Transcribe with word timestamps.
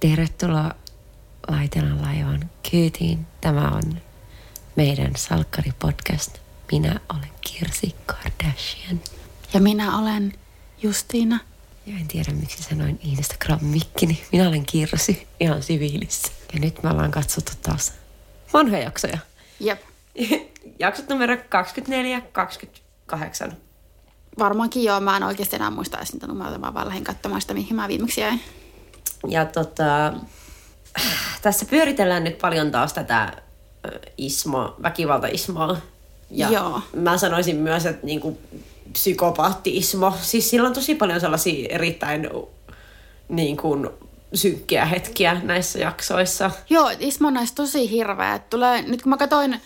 Tervetuloa 0.00 0.70
Laitelan 1.48 2.02
laivan 2.02 2.50
kyytiin. 2.70 3.26
Tämä 3.40 3.68
on 3.68 4.00
meidän 4.76 5.12
Salkkari-podcast. 5.16 6.38
Minä 6.72 7.00
olen 7.14 7.30
Kirsi 7.40 7.94
Kardashian. 8.06 9.00
Ja 9.54 9.60
minä 9.60 9.98
olen 9.98 10.32
Justiina. 10.82 11.38
Ja 11.86 11.96
en 12.00 12.08
tiedä, 12.08 12.32
miksi 12.32 12.62
sanoin 12.62 13.00
Instagram-mikkini. 13.02 14.18
Minä 14.32 14.48
olen 14.48 14.66
Kirsi, 14.66 15.26
ihan 15.40 15.62
siviilissä. 15.62 16.32
Ja 16.52 16.60
nyt 16.60 16.82
me 16.82 16.90
ollaan 16.90 17.10
katsottu 17.10 17.52
taas 17.62 17.92
vanhoja 18.52 18.82
jaksoja. 18.82 19.18
Jep. 19.60 19.80
Jaksot 20.78 21.08
numero 21.08 21.36
24, 21.48 22.20
28. 22.32 23.56
Varmaankin 24.38 24.84
joo. 24.84 25.00
Mä 25.00 25.16
en 25.16 25.22
oikeasti 25.22 25.56
enää 25.56 25.70
muista 25.70 25.96
edes 25.96 26.12
niitä 26.12 26.26
numeroita. 26.26 26.58
Mä 26.58 26.74
vaan 26.74 26.86
lähdin 26.86 27.04
katsomaan 27.04 27.40
sitä, 27.40 27.54
mihin 27.54 27.76
mä 27.76 27.88
viimeksi 27.88 28.20
jäin. 28.20 28.40
Ja 29.28 29.44
tota, 29.44 30.12
tässä 31.42 31.66
pyöritellään 31.70 32.24
nyt 32.24 32.38
paljon 32.38 32.70
taas 32.70 32.92
tätä 32.92 33.32
ismo, 34.18 34.74
väkivalta-ismoa. 34.82 35.76
Ja 36.30 36.50
Joo. 36.50 36.80
mä 36.96 37.18
sanoisin 37.18 37.56
myös, 37.56 37.86
että 37.86 38.06
niinku 38.06 38.38
psykopaatti-ismo. 38.92 40.14
Siis 40.22 40.50
sillä 40.50 40.68
on 40.68 40.74
tosi 40.74 40.94
paljon 40.94 41.20
sellaisia 41.20 41.68
erittäin 41.70 42.28
niin 43.28 43.56
kuin, 43.56 43.88
synkkiä 44.34 44.84
hetkiä 44.84 45.40
näissä 45.42 45.78
jaksoissa. 45.78 46.50
Joo, 46.70 46.90
Ismo 47.00 47.28
on 47.28 47.34
näistä 47.34 47.56
tosi 47.56 47.90
hirveä. 47.90 48.38
Tulee, 48.38 48.82
nyt 48.82 49.02
kun 49.02 49.10
mä 49.10 49.16
katsoin 49.16 49.60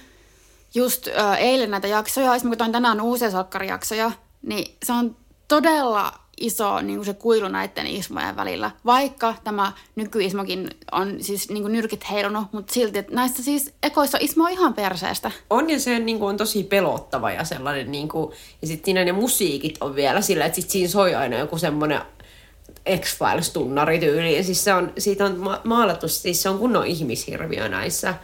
just 0.74 1.08
eilen 1.38 1.70
näitä 1.70 1.88
jaksoja, 1.88 2.34
ja 2.34 2.40
mä 2.42 2.50
katsoin 2.50 2.72
tänään 2.72 3.00
uusia 3.00 3.30
salkkarijaksoja, 3.30 4.12
niin 4.42 4.76
se 4.84 4.92
on 4.92 5.16
todella 5.48 6.19
iso 6.40 6.80
niin 6.80 6.98
kuin 6.98 7.06
se 7.06 7.14
kuilu 7.14 7.48
näiden 7.48 7.86
ismojen 7.86 8.36
välillä. 8.36 8.70
Vaikka 8.86 9.34
tämä 9.44 9.72
nykyismokin 9.96 10.70
on 10.92 11.16
siis 11.20 11.48
niin 11.48 11.62
kuin 11.62 11.72
nyrkit 11.72 12.10
heilunut, 12.10 12.44
mutta 12.52 12.74
silti, 12.74 12.98
että 12.98 13.14
näistä 13.14 13.42
siis 13.42 13.72
ekoissa 13.82 14.18
ismo 14.20 14.44
on 14.44 14.50
ihan 14.50 14.74
perseestä. 14.74 15.30
On 15.50 15.70
ja 15.70 15.80
se 15.80 15.98
niin 15.98 16.18
kuin, 16.18 16.28
on 16.28 16.36
tosi 16.36 16.64
pelottava 16.64 17.30
ja 17.30 17.44
sellainen, 17.44 17.92
niin 17.92 18.08
kuin, 18.08 18.32
ja 18.62 18.68
sitten 18.68 18.84
siinä 18.84 19.04
ne 19.04 19.12
musiikit 19.12 19.78
on 19.80 19.94
vielä 19.94 20.20
sillä, 20.20 20.44
että 20.44 20.60
sit 20.60 20.70
siinä 20.70 20.88
soi 20.88 21.14
aina 21.14 21.38
joku 21.38 21.58
semmoinen 21.58 22.00
X-Files-tunnari 22.98 23.98
tyyliin. 23.98 24.44
Siis 24.44 24.64
se 24.64 24.74
on, 24.74 24.92
siitä 24.98 25.24
on 25.24 25.38
ma- 25.38 25.60
maalattu, 25.64 26.08
siis 26.08 26.42
se 26.42 26.48
on 26.48 26.58
kunnon 26.58 26.86
ihmishirviö 26.86 27.68
näissä. 27.68 28.14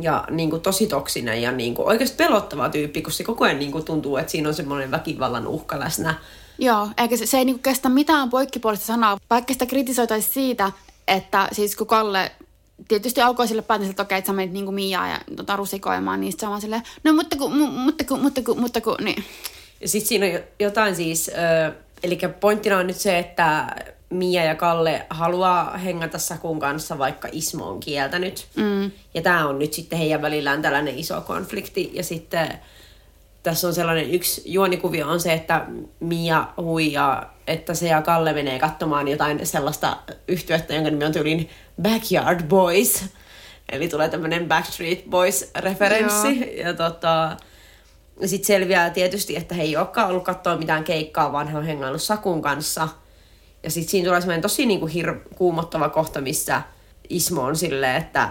Ja 0.00 0.24
niin 0.30 0.50
kuin, 0.50 0.62
tosi 0.62 0.86
toksinen 0.86 1.42
ja 1.42 1.52
niin 1.52 1.74
kuin, 1.74 1.88
oikeasti 1.88 2.16
pelottava 2.16 2.68
tyyppi, 2.68 3.02
kun 3.02 3.12
se 3.12 3.24
koko 3.24 3.44
ajan 3.44 3.58
niin 3.58 3.72
kuin, 3.72 3.84
tuntuu, 3.84 4.16
että 4.16 4.32
siinä 4.32 4.48
on 4.48 4.54
semmoinen 4.54 4.90
väkivallan 4.90 5.46
uhka 5.46 5.80
läsnä. 5.80 6.14
Joo, 6.58 6.88
eikä 6.98 7.16
se, 7.16 7.26
se 7.26 7.38
ei 7.38 7.44
niinku 7.44 7.62
kestä 7.62 7.88
mitään 7.88 8.30
poikkipuolista 8.30 8.86
sanaa, 8.86 9.18
vaikka 9.30 9.52
sitä 9.52 9.66
kritisoitaisiin 9.66 10.34
siitä, 10.34 10.72
että 11.08 11.48
siis 11.52 11.76
kun 11.76 11.86
Kalle 11.86 12.32
tietysti 12.88 13.20
alkoi 13.20 13.48
sille 13.48 13.62
päätin, 13.62 13.90
että 13.90 14.02
okei, 14.02 14.18
että 14.18 14.26
sä 14.26 14.32
menit 14.32 14.52
niinku 14.52 14.72
Miaa 14.72 15.08
ja 15.08 15.20
tota, 15.36 15.56
rusikoimaan, 15.56 16.20
niin 16.20 16.32
sit 16.32 16.40
se 16.40 16.46
on 16.46 16.50
vaan 16.50 16.60
silleen, 16.60 16.82
no 17.04 17.12
mutta 17.12 17.36
kun, 17.36 17.56
mu, 17.56 17.66
mutta 17.66 18.04
kun, 18.04 18.20
mutta 18.20 18.42
kun, 18.42 18.60
mutta 18.60 18.80
kun, 18.80 18.96
niin. 19.00 19.24
Ja 19.80 19.88
sitten 19.88 20.08
siinä 20.08 20.26
on 20.26 20.32
jo- 20.32 20.40
jotain 20.60 20.96
siis, 20.96 21.28
ö, 21.68 21.72
eli 22.02 22.18
pointtina 22.40 22.78
on 22.78 22.86
nyt 22.86 22.96
se, 22.96 23.18
että 23.18 23.76
Mia 24.10 24.44
ja 24.44 24.54
Kalle 24.54 25.06
haluaa 25.10 25.76
hengata 25.76 26.18
Sakun 26.18 26.60
kanssa, 26.60 26.98
vaikka 26.98 27.28
Ismo 27.32 27.68
on 27.68 27.80
kieltänyt. 27.80 28.46
Mm. 28.56 28.90
Ja 29.14 29.22
tämä 29.22 29.48
on 29.48 29.58
nyt 29.58 29.72
sitten 29.72 29.98
heidän 29.98 30.22
välillään 30.22 30.62
tällainen 30.62 30.98
iso 30.98 31.20
konflikti. 31.20 31.90
Ja 31.94 32.04
sitten 32.04 32.58
tässä 33.44 33.66
on 33.66 33.74
sellainen 33.74 34.10
yksi 34.10 34.42
juonikuvio 34.44 35.08
on 35.08 35.20
se, 35.20 35.32
että 35.32 35.66
Mia 36.00 36.48
huijaa, 36.56 37.34
että 37.46 37.74
se 37.74 37.88
ja 37.88 38.02
Kalle 38.02 38.32
menee 38.32 38.58
katsomaan 38.58 39.08
jotain 39.08 39.46
sellaista 39.46 39.96
yhtyettä, 40.28 40.74
jonka 40.74 40.90
nimi 40.90 41.04
on 41.04 41.12
tyyliin 41.12 41.50
Backyard 41.82 42.42
Boys. 42.42 43.04
Eli 43.72 43.88
tulee 43.88 44.08
tämmöinen 44.08 44.48
Backstreet 44.48 45.04
Boys-referenssi. 45.10 46.58
Ja 46.58 46.74
tota, 46.74 47.36
sitten 48.24 48.46
selviää 48.46 48.90
tietysti, 48.90 49.36
että 49.36 49.54
he 49.54 49.62
ei 49.62 49.76
olekaan 49.76 50.08
ollut 50.08 50.24
katsoa 50.24 50.56
mitään 50.56 50.84
keikkaa, 50.84 51.32
vaan 51.32 51.48
he 51.48 51.58
on 51.58 51.64
hengailut 51.64 52.02
Sakun 52.02 52.42
kanssa. 52.42 52.88
Ja 53.62 53.70
sitten 53.70 53.90
siinä 53.90 54.06
tulee 54.06 54.20
semmoinen 54.20 54.42
tosi 54.42 54.66
niinku 54.66 54.86
hir- 54.86 55.34
kuumottava 55.34 55.88
kohta, 55.88 56.20
missä 56.20 56.62
Ismo 57.08 57.42
on 57.42 57.56
silleen, 57.56 57.96
että, 57.96 58.30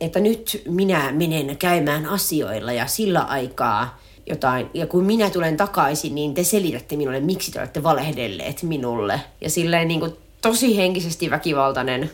että 0.00 0.20
nyt 0.20 0.62
minä 0.68 1.12
menen 1.12 1.56
käymään 1.58 2.06
asioilla 2.06 2.72
ja 2.72 2.86
sillä 2.86 3.20
aikaa 3.20 4.03
jotain. 4.26 4.70
Ja 4.74 4.86
kun 4.86 5.04
minä 5.04 5.30
tulen 5.30 5.56
takaisin, 5.56 6.14
niin 6.14 6.34
te 6.34 6.44
selitätte 6.44 6.96
minulle, 6.96 7.20
miksi 7.20 7.52
te 7.52 7.58
olette 7.58 7.82
valehdelleet 7.82 8.62
minulle. 8.62 9.20
Ja 9.40 9.50
silleen 9.50 9.88
niinku 9.88 10.18
tosi 10.42 10.76
henkisesti 10.76 11.30
väkivaltainen 11.30 12.10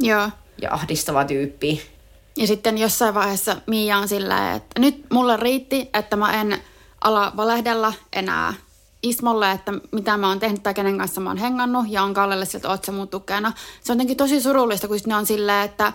Joo. 0.00 0.30
ja 0.62 0.72
ahdistava 0.72 1.24
tyyppi. 1.24 1.82
Ja 2.36 2.46
sitten 2.46 2.78
jossain 2.78 3.14
vaiheessa 3.14 3.56
Miia 3.66 3.98
on 3.98 4.08
silleen, 4.08 4.56
että 4.56 4.80
nyt 4.80 5.04
mulle 5.12 5.36
riitti, 5.36 5.90
että 5.94 6.16
mä 6.16 6.40
en 6.40 6.58
ala 7.00 7.32
valehdella 7.36 7.92
enää 8.12 8.54
Ismolle, 9.02 9.52
että 9.52 9.72
mitä 9.92 10.16
mä 10.16 10.28
oon 10.28 10.40
tehnyt 10.40 10.62
tai 10.62 10.74
kenen 10.74 10.98
kanssa 10.98 11.20
mä 11.20 11.30
oon 11.30 11.36
hengannut 11.36 11.84
ja 11.88 12.02
on 12.02 12.14
Kallelle 12.14 12.44
sieltä, 12.44 12.68
oot 12.68 12.84
sä 12.84 12.92
mun 12.92 13.08
tukena. 13.08 13.52
Se 13.80 13.92
on 13.92 13.96
jotenkin 13.96 14.16
tosi 14.16 14.40
surullista, 14.40 14.88
kun 14.88 14.98
ne 15.06 15.16
on 15.16 15.26
silleen, 15.26 15.64
että, 15.64 15.92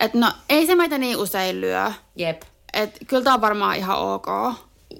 että 0.00 0.18
no 0.18 0.32
ei 0.48 0.66
se 0.66 0.74
meitä 0.74 0.98
niin 0.98 1.16
usein 1.16 1.60
lyö. 1.60 1.92
Jep. 2.16 2.42
Että 2.72 3.04
kyllä 3.06 3.22
tää 3.22 3.34
on 3.34 3.40
varmaan 3.40 3.76
ihan 3.76 3.98
ok. 3.98 4.26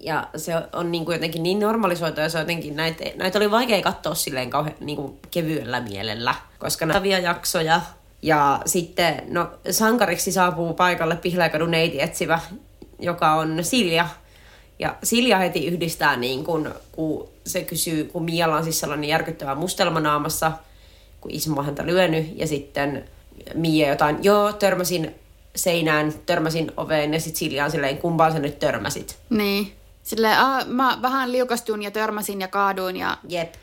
Ja 0.01 0.29
se 0.37 0.53
on 0.73 0.93
niin 0.93 1.05
kuin 1.05 1.15
jotenkin 1.15 1.43
niin 1.43 1.61
normalisoitu 1.61 2.21
ja 2.21 2.29
se 2.29 2.39
on 2.39 2.43
jotenkin 2.43 2.77
näitä, 2.77 3.05
näitä 3.17 3.39
oli 3.39 3.51
vaikea 3.51 3.83
katsoa 3.83 4.15
silleen 4.15 4.51
kauhean 4.51 4.77
niin 4.81 4.97
kuin 4.97 5.19
kevyellä 5.31 5.81
mielellä, 5.81 6.35
koska 6.59 6.87
näitä 6.87 7.07
jaksoja 7.07 7.81
ja 8.23 8.61
sitten 8.67 9.23
no, 9.29 9.51
sankariksi 9.71 10.33
saapuu 10.33 10.75
paikalle 10.75 11.17
Pihlajakadun 11.17 11.71
neiti 11.71 12.01
etsivä, 12.01 12.41
joka 12.99 13.33
on 13.33 13.65
Silja. 13.65 14.09
Ja 14.79 14.97
Silja 15.03 15.39
heti 15.39 15.67
yhdistää, 15.67 16.17
niin 16.17 16.45
kun, 16.45 16.75
kun 16.93 17.29
se 17.47 17.65
kysyy, 17.65 18.05
kun 18.05 18.25
Mialla 18.25 18.57
on 18.57 18.65
siis 18.65 18.81
sellainen 18.81 19.09
järkyttävä 19.09 19.55
mustelma 19.55 20.01
naamassa, 20.01 20.53
kun 21.21 21.31
Ismo 21.31 21.59
on 21.59 21.65
häntä 21.65 21.87
lyönyt, 21.87 22.33
ja 22.39 22.47
sitten 22.47 23.05
Mia 23.55 23.89
jotain, 23.89 24.19
joo, 24.23 24.53
törmäsin 24.53 25.15
seinään, 25.57 26.13
törmäsin 26.27 26.73
oveen, 26.77 27.15
ja 27.15 27.21
sitten 27.21 27.39
Silja 27.39 27.65
on 27.65 27.71
silleen, 27.71 27.99
kumpaan 27.99 28.33
sä 28.33 28.39
nyt 28.39 28.59
törmäsit? 28.59 29.19
Niin. 29.31 29.80
Silleen, 30.11 30.39
ah, 30.39 30.67
mä 30.67 30.99
vähän 31.03 31.33
liukastuin 31.33 31.83
ja 31.83 31.91
törmäsin 31.91 32.41
ja 32.41 32.49
kaaduin 32.49 32.97
ja 32.97 33.19
Jep. 33.29 33.55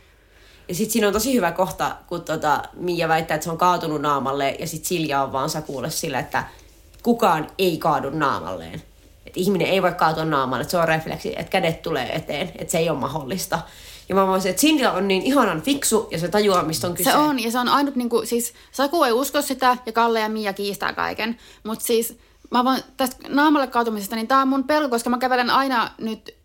Ja 0.67 0.75
sitten 0.75 0.91
siinä 0.91 1.07
on 1.07 1.13
tosi 1.13 1.33
hyvä 1.33 1.51
kohta, 1.51 1.95
kun 2.07 2.21
tota, 2.21 2.63
Mia 2.73 3.07
väittää, 3.07 3.35
että 3.35 3.45
se 3.45 3.51
on 3.51 3.57
kaatunut 3.57 4.01
naamalle, 4.01 4.55
ja 4.59 4.67
sitten 4.67 4.87
Silja 4.87 5.23
on 5.23 5.31
vaan 5.31 5.49
Sakulle 5.49 5.89
sillä, 5.89 6.19
että 6.19 6.43
kukaan 7.03 7.47
ei 7.57 7.77
kaadu 7.77 8.09
naamalleen. 8.09 8.83
Että 9.25 9.39
ihminen 9.39 9.67
ei 9.67 9.81
voi 9.81 9.93
kaatua 9.93 10.25
naamalle, 10.25 10.61
että 10.61 10.71
se 10.71 10.77
on 10.77 10.87
refleksi, 10.87 11.29
että 11.29 11.49
kädet 11.49 11.81
tulee 11.81 12.15
eteen, 12.15 12.51
että 12.55 12.71
se 12.71 12.77
ei 12.77 12.89
ole 12.89 12.99
mahdollista. 12.99 13.59
Ja 14.09 14.15
mä 14.15 14.27
voisin, 14.27 14.49
että 14.49 14.61
Silja 14.61 14.91
on 14.91 15.07
niin 15.07 15.23
ihanan 15.23 15.61
fiksu, 15.61 16.07
ja 16.11 16.19
se 16.19 16.27
tajuaa, 16.27 16.63
mistä 16.63 16.87
on 16.87 16.95
kyse. 16.95 17.11
Se 17.11 17.17
on, 17.17 17.43
ja 17.43 17.51
se 17.51 17.59
on 17.59 17.69
ainut, 17.69 17.95
niin 17.95 18.09
kuin, 18.09 18.27
siis 18.27 18.53
Saku 18.71 19.03
ei 19.03 19.11
usko 19.11 19.41
sitä, 19.41 19.77
ja 19.85 19.91
Kalle 19.91 20.19
ja 20.19 20.29
Mia 20.29 20.53
kiistää 20.53 20.93
kaiken. 20.93 21.37
Mutta 21.63 21.85
siis, 21.85 22.17
mä 22.51 22.63
voin 22.65 22.81
tästä 22.97 23.29
naamalle 23.29 23.67
kaatumisesta, 23.67 24.15
niin 24.15 24.27
tää 24.27 24.41
on 24.41 24.47
mun 24.47 24.63
pelko, 24.63 24.89
koska 24.89 25.09
mä 25.09 25.17
kävelen 25.17 25.49
aina 25.49 25.91
nyt 25.97 26.36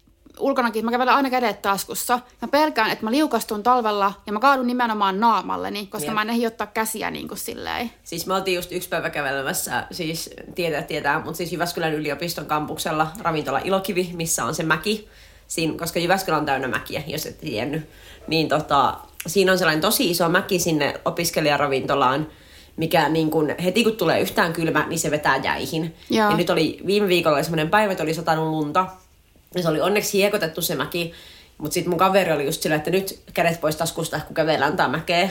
ulkonakin, 0.43 0.85
mä 0.85 0.91
kävelen 0.91 1.15
aina 1.15 1.31
kädet 1.31 1.63
taskussa. 1.63 2.21
Mä 2.43 2.49
pelkään, 2.49 2.91
että 2.91 3.05
mä 3.05 3.11
liukastun 3.11 3.63
talvella, 3.63 4.13
ja 4.27 4.33
mä 4.33 4.41
kaadun 4.41 4.67
nimenomaan 4.67 5.21
naamalleni, 5.21 5.87
koska 5.87 6.07
Jep. 6.07 6.15
mä 6.15 6.23
en 6.23 6.31
ehdi 6.31 6.47
ottaa 6.47 6.67
käsiä 6.67 7.11
niin 7.11 7.29
kuin 7.29 7.39
silleen. 7.39 7.91
Siis 8.05 8.27
me 8.27 8.35
oltiin 8.35 8.55
just 8.55 8.73
yksi 8.73 8.89
päivä 8.89 9.11
kävelemässä, 9.11 9.87
siis 9.91 10.31
tietää 10.55 10.83
tietää, 10.83 11.19
mutta 11.19 11.37
siis 11.37 11.53
Jyväskylän 11.53 11.95
yliopiston 11.95 12.47
kampuksella 12.47 13.09
ravintola 13.21 13.59
Ilokivi, 13.59 14.11
missä 14.15 14.45
on 14.45 14.55
se 14.55 14.63
mäki. 14.63 15.09
Siin, 15.49 15.79
koska 15.79 15.99
Jyväskylä 15.99 16.37
on 16.37 16.47
täynnä 16.47 16.69
mäkiä, 16.69 17.03
jos 17.07 17.27
et 17.27 17.39
tiennyt. 17.41 17.89
Niin 18.27 18.49
tota, 18.49 18.95
siinä 19.27 19.53
on 19.53 19.59
sellainen 19.59 19.81
tosi 19.81 20.11
iso 20.11 20.29
mäki 20.29 20.59
sinne 20.59 21.01
opiskelijaravintolaan, 21.05 22.27
mikä 22.77 23.09
niin 23.09 23.31
kun, 23.31 23.55
heti 23.65 23.85
kun 23.85 23.97
tulee 23.97 24.21
yhtään 24.21 24.53
kylmä, 24.53 24.87
niin 24.89 24.99
se 24.99 25.11
vetää 25.11 25.37
jäihin. 25.37 25.95
Joo. 26.11 26.31
Ja 26.31 26.37
nyt 26.37 26.51
oli 26.51 26.81
viime 26.87 27.09
viikolla 27.09 27.43
semmoinen 27.43 27.71
päivä, 27.71 27.93
että 27.93 28.05
oli 28.05 28.15
satanut 28.15 28.49
lunta. 28.49 28.87
Ja 29.55 29.63
se 29.63 29.69
oli 29.69 29.81
onneksi 29.81 30.19
hiekotettu 30.19 30.63
se 30.63 30.75
mäki. 30.75 31.13
Mutta 31.59 31.75
sitten 31.75 31.91
mun 31.91 31.99
kaveri 31.99 32.33
oli 32.33 32.45
just 32.45 32.63
sillä, 32.63 32.77
että 32.77 32.91
nyt 32.91 33.23
kädet 33.35 33.61
pois 33.61 33.77
taskusta, 33.77 34.21
kun 34.27 34.35
kävellään 34.35 34.77
tää 34.77 34.89
mäkeä. 34.89 35.31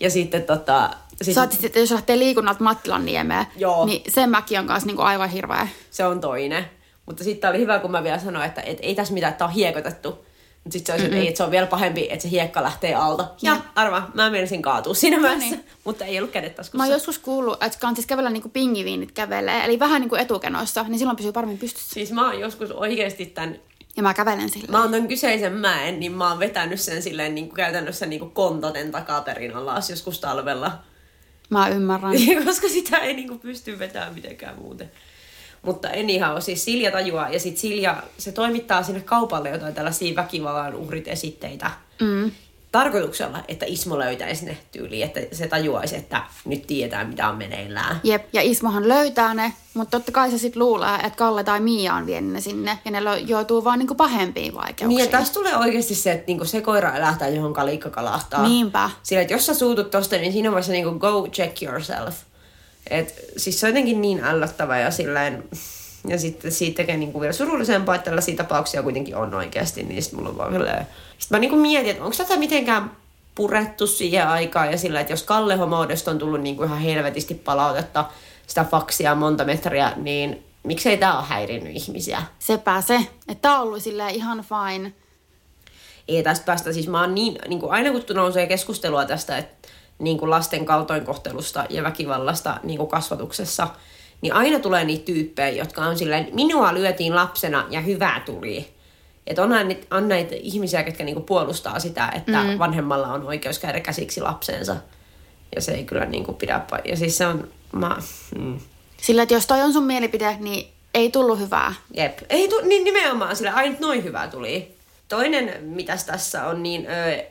Ja 0.00 0.10
sitten 0.10 0.42
tota... 0.42 0.90
Sit 1.22 1.34
Saatit 1.34 1.60
sitten, 1.60 1.80
jos 1.80 1.90
lähtee 1.90 2.18
liikunnalta 2.18 2.64
Mattilan 2.64 3.04
niemeen, 3.04 3.46
niin 3.86 4.12
se 4.12 4.26
mäki 4.26 4.58
on 4.58 4.66
kanssa 4.66 4.86
niin 4.86 4.96
kuin 4.96 5.06
aivan 5.06 5.30
hirveä. 5.30 5.68
se 5.90 6.06
on 6.06 6.20
toinen. 6.20 6.64
Mutta 7.06 7.24
sitten 7.24 7.50
oli 7.50 7.58
hyvä, 7.58 7.78
kun 7.78 7.90
mä 7.90 8.02
vielä 8.02 8.18
sanoin, 8.18 8.46
että 8.46 8.60
et, 8.60 8.78
ei 8.82 8.94
tässä 8.94 9.14
mitään, 9.14 9.32
että 9.32 9.44
on 9.44 9.50
hiekotettu. 9.50 10.25
Mutta 10.66 10.72
sitten 10.78 10.86
se 10.86 10.92
olisi, 10.92 11.06
että 11.06 11.16
ei, 11.18 11.28
että 11.28 11.36
se 11.38 11.44
on 11.44 11.50
vielä 11.50 11.66
pahempi, 11.66 12.06
että 12.10 12.22
se 12.22 12.30
hiekka 12.30 12.62
lähtee 12.62 12.94
alta. 12.94 13.26
Ja 13.42 13.52
Jep. 13.52 13.62
arva, 13.74 14.10
mä 14.14 14.30
menisin 14.30 14.62
kaatua 14.62 14.94
siinä 14.94 15.18
No 15.18 15.34
niin. 15.38 15.64
mutta 15.84 16.04
ei 16.04 16.18
ollut 16.18 16.30
kädet 16.30 16.54
taskussa. 16.56 16.76
Mä 16.76 16.82
oon 16.82 16.92
joskus 16.92 17.18
kuullut, 17.18 17.62
että 17.62 17.78
kan 17.78 17.94
siis 17.94 18.06
kävellä 18.06 18.30
niin 18.30 18.42
kuin 18.42 18.52
pingiviinit 18.52 19.12
kävelee, 19.12 19.64
eli 19.64 19.78
vähän 19.78 20.00
niin 20.00 20.08
kuin 20.08 20.20
etukenoissa, 20.20 20.82
niin 20.82 20.98
silloin 20.98 21.16
pysyy 21.16 21.32
paremmin 21.32 21.58
pystyssä. 21.58 21.94
Siis 21.94 22.12
mä 22.12 22.26
oon 22.30 22.40
joskus 22.40 22.70
oikeasti 22.70 23.26
tämän, 23.26 23.58
Ja 23.96 24.02
mä 24.02 24.14
kävelen 24.14 24.50
sillä. 24.50 24.66
mä 24.70 24.80
oon 24.82 24.90
tämän 24.90 25.08
kyseisen 25.08 25.52
mäen, 25.52 26.00
niin 26.00 26.12
mä 26.12 26.28
oon 26.28 26.38
vetänyt 26.38 26.80
sen 26.80 27.02
silleen 27.02 27.34
niin 27.34 27.46
kuin 27.48 27.56
käytännössä 27.56 28.06
niin 28.06 28.20
kuin 28.20 28.30
kontoten 28.30 28.90
takaperin 28.90 29.56
alas 29.56 29.90
joskus 29.90 30.20
talvella. 30.20 30.72
Mä 31.50 31.68
ymmärrän. 31.68 32.12
koska 32.44 32.68
sitä 32.68 32.96
ei 32.96 33.14
niinku 33.14 33.38
pysty 33.38 33.78
vetämään 33.78 34.14
mitenkään 34.14 34.58
muuten. 34.58 34.90
Mutta 35.66 35.88
anyhow, 35.88 36.40
siis 36.40 36.64
Silja 36.64 36.90
tajuaa, 36.90 37.28
ja 37.28 37.40
sitten 37.40 37.60
Silja, 37.60 38.02
se 38.18 38.32
toimittaa 38.32 38.82
sinne 38.82 39.00
kaupalle 39.00 39.50
jotain 39.50 39.74
tällaisia 39.74 40.16
väkivallan 40.16 40.74
uhrit 40.74 41.08
esitteitä. 41.08 41.70
Mm. 42.00 42.30
Tarkoituksella, 42.72 43.38
että 43.48 43.66
Ismo 43.68 43.98
löytäisi 43.98 44.44
ne 44.44 44.56
tyyliin, 44.72 45.04
että 45.06 45.20
se 45.32 45.48
tajuaisi, 45.48 45.96
että 45.96 46.22
nyt 46.44 46.66
tiedetään, 46.66 47.08
mitä 47.08 47.28
on 47.28 47.36
meneillään. 47.36 48.00
Jep, 48.04 48.24
ja 48.32 48.42
Ismohan 48.42 48.88
löytää 48.88 49.34
ne, 49.34 49.52
mutta 49.74 49.98
totta 49.98 50.12
kai 50.12 50.30
se 50.30 50.38
sitten 50.38 50.62
luulee, 50.62 50.94
että 50.94 51.16
Kalle 51.16 51.44
tai 51.44 51.60
Mia 51.60 51.94
on 51.94 52.06
vienyt 52.06 52.32
ne 52.32 52.40
sinne, 52.40 52.78
ja 52.84 52.90
ne 52.90 53.00
joutuu 53.26 53.64
vaan 53.64 53.78
niinku 53.78 53.94
pahempiin 53.94 54.54
vaikeuksiin. 54.54 54.88
Niin, 54.88 55.00
ja 55.00 55.18
tässä 55.18 55.34
tulee 55.34 55.56
oikeasti 55.56 55.94
se, 55.94 56.12
että 56.12 56.26
niinku 56.26 56.44
se 56.44 56.60
koira 56.60 56.96
elähtää, 56.96 57.28
johon 57.28 57.54
kalikka 57.54 57.90
kalahtaa. 57.90 58.42
Niinpä. 58.42 58.90
Sillä, 59.02 59.22
että 59.22 59.34
jos 59.34 59.46
sä 59.46 59.54
suutut 59.54 59.90
tosta, 59.90 60.16
niin 60.16 60.32
siinä 60.32 60.50
vaiheessa 60.50 60.72
niinku 60.72 60.98
go 60.98 61.28
check 61.28 61.62
yourself. 61.62 62.14
Et, 62.90 63.24
siis 63.36 63.60
se 63.60 63.66
on 63.66 63.70
jotenkin 63.70 64.00
niin 64.00 64.24
ällöttävä 64.24 64.78
ja 64.78 64.90
silleen... 64.90 65.44
Ja 66.08 66.18
sitten 66.18 66.52
siitä 66.52 66.76
tekee 66.76 66.96
niinku 66.96 67.20
vielä 67.20 67.32
surullisempaa, 67.32 67.94
että 67.94 68.04
tällaisia 68.04 68.36
tapauksia 68.36 68.82
kuitenkin 68.82 69.16
on 69.16 69.34
oikeasti, 69.34 69.82
niin 69.82 70.02
sitten 70.02 70.18
mulla 70.18 70.30
on 70.30 70.38
vaan 70.38 70.52
silleen... 70.52 70.86
Sitten 71.18 71.36
mä 71.36 71.40
niinku 71.40 71.56
mietin, 71.56 71.90
että 71.90 72.04
onko 72.04 72.16
tätä 72.16 72.36
mitenkään 72.36 72.90
purettu 73.34 73.86
siihen 73.86 74.28
aikaan 74.28 74.70
ja 74.72 74.78
sillä, 74.78 75.00
että 75.00 75.12
jos 75.12 75.22
Kalle 75.22 75.56
Homoudesta 75.56 76.10
on 76.10 76.18
tullut 76.18 76.40
niinku 76.40 76.62
ihan 76.62 76.78
helvetisti 76.78 77.34
palautetta, 77.34 78.04
sitä 78.46 78.64
faksia 78.64 79.14
monta 79.14 79.44
metriä, 79.44 79.92
niin 79.96 80.44
miksei 80.62 80.96
tämä 80.96 81.18
ole 81.18 81.26
häirinnyt 81.26 81.76
ihmisiä? 81.76 82.22
Sepä 82.38 82.80
se, 82.80 82.94
että 83.28 83.42
tää 83.42 83.56
on 83.56 83.62
ollut 83.62 83.82
silleen 83.82 84.14
ihan 84.14 84.44
fine. 84.44 84.92
ei 86.08 86.22
tästä 86.22 86.44
päästä, 86.44 86.72
siis 86.72 86.88
mä 86.88 87.00
oon 87.00 87.14
niin, 87.14 87.38
niin 87.48 87.60
kuin 87.60 87.72
aina 87.72 87.90
kun 87.90 88.02
nousee 88.14 88.46
keskustelua 88.46 89.04
tästä, 89.04 89.38
että 89.38 89.68
niin 89.98 90.18
kuin 90.18 90.30
lasten 90.30 90.64
kaltoinkohtelusta 90.64 91.64
ja 91.70 91.82
väkivallasta 91.82 92.60
niin 92.62 92.78
kuin 92.78 92.90
kasvatuksessa, 92.90 93.68
niin 94.20 94.32
aina 94.32 94.58
tulee 94.58 94.84
niitä 94.84 95.04
tyyppejä, 95.04 95.48
jotka 95.48 95.82
on 95.82 95.98
silleen, 95.98 96.28
minua 96.32 96.74
lyötiin 96.74 97.14
lapsena 97.14 97.66
ja 97.70 97.80
hyvää 97.80 98.22
tuli. 98.26 98.68
Että 99.26 99.42
on, 99.42 99.48
näitä, 99.48 99.96
on 99.96 100.08
näitä 100.08 100.34
ihmisiä, 100.34 100.82
jotka 100.86 101.04
niinku 101.04 101.20
puolustaa 101.20 101.78
sitä, 101.78 102.12
että 102.16 102.42
mm. 102.42 102.58
vanhemmalla 102.58 103.08
on 103.08 103.26
oikeus 103.26 103.58
käydä 103.58 103.80
käsiksi 103.80 104.20
lapseensa. 104.20 104.76
Ja 105.54 105.60
se 105.60 105.72
ei 105.72 105.84
kyllä 105.84 106.04
niinku 106.04 106.32
pidä 106.32 106.60
pa- 106.72 106.88
Ja 106.88 106.96
siis 106.96 107.18
se 107.18 107.26
on, 107.26 107.48
mä, 107.72 107.96
mm. 108.38 108.58
Sillä, 108.96 109.22
että 109.22 109.34
jos 109.34 109.46
toi 109.46 109.62
on 109.62 109.72
sun 109.72 109.84
mielipide, 109.84 110.36
niin 110.40 110.72
ei 110.94 111.10
tullut 111.10 111.38
hyvää. 111.38 111.74
Jep. 111.94 112.18
Ei 112.30 112.48
tu, 112.48 112.60
niin 112.62 112.84
nimenomaan 112.84 113.36
sillä 113.36 113.52
ainut 113.52 113.80
noin 113.80 114.04
hyvää 114.04 114.28
tuli. 114.28 114.76
Toinen, 115.08 115.64
mitäs 115.64 116.04
tässä 116.04 116.46
on, 116.46 116.62
niin 116.62 116.86
ö, 116.86 117.24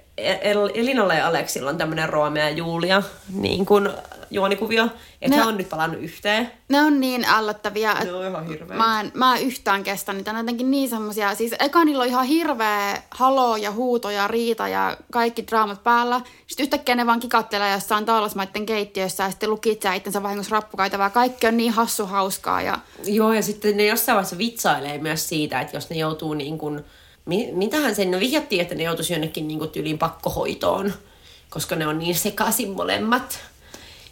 Elinalla 0.74 1.14
ja 1.14 1.28
Aleksilla 1.28 1.70
on 1.70 1.78
tämmönen 1.78 2.10
Roomea 2.10 2.44
ja 2.50 2.56
Julia 2.56 3.04
niin 3.34 3.66
kuin 3.66 3.90
juonikuvio, 4.32 4.84
että 5.22 5.38
Ne- 5.38 5.44
he 5.44 5.48
on 5.50 5.58
nyt 5.58 5.70
palannut 5.70 6.02
yhteen. 6.02 6.52
Ne 6.70 6.82
on 6.82 7.00
niin 7.00 7.26
ällöttäviä, 7.26 7.94
Ne 7.94 8.14
on 8.14 8.28
ihan 8.28 8.48
hirveä. 8.48 8.78
mä 8.78 9.00
en, 9.02 9.12
mä 9.14 9.36
en 9.36 9.42
yhtään 9.44 9.84
kestä 9.84 10.14
niitä. 10.14 10.34
Ne 10.34 10.40
on 10.40 10.46
jotenkin 10.46 10.72
niin 10.72 10.90
semmosia, 10.90 11.36
siis 11.36 11.52
eka 11.60 11.86
niillä 11.86 12.02
on 12.02 12.08
ihan 12.08 12.26
hirveä 12.26 13.02
halo 13.12 13.56
ja 13.56 13.72
huuto 13.72 14.10
ja 14.10 14.28
riita 14.28 14.68
ja 14.68 14.98
kaikki 15.12 15.48
draamat 15.48 15.84
päällä. 15.84 16.22
Sitten 16.48 16.64
yhtäkkiä 16.64 16.96
ne 16.96 17.06
vaan 17.06 17.20
kikattelee 17.20 17.74
jossain 17.74 18.06
taalasmaiden 18.06 18.66
keittiössä 18.66 19.24
ja 19.24 19.30
sitten 19.30 19.50
lukitsee 19.50 19.96
itsensä 19.96 20.24
vahingossa 20.24 20.56
rappukaitavaa. 20.56 21.10
Kaikki 21.10 21.48
on 21.48 21.58
niin 21.58 21.72
hassu 21.74 22.06
hauskaa 22.06 22.62
ja 22.62 22.80
Joo, 23.04 23.34
ja 23.34 23.42
sitten 23.42 23.78
ne 23.78 23.86
jossain 23.86 24.16
vaiheessa 24.16 24.38
vitsailee 24.38 24.98
myös 24.98 25.30
siitä, 25.30 25.62
että 25.62 25.78
jos 25.78 25.90
ne 25.90 25.96
joutuu 25.96 26.34
niin 26.34 26.58
kuin, 26.58 26.86
mitähän 27.54 27.96
sen, 27.96 28.12
no 28.12 28.20
vihjattiin, 28.20 28.62
että 28.62 28.76
ne 28.76 28.84
joutuisi 28.84 29.14
jonnekin 29.14 29.48
niin 29.48 29.70
tyyliin 29.70 29.98
pakkohoitoon, 29.98 30.94
koska 31.50 31.76
ne 31.76 31.88
on 31.88 32.00
niin 32.00 32.16
sekaisin 32.16 32.72
molemmat. 32.72 33.40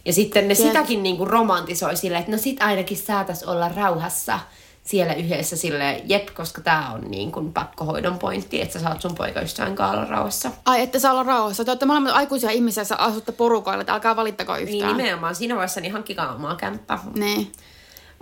Ja 0.05 0.13
sitten 0.13 0.47
ne 0.47 0.53
Jep. 0.53 0.67
sitäkin 0.67 1.03
niin 1.03 1.17
kuin 1.17 1.29
romantisoi 1.29 1.95
silleen, 1.97 2.19
että 2.19 2.31
no 2.31 2.37
sit 2.37 2.61
ainakin 2.61 2.97
saatas 2.97 3.43
olla 3.43 3.69
rauhassa 3.69 4.39
siellä 4.83 5.13
yhdessä 5.13 5.57
sille 5.57 6.01
jep, 6.05 6.27
koska 6.33 6.61
tää 6.61 6.91
on 6.93 7.01
niin 7.11 7.31
kuin 7.31 7.53
pakkohoidon 7.53 8.19
pointti, 8.19 8.61
että 8.61 8.73
sä 8.73 8.79
saat 8.79 9.01
sun 9.01 9.15
poikaystävän 9.15 9.75
kanssa 9.75 9.97
olla 9.97 10.09
rauhassa. 10.09 10.51
ai 10.65 10.81
ette 10.81 10.99
saa 10.99 11.11
olla 11.11 11.23
rauhassa. 11.23 11.65
Te 11.65 11.71
olette 11.71 11.85
molemmat 11.85 12.11
aikuisia 12.15 12.49
ihmisiä, 12.49 12.83
sä 12.83 12.95
asutte 12.95 13.31
porukoilla, 13.31 13.81
että 13.81 13.93
älkää 13.93 14.15
valittako 14.15 14.55
Niin 14.55 14.67
yhtään. 14.75 14.97
nimenomaan 14.97 15.35
siinä 15.35 15.55
vaiheessa 15.55 15.81
niin 15.81 15.93
hankkikaa 15.93 16.35
omaa 16.35 16.55
kämppää. 16.55 16.99
Niin. 17.15 17.51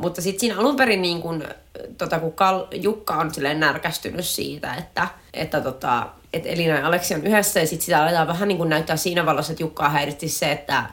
Mutta 0.01 0.21
sitten 0.21 0.39
siinä 0.39 0.57
alun 0.57 0.75
perin, 0.75 1.01
niin 1.01 1.21
kun, 1.21 1.43
tota, 1.97 2.19
kun 2.19 2.33
Kal- 2.33 2.67
Jukka 2.71 3.15
on 3.15 3.33
silleen 3.33 3.59
närkästynyt 3.59 4.25
siitä, 4.25 4.75
että, 4.75 5.07
että, 5.33 5.61
tota, 5.61 6.07
että 6.33 6.49
Elina 6.49 6.77
ja 6.77 6.87
Aleksi 6.87 7.15
on 7.15 7.27
yhdessä, 7.27 7.59
ja 7.59 7.67
sitten 7.67 7.85
sitä 7.85 8.03
aletaan 8.03 8.27
vähän 8.27 8.47
niin 8.47 8.57
kun 8.57 8.69
näyttää 8.69 8.97
siinä 8.97 9.25
valossa, 9.25 9.53
että 9.53 9.63
Jukkaa 9.63 9.89
häiritti 9.89 10.29
se, 10.29 10.51
että, 10.51 10.83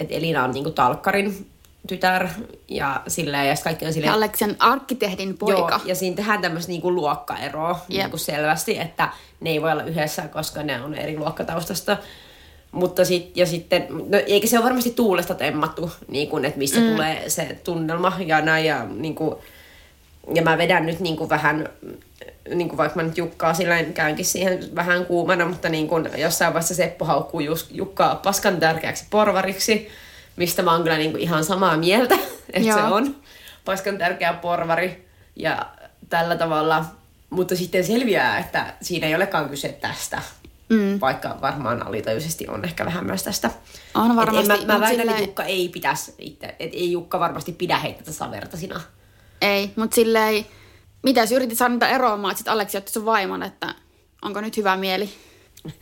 että 0.00 0.14
Elina 0.14 0.44
on 0.44 0.50
niin 0.50 0.64
kuin 0.64 0.74
talkkarin 0.74 1.50
tytär, 1.86 2.28
ja 2.68 3.02
silleen, 3.08 3.48
ja 3.48 3.54
kaikki 3.64 3.86
on 3.86 3.92
silleen, 3.92 4.12
Aleksen 4.12 4.56
arkkitehdin 4.58 5.38
poika. 5.38 5.74
Joo, 5.74 5.80
ja 5.84 5.94
siinä 5.94 6.16
tehdään 6.16 6.40
tämmöistä 6.40 6.72
niinku 6.72 6.94
luokkaeroa 6.94 7.80
Jep. 7.88 8.02
niinku 8.02 8.18
selvästi, 8.18 8.78
että 8.78 9.08
ne 9.40 9.50
ei 9.50 9.62
voi 9.62 9.72
olla 9.72 9.82
yhdessä, 9.82 10.28
koska 10.28 10.62
ne 10.62 10.82
on 10.82 10.94
eri 10.94 11.18
luokkataustasta. 11.18 11.96
Mutta 12.72 13.04
sit, 13.04 13.36
ja 13.36 13.46
sitten, 13.46 13.86
no, 13.90 14.18
eikä 14.26 14.46
se 14.46 14.58
ole 14.58 14.64
varmasti 14.64 14.90
tuulesta 14.90 15.34
temmattu, 15.34 15.90
niin 16.08 16.28
kuin, 16.28 16.44
että 16.44 16.58
mistä 16.58 16.80
mm. 16.80 16.86
tulee 16.86 17.28
se 17.28 17.58
tunnelma 17.64 18.16
ja 18.26 18.40
näin. 18.40 18.66
Ja, 18.66 18.84
niin 18.84 19.14
kuin, 19.14 19.36
ja 20.34 20.42
mä 20.42 20.58
vedän 20.58 20.86
nyt 20.86 21.00
niin 21.00 21.16
kuin 21.16 21.30
vähän, 21.30 21.68
niin 22.54 22.68
kuin 22.68 22.78
vaikka 22.78 22.96
mä 22.96 23.02
nyt 23.02 23.18
Jukkaa 23.18 23.54
sillä 23.54 23.82
käynkin 23.82 24.24
siihen 24.24 24.74
vähän 24.74 25.06
kuumana, 25.06 25.46
mutta 25.46 25.68
niin 25.68 25.88
kuin 25.88 26.08
jossain 26.16 26.54
vaiheessa 26.54 26.74
Seppo 26.74 27.04
haukkuu 27.04 27.40
Jus- 27.40 27.70
Jukkaa 27.70 28.14
paskan 28.14 28.60
tärkeäksi 28.60 29.04
porvariksi, 29.10 29.88
mistä 30.36 30.62
mä 30.62 30.72
oon 30.72 30.82
kyllä 30.82 30.98
niin 30.98 31.10
kuin 31.10 31.22
ihan 31.22 31.44
samaa 31.44 31.76
mieltä, 31.76 32.14
että 32.52 32.74
se 32.74 32.82
on 32.82 33.16
paskan 33.64 33.98
tärkeä 33.98 34.32
porvari 34.32 35.06
ja 35.36 35.66
tällä 36.08 36.36
tavalla. 36.36 36.84
Mutta 37.30 37.56
sitten 37.56 37.84
selviää, 37.84 38.38
että 38.38 38.74
siinä 38.82 39.06
ei 39.06 39.14
olekaan 39.14 39.48
kyse 39.48 39.68
tästä, 39.68 40.22
mm. 40.70 41.00
vaikka 41.00 41.38
varmaan 41.40 41.86
alitajuisesti 41.86 42.48
on 42.48 42.64
ehkä 42.64 42.84
vähän 42.84 43.06
myös 43.06 43.22
tästä. 43.22 43.50
On 43.94 44.10
Et 44.10 44.16
varmasti, 44.16 44.52
En, 44.52 44.66
mä, 44.66 44.72
mä 44.74 44.80
väitän, 44.80 44.88
silleen- 44.88 45.08
että 45.08 45.28
Jukka 45.28 45.44
ei 45.44 45.68
pitäisi 45.68 46.14
itse, 46.18 46.46
että 46.46 46.76
ei 46.76 46.92
Jukka 46.92 47.20
varmasti 47.20 47.52
pidä 47.52 47.78
heitä 47.78 48.04
tasavertaisina. 48.04 48.80
Ei, 49.40 49.70
mutta 49.76 49.94
silleen, 49.94 50.46
mitä 51.02 51.20
jos 51.20 51.32
yritit 51.32 51.58
saada 51.58 51.74
niitä 51.74 51.88
eroamaan, 51.88 52.32
että 52.32 52.38
sitten 52.38 52.54
Aleksi 52.54 52.78
otti 52.78 52.92
sun 52.92 53.04
vaimon, 53.04 53.42
että 53.42 53.74
onko 54.22 54.40
nyt 54.40 54.56
hyvä 54.56 54.76
mieli? 54.76 55.10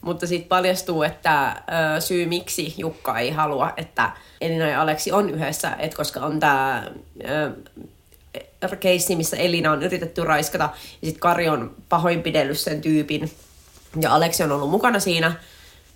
Mutta 0.00 0.26
sitten 0.26 0.48
paljastuu, 0.48 1.02
että 1.02 1.62
ö, 1.96 2.00
syy 2.00 2.26
miksi 2.26 2.74
Jukka 2.78 3.18
ei 3.18 3.30
halua, 3.30 3.72
että 3.76 4.10
Elina 4.40 4.68
ja 4.68 4.82
Aleksi 4.82 5.12
on 5.12 5.30
yhdessä, 5.30 5.76
että 5.78 5.96
koska 5.96 6.20
on 6.20 6.40
tämä 6.40 6.84
keissi, 8.80 9.16
missä 9.16 9.36
Elina 9.36 9.72
on 9.72 9.82
yritetty 9.82 10.24
raiskata 10.24 10.64
ja 11.02 11.06
sitten 11.06 11.20
Kari 11.20 11.48
on 11.48 11.74
pahoinpidellyt 11.88 12.58
sen 12.58 12.80
tyypin 12.80 13.30
ja 14.00 14.14
Aleksi 14.14 14.42
on 14.42 14.52
ollut 14.52 14.70
mukana 14.70 15.00
siinä, 15.00 15.32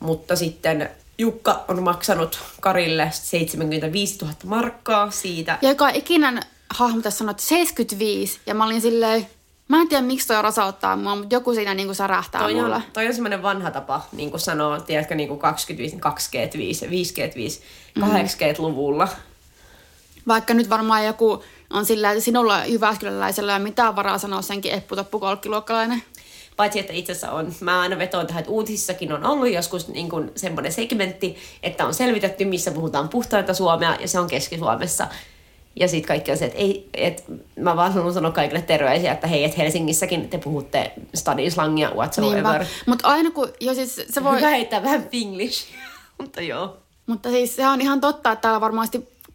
mutta 0.00 0.36
sitten 0.36 0.90
Jukka 1.18 1.64
on 1.68 1.82
maksanut 1.82 2.38
Karille 2.60 3.10
75 3.12 4.18
000 4.18 4.34
markkaa 4.44 5.10
siitä. 5.10 5.58
Ja 5.62 5.68
joka 5.68 5.88
ikinen 5.88 6.40
hahmo 6.70 7.00
tässä 7.00 7.18
sanoi, 7.18 7.30
että 7.30 7.42
75, 7.42 8.40
ja 8.46 8.54
mä 8.54 8.64
olin 8.64 8.80
silleen, 8.80 9.26
mä 9.68 9.80
en 9.80 9.88
tiedä 9.88 10.02
miksi 10.02 10.28
toi 10.28 10.42
rasauttaa 10.42 10.96
mua, 10.96 11.16
mutta 11.16 11.34
joku 11.34 11.54
siinä 11.54 11.74
niinku 11.74 11.94
särähtää 11.94 12.40
Toi 12.40 12.54
mulla. 12.54 12.76
on, 12.76 12.82
toi 12.92 13.06
on 13.06 13.14
semmoinen 13.14 13.42
vanha 13.42 13.70
tapa, 13.70 14.06
niin 14.12 14.30
kuin 14.30 14.40
sanoo, 14.40 14.80
tiedätkö, 14.80 15.14
niin 15.14 15.28
kuin 15.28 15.40
25, 15.40 15.96
2G5, 15.96 16.88
5G5, 16.88 17.62
8G-luvulla. 18.00 19.08
Vaikka 20.28 20.54
nyt 20.54 20.70
varmaan 20.70 21.04
joku 21.04 21.44
on 21.70 21.86
sillä, 21.86 22.10
että 22.10 22.24
sinulla 22.24 22.66
Jyväskyläläisellä 22.66 23.52
ei 23.52 23.56
ole 23.56 23.62
mitään 23.62 23.96
varaa 23.96 24.18
sanoa 24.18 24.42
senkin 24.42 24.72
epputoppukolkkiluokkalainen. 24.72 26.02
Paitsi, 26.56 26.78
että 26.78 26.92
itse 26.92 27.12
asiassa 27.12 27.32
on, 27.32 27.54
mä 27.60 27.80
aina 27.80 27.98
vetoan 27.98 28.26
tähän, 28.26 28.40
että 28.40 28.52
uutisissakin 28.52 29.12
on 29.12 29.26
ollut 29.26 29.52
joskus 29.52 29.88
niin 29.88 30.08
kuin 30.08 30.30
semmoinen 30.36 30.72
segmentti, 30.72 31.36
että 31.62 31.86
on 31.86 31.94
selvitetty, 31.94 32.44
missä 32.44 32.70
puhutaan 32.70 33.08
puhtainta 33.08 33.54
Suomea, 33.54 33.96
ja 34.00 34.08
se 34.08 34.18
on 34.18 34.26
Keski-Suomessa. 34.26 35.06
Ja 35.76 35.88
sitten 35.88 36.08
kaikki 36.08 36.30
on 36.30 36.36
se, 36.36 36.44
että 36.44 36.58
ei, 36.58 36.88
et, 36.94 37.24
mä 37.56 37.76
vaan 37.76 37.92
haluan 37.92 38.14
sanoa 38.14 38.30
kaikille 38.30 38.62
terveisiä, 38.62 39.12
että 39.12 39.26
hei, 39.26 39.44
että 39.44 39.56
Helsingissäkin 39.56 40.28
te 40.28 40.38
puhutte 40.38 40.92
stadin 41.14 41.52
slangia 41.52 41.90
whatsoever. 41.90 42.64
Mutta 42.86 43.08
aina 43.08 43.30
kun, 43.30 43.48
jo 43.60 43.74
siis 43.74 44.00
se 44.10 44.24
voi, 44.24 44.36
Hyvä 44.36 44.48
heittää 44.48 44.82
vähän 44.82 45.08
finglish, 45.10 45.66
mutta 46.20 46.40
joo. 46.40 46.76
mutta 47.06 47.30
siis 47.30 47.56
se 47.56 47.66
on 47.66 47.80
ihan 47.80 48.00
totta, 48.00 48.32
että 48.32 48.42
täällä 48.42 48.60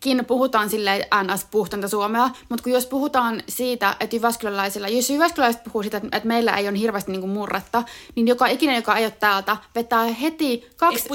varmastikin 0.05 0.25
puhutaan 0.25 0.69
silleen 0.69 1.05
ns. 1.23 1.45
puhtainta 1.51 1.87
suomea, 1.87 2.29
mutta 2.49 2.63
kun 2.63 2.71
jos 2.71 2.85
puhutaan 2.85 3.43
siitä, 3.47 3.95
että 3.99 4.15
Jyväskyläläisillä, 4.15 4.87
jos 4.87 5.09
Jyväskyläläiset 5.09 5.63
puhuu 5.63 5.83
siitä, 5.83 5.97
että, 5.97 6.27
meillä 6.27 6.57
ei 6.57 6.69
ole 6.69 6.79
hirveästi 6.79 7.11
niinku 7.11 7.27
murretta, 7.27 7.83
niin 8.15 8.27
joka 8.27 8.47
ikinen, 8.47 8.75
joka 8.75 8.97
ei 8.97 9.05
ole 9.05 9.13
täältä, 9.19 9.57
vetää 9.75 10.03
heti 10.03 10.69
kaksi, 10.77 11.09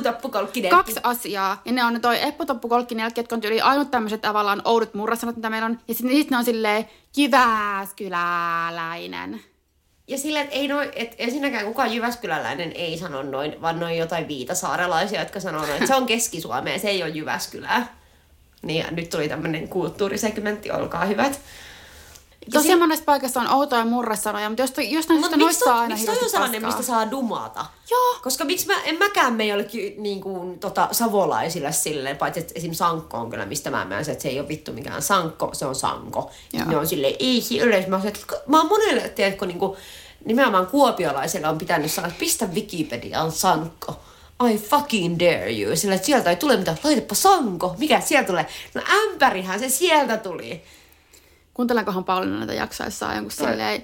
kaksi 0.70 1.00
asiaa. 1.02 1.62
Ja 1.64 1.72
ne 1.72 1.84
on 1.84 2.00
toi 2.00 2.22
Eppotoppu 2.22 2.68
Kolkkinelkki, 2.68 3.20
jotka 3.20 3.34
on 3.34 3.40
tyyli 3.40 3.60
ainut 3.60 3.90
tämmöiset 3.90 4.20
tavallaan 4.20 4.62
oudot 4.64 4.94
murrasanat, 4.94 5.36
mitä 5.36 5.50
meillä 5.50 5.66
on. 5.66 5.78
Ja 5.88 5.94
sitten 5.94 6.12
niistä 6.12 6.34
ne 6.34 6.38
on 6.38 6.44
silleen 6.44 6.88
Jyväskyläläinen. 7.16 9.40
Ja 10.08 10.18
silleen, 10.18 10.44
että 10.44 10.56
ei 10.56 10.68
noin, 10.68 10.88
että 10.96 11.16
ensinnäkään 11.18 11.66
kukaan 11.66 11.94
Jyväskyläläinen 11.94 12.72
ei 12.72 12.98
sano 12.98 13.22
noin, 13.22 13.62
vaan 13.62 13.80
noin 13.80 13.98
jotain 13.98 14.28
viitasaarelaisia, 14.28 15.20
jotka 15.20 15.40
sanoo 15.40 15.60
noin, 15.60 15.72
että 15.72 15.86
se 15.86 15.94
on 15.94 16.06
Keski-Suomea, 16.06 16.78
se 16.78 16.88
ei 16.88 17.02
ole 17.02 17.10
Jyväskylää. 17.10 17.99
Niin 18.62 18.84
ja 18.84 18.90
nyt 18.90 19.10
tuli 19.10 19.28
tämmöinen 19.28 19.68
kulttuurisegmentti, 19.68 20.70
olkaa 20.70 21.04
hyvät. 21.04 21.40
Tosiaan 22.52 22.78
monessa 22.78 23.04
paikassa 23.04 23.40
on 23.40 23.50
outoja 23.50 23.84
murresanoja, 23.84 24.48
mutta 24.48 24.62
jos, 24.62 24.72
jos 24.78 25.08
miksi 25.08 25.36
noista 25.36 25.64
saa 25.64 25.74
toi, 25.74 25.82
aina 25.82 25.94
miksi 25.94 26.06
toi 26.06 26.18
on 26.22 26.30
sellainen, 26.30 26.64
mistä 26.64 26.82
saa 26.82 27.10
dumata? 27.10 27.66
Joo. 27.90 28.16
Koska 28.22 28.44
miksi 28.44 28.66
mä, 28.66 28.82
en 28.84 28.98
mäkään 28.98 29.34
me 29.34 29.46
jollekin 29.46 30.02
niin 30.02 30.20
kuin, 30.20 30.58
tota, 30.58 30.88
savolaisille 30.92 31.72
silleen, 31.72 32.16
paitsi 32.16 32.40
että 32.40 32.52
esim. 32.56 32.72
Sankko 32.72 33.16
on 33.16 33.30
kyllä, 33.30 33.46
mistä 33.46 33.70
mä 33.70 33.84
menen, 33.84 34.10
että 34.10 34.22
se 34.22 34.28
ei 34.28 34.40
ole 34.40 34.48
vittu 34.48 34.72
mikään 34.72 35.02
Sankko, 35.02 35.50
se 35.52 35.66
on 35.66 35.74
Sanko. 35.74 36.30
Joo. 36.52 36.64
Ne 36.64 36.76
on 36.76 36.86
silleen, 36.86 37.14
ei 37.18 37.40
se 37.40 37.64
ole. 37.64 37.84
Mä, 37.88 38.00
että 38.04 38.20
mä 38.46 38.58
oon 38.58 38.68
monelle, 38.68 39.08
tiedätkö, 39.08 39.46
niin 39.46 39.58
kuin, 39.58 39.76
nimenomaan 40.24 40.66
kuopiolaisille 40.66 41.48
on 41.48 41.58
pitänyt 41.58 41.90
sanoa, 41.90 42.08
että 42.08 42.20
pistä 42.20 42.46
Wikipediaan 42.46 43.32
Sankko. 43.32 44.00
I 44.48 44.58
fucking 44.58 45.18
dare 45.18 45.52
you. 45.52 45.76
Sillä 45.76 45.94
että 45.94 46.06
sieltä 46.06 46.30
ei 46.30 46.36
tule 46.36 46.56
mitään, 46.56 46.78
laitapa 46.84 47.14
Sanko. 47.14 47.74
Mikä 47.78 48.00
sieltä 48.00 48.26
tulee? 48.26 48.46
No 48.74 48.82
ämpärihän 48.90 49.60
se 49.60 49.68
sieltä 49.68 50.16
tuli. 50.16 50.62
Kuuntelenkohan 51.54 52.04
Pauliina 52.04 52.38
näitä 52.38 52.54
jaksoissa 52.54 53.12
jonkun 53.14 53.30
silleen, 53.30 53.82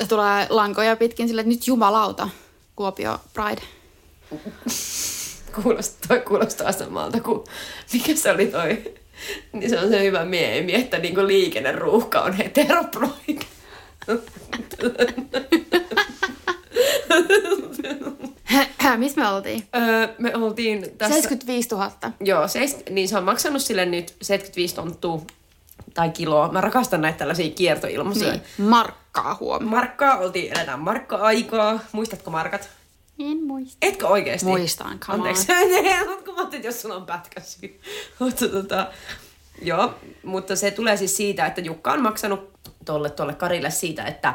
se 0.00 0.06
tulee 0.08 0.46
lankoja 0.50 0.96
pitkin 0.96 1.28
silleen, 1.28 1.44
että 1.44 1.54
nyt 1.54 1.66
jumalauta, 1.66 2.28
Kuopio 2.76 3.20
Pride. 3.34 3.62
Kuulostaa, 5.62 6.08
toi 6.08 6.20
kuulostaa 6.20 6.72
samalta 6.72 7.20
kuin, 7.20 7.44
mikä 7.92 8.14
se 8.14 8.30
oli 8.30 8.46
toi, 8.46 8.94
niin 9.52 9.70
se 9.70 9.80
on 9.80 9.88
se 9.88 10.02
hyvä 10.02 10.24
meemi, 10.24 10.74
että 10.74 10.98
niinku 10.98 11.26
liikenneruuhka 11.26 12.20
on 12.20 12.32
heteroproide. 12.32 13.46
Missä 18.96 19.20
me 19.20 19.28
oltiin? 19.28 19.64
öö, 19.76 20.08
me 20.18 20.36
oltiin 20.36 20.86
tässä... 20.98 21.14
75 21.14 21.68
000. 21.68 21.92
Joo, 22.20 22.48
seis, 22.48 22.76
niin 22.90 23.08
se 23.08 23.18
on 23.18 23.24
maksanut 23.24 23.62
sille 23.62 23.86
nyt 23.86 24.14
75 24.22 24.74
tonttua 24.74 25.22
tai 25.94 26.10
kiloa. 26.10 26.52
Mä 26.52 26.60
rakastan 26.60 27.00
näitä 27.00 27.18
tällaisia 27.18 27.50
kiertoilmaisuja. 27.50 28.32
Niin, 28.32 28.42
markkaa 28.58 29.36
huomioon. 29.40 29.70
Markkaa, 29.70 30.16
oltiin, 30.16 30.56
eletään 30.56 30.80
markka-aikaa. 30.80 31.80
Muistatko 31.92 32.30
markat? 32.30 32.70
En 33.18 33.42
muista. 33.42 33.76
Etkö 33.82 34.08
oikeesti? 34.08 34.46
Muistan, 34.46 34.98
come 34.98 35.18
Anteeksi. 35.18 35.46
Kun 36.24 36.34
mä 36.34 36.40
ajattelin, 36.40 36.64
jos 36.64 36.82
sulla 36.82 36.96
on 36.96 37.06
pätkäsy. 37.06 37.80
mutta 38.18 38.48
tota, 38.48 38.86
joo, 39.62 39.94
mutta 40.22 40.56
se 40.56 40.70
tulee 40.70 40.96
siis 40.96 41.16
siitä, 41.16 41.46
että 41.46 41.60
Jukka 41.60 41.92
on 41.92 42.02
maksanut 42.02 42.50
tolle, 42.84 43.10
tolle 43.10 43.34
Karille 43.34 43.70
siitä, 43.70 44.04
että 44.04 44.34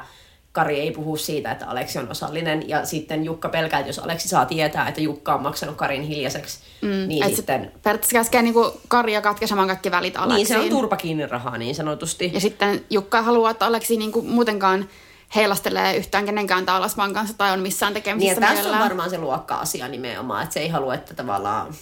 Kari 0.54 0.80
ei 0.80 0.92
puhu 0.92 1.18
siitä, 1.18 1.52
että 1.52 1.68
Aleksi 1.68 2.00
on 2.00 2.12
osallinen. 2.12 2.70
Ja 2.70 2.86
sitten 2.86 3.26
Jukka 3.26 3.50
pelkää, 3.50 3.80
että 3.80 3.90
jos 3.90 4.00
Aleksi 4.00 4.28
saa 4.28 4.46
tietää, 4.46 4.88
että 4.88 5.02
Jukka 5.02 5.36
on 5.36 5.42
maksanut 5.42 5.76
Karin 5.76 6.02
hiljaiseksi, 6.02 6.60
mm, 6.82 6.88
niin 6.90 7.24
Et 7.24 7.36
sitten... 7.36 7.72
periaatteessa 7.84 8.14
käskee 8.14 8.42
niinku 8.42 8.82
Karja 8.88 9.22
katkaisemaan 9.22 9.68
kaikki 9.68 9.92
välit 9.92 10.18
Aleksiin. 10.18 10.36
Niin, 10.36 10.48
se 10.48 10.60
on 10.60 10.70
turpa 10.70 10.96
kiinni 10.96 11.26
rahaa 11.26 11.58
niin 11.58 11.76
sanotusti. 11.76 12.32
Ja 12.34 12.40
sitten 12.40 12.86
Jukka 12.90 13.22
haluaa, 13.22 13.52
että 13.52 13.66
Aleksi 13.66 13.98
niinku 13.98 14.22
muutenkaan 14.22 14.90
heilastelee 15.36 15.98
yhtään 15.98 16.26
kenenkään 16.26 16.66
taalasmaan 16.66 17.14
kanssa 17.14 17.38
tai 17.38 17.52
on 17.52 17.60
missään 17.60 17.94
Niin, 17.94 18.04
tekemisissä 18.04 18.42
ja 18.42 18.48
tässä 18.48 18.72
on 18.72 18.80
varmaan 18.80 19.10
se 19.10 19.18
luokka-asia 19.18 19.88
nimenomaan, 19.88 20.44
että 20.44 20.54
se 20.54 20.60
ei 20.60 20.70
halua, 20.70 20.94
että 20.94 21.14
tavallaan... 21.14 21.74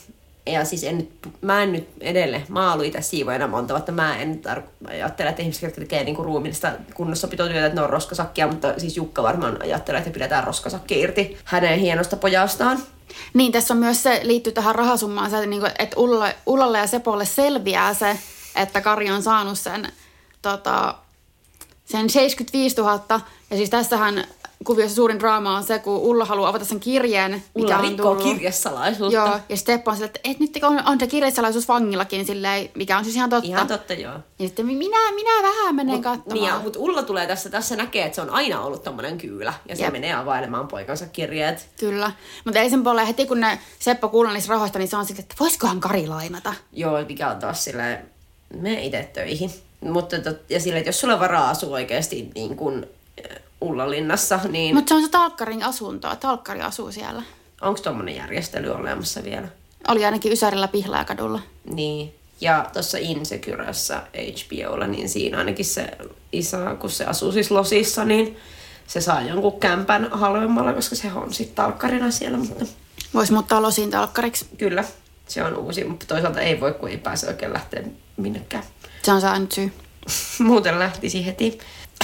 Ja 0.46 0.66
siis 0.66 0.84
en, 0.84 0.98
nyt- 0.98 1.30
mä 1.42 1.64
en 1.64 1.72
nyt 1.72 1.90
edelleen, 2.00 2.46
mä 2.50 2.72
oon 2.72 2.86
itse 2.86 3.02
siivoajana 3.02 3.48
monta 3.48 3.74
vuotta, 3.74 3.92
mä 3.92 4.18
en 4.18 4.42
ajattele, 4.90 5.30
että 5.30 5.42
ihmiset, 5.42 5.64
jotka 5.64 5.82
tekee 5.82 6.04
niinku 6.04 6.24
ruumiillista 6.24 6.72
kunnossapitotyötä, 6.94 7.66
että 7.66 7.76
ne 7.80 7.84
on 7.84 7.90
roskasakkia, 7.90 8.48
mutta 8.48 8.74
siis 8.80 8.98
Jukka 8.98 9.24
varmaan 9.24 9.62
ajattelee, 9.62 10.00
että 10.00 10.12
pidetään 10.12 10.44
roskasakki 10.44 11.00
irti 11.00 11.38
hänen 11.46 11.80
hienosta 11.80 12.16
pojastaan. 12.16 12.80
Niin, 13.34 13.52
tässä 13.52 13.74
on 13.74 13.80
myös 13.80 14.04
se, 14.04 14.20
liittyy 14.24 14.54
tähän 14.54 14.76
rahasummaan, 14.76 15.30
se, 15.30 15.36
että, 15.38 15.50
niinku, 15.50 15.68
että 15.80 15.98
Ullalle, 16.00 16.36
Ullalle 16.46 16.78
ja 16.78 16.88
Sepolle 16.88 17.26
selviää 17.26 17.94
se, 17.94 18.20
että 18.56 18.82
Kari 18.82 19.12
on 19.12 19.24
saanut 19.24 19.60
sen, 19.60 19.92
tota, 20.42 20.96
sen 21.86 22.10
75 22.10 22.76
000. 22.78 23.22
Ja 23.50 23.58
siis 23.58 23.70
tässähän 23.70 24.24
kuviossa 24.64 24.96
suurin 24.96 25.20
draama 25.20 25.58
on 25.58 25.64
se, 25.64 25.80
kun 25.80 25.98
Ulla 25.98 26.26
haluaa 26.26 26.50
avata 26.50 26.66
sen 26.66 26.80
kirjeen, 26.80 27.32
mikä 27.32 27.44
Ulla 27.56 27.78
on 27.78 27.82
rikkoo 27.90 28.16
tullut. 28.16 28.24
kirjesalaisuutta. 28.24 29.16
Joo, 29.18 29.40
ja 29.50 29.58
Steppo 29.58 29.92
on 29.92 29.98
sille, 29.98 30.06
että 30.06 30.20
et 30.24 30.40
nyt 30.40 30.60
on, 30.64 30.84
on 30.86 31.00
se 31.00 31.08
kirjesalaisuus 31.08 31.68
vangillakin, 31.68 32.26
silleen, 32.26 32.70
mikä 32.76 32.98
on 32.98 33.04
siis 33.04 33.16
ihan 33.16 33.30
totta. 33.30 33.48
Ihan 33.48 33.68
totta, 33.68 33.94
joo. 33.94 34.14
Ja 34.14 34.48
sitten 34.48 34.66
minä, 34.66 35.12
minä 35.16 35.44
vähän 35.44 35.76
menen 35.76 36.02
katsomaan. 36.02 36.54
Niin, 36.54 36.64
mutta 36.64 36.80
Ulla 36.80 37.04
tulee 37.04 37.28
tässä, 37.28 37.50
tässä 37.50 37.76
näkee, 37.76 38.06
että 38.06 38.16
se 38.16 38.22
on 38.22 38.30
aina 38.30 38.62
ollut 38.62 38.84
tommonen 38.84 39.18
kyylä. 39.18 39.54
Ja 39.70 39.76
se 39.76 39.84
Jep. 39.84 39.92
menee 39.92 40.14
availemaan 40.14 40.68
poikansa 40.68 41.06
kirjeet. 41.08 41.70
Kyllä. 41.80 42.12
Mutta 42.46 42.60
ei 42.60 42.70
sen 42.70 42.84
puolella 42.84 43.06
heti, 43.06 43.26
kun 43.26 43.40
ne 43.40 43.60
Seppo 43.80 44.10
kuulee 44.10 44.34
niistä 44.34 44.50
rahoista, 44.54 44.80
niin 44.80 44.90
se 44.90 44.98
on 44.98 45.06
sitten, 45.06 45.24
että 45.24 45.36
voisikohan 45.40 45.80
Kari 45.80 46.08
lainata. 46.08 46.54
Joo, 46.74 47.06
mikä 47.08 47.30
on 47.30 47.40
taas 47.40 47.64
silleen, 47.64 48.06
mene 48.60 48.82
itse 48.84 49.10
töihin. 49.14 49.52
Mutta 49.82 50.20
tot, 50.20 50.38
ja 50.50 50.60
silleen, 50.60 50.80
että 50.80 50.90
jos 50.90 51.00
sulla 51.00 51.14
on 51.14 51.20
varaa 51.20 51.50
asua 51.50 51.76
oikeasti 51.76 52.30
niin 52.36 52.56
kuin 52.58 52.86
Ullalinnassa, 53.62 54.40
niin 54.50 54.76
Mutta 54.76 54.90
se 54.90 54.96
on 54.96 55.02
se 55.04 55.10
Talkkarin 55.10 55.64
asunto. 55.64 56.16
Talkkari 56.16 56.62
asuu 56.62 56.92
siellä. 56.92 57.24
onko 57.62 57.80
tuommoinen 57.82 58.16
järjestely 58.16 58.70
olemassa 58.70 59.24
vielä? 59.24 59.48
Oli 59.88 60.06
ainakin 60.06 60.32
Ysärillä 60.32 60.68
Pihlaakadulla. 60.68 61.40
Niin. 61.74 62.16
Ja 62.42 62.70
tuossa 62.74 62.98
Insecuressa 62.98 64.02
HBOlla, 64.18 64.88
niin 64.88 65.10
siinä 65.10 65.38
ainakin 65.38 65.66
se 65.66 65.92
isä, 66.32 66.76
kun 66.80 66.90
se 66.90 67.06
asuu 67.06 67.32
siis 67.32 67.52
Losissa, 67.52 68.06
niin 68.06 68.38
se 68.88 69.02
saa 69.02 69.22
jonkun 69.22 69.60
kämpän 69.60 70.10
halvemmalla, 70.12 70.74
koska 70.74 70.96
se 70.96 71.14
on 71.14 71.34
sitten 71.34 71.56
talkkarina 71.56 72.12
siellä, 72.12 72.38
mutta 72.38 72.66
Voisi 73.14 73.34
muuttaa 73.34 73.62
losiin 73.62 73.92
talkkariksi. 73.92 74.46
kyllä, 74.58 74.84
se 75.28 75.44
on 75.44 75.58
uusi, 75.58 75.84
mutta 75.84 76.06
toisaalta 76.06 76.42
ei 76.42 76.60
voi, 76.60 76.74
kun 76.74 76.90
ei 76.90 76.98
pääse 76.98 77.28
oikein 77.28 77.54
lähteä 77.54 77.84
minnekään. 78.18 78.64
Se 79.04 79.12
on 79.12 79.22
se 79.22 79.28
ainut 79.28 79.52
syy. 79.52 79.72
Muuten 80.40 80.80
lähtisi 80.80 81.26
heti. 81.26 81.60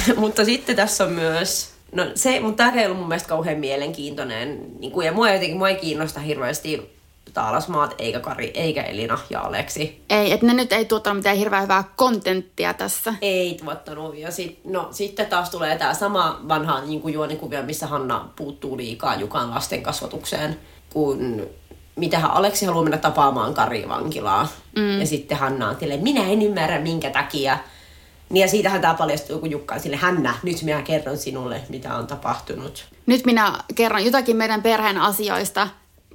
mutta 0.17 0.45
sitten 0.45 0.75
tässä 0.75 1.03
on 1.03 1.11
myös, 1.11 1.69
no 1.91 2.05
se, 2.15 2.39
mutta 2.39 2.63
tämä 2.63 2.81
ei 2.81 2.85
ollut 2.85 2.99
mun 2.99 3.07
mielestä 3.07 3.29
kauhean 3.29 3.59
mielenkiintoinen. 3.59 4.59
Niin 4.79 4.91
kuin, 4.91 5.05
ja 5.05 5.11
mua 5.11 5.31
jotenkin, 5.31 5.57
mua 5.57 5.69
ei 5.69 5.75
kiinnosta 5.75 6.19
hirveästi 6.19 6.97
Taalasmaat, 7.33 7.95
eikä 7.97 8.19
Kari, 8.19 8.51
eikä 8.53 8.83
Elina 8.83 9.19
ja 9.29 9.41
Aleksi. 9.41 10.01
Ei, 10.09 10.31
että 10.31 10.45
ne 10.45 10.53
nyt 10.53 10.73
ei 10.73 10.85
tuottanut 10.85 11.17
mitään 11.17 11.37
hirveän 11.37 11.63
hyvää 11.63 11.83
kontenttia 11.95 12.73
tässä. 12.73 13.13
Ei 13.21 13.57
tuottanut. 13.63 14.17
Ja 14.17 14.31
sit, 14.31 14.59
no, 14.65 14.87
sitten 14.91 15.25
taas 15.25 15.49
tulee 15.49 15.77
tämä 15.77 15.93
sama 15.93 16.41
vanha 16.47 16.81
niin 16.81 17.01
kuin 17.01 17.13
juonikuvia, 17.13 17.63
missä 17.63 17.87
Hanna 17.87 18.29
puuttuu 18.35 18.77
liikaa 18.77 19.15
Jukan 19.15 19.49
lasten 19.49 19.83
kasvatukseen, 19.83 20.59
kun 20.93 21.47
mitähän 21.95 22.31
Aleksi 22.31 22.65
haluaa 22.65 22.83
mennä 22.83 22.97
tapaamaan 22.97 23.53
Kari 23.53 23.89
vankilaa. 23.89 24.47
Mm. 24.75 24.99
Ja 24.99 25.07
sitten 25.07 25.37
Hanna 25.37 25.69
on 25.69 25.77
silleen, 25.79 26.03
minä 26.03 26.23
en 26.23 26.41
ymmärrä 26.41 26.79
minkä 26.79 27.09
takia. 27.09 27.57
Niin 28.29 28.41
ja 28.41 28.47
siitähän 28.47 28.81
tämä 28.81 28.93
paljastuu, 28.93 29.39
kun 29.39 29.51
Jukka 29.51 29.75
on 29.75 29.81
sille, 29.81 29.95
Hanna, 29.97 30.33
nyt 30.43 30.61
minä 30.63 30.81
kerron 30.81 31.17
sinulle, 31.17 31.61
mitä 31.69 31.95
on 31.95 32.07
tapahtunut. 32.07 32.85
Nyt 33.05 33.25
minä 33.25 33.53
kerron 33.75 34.05
jotakin 34.05 34.35
meidän 34.37 34.61
perheen 34.61 34.97
asioista, 34.97 35.67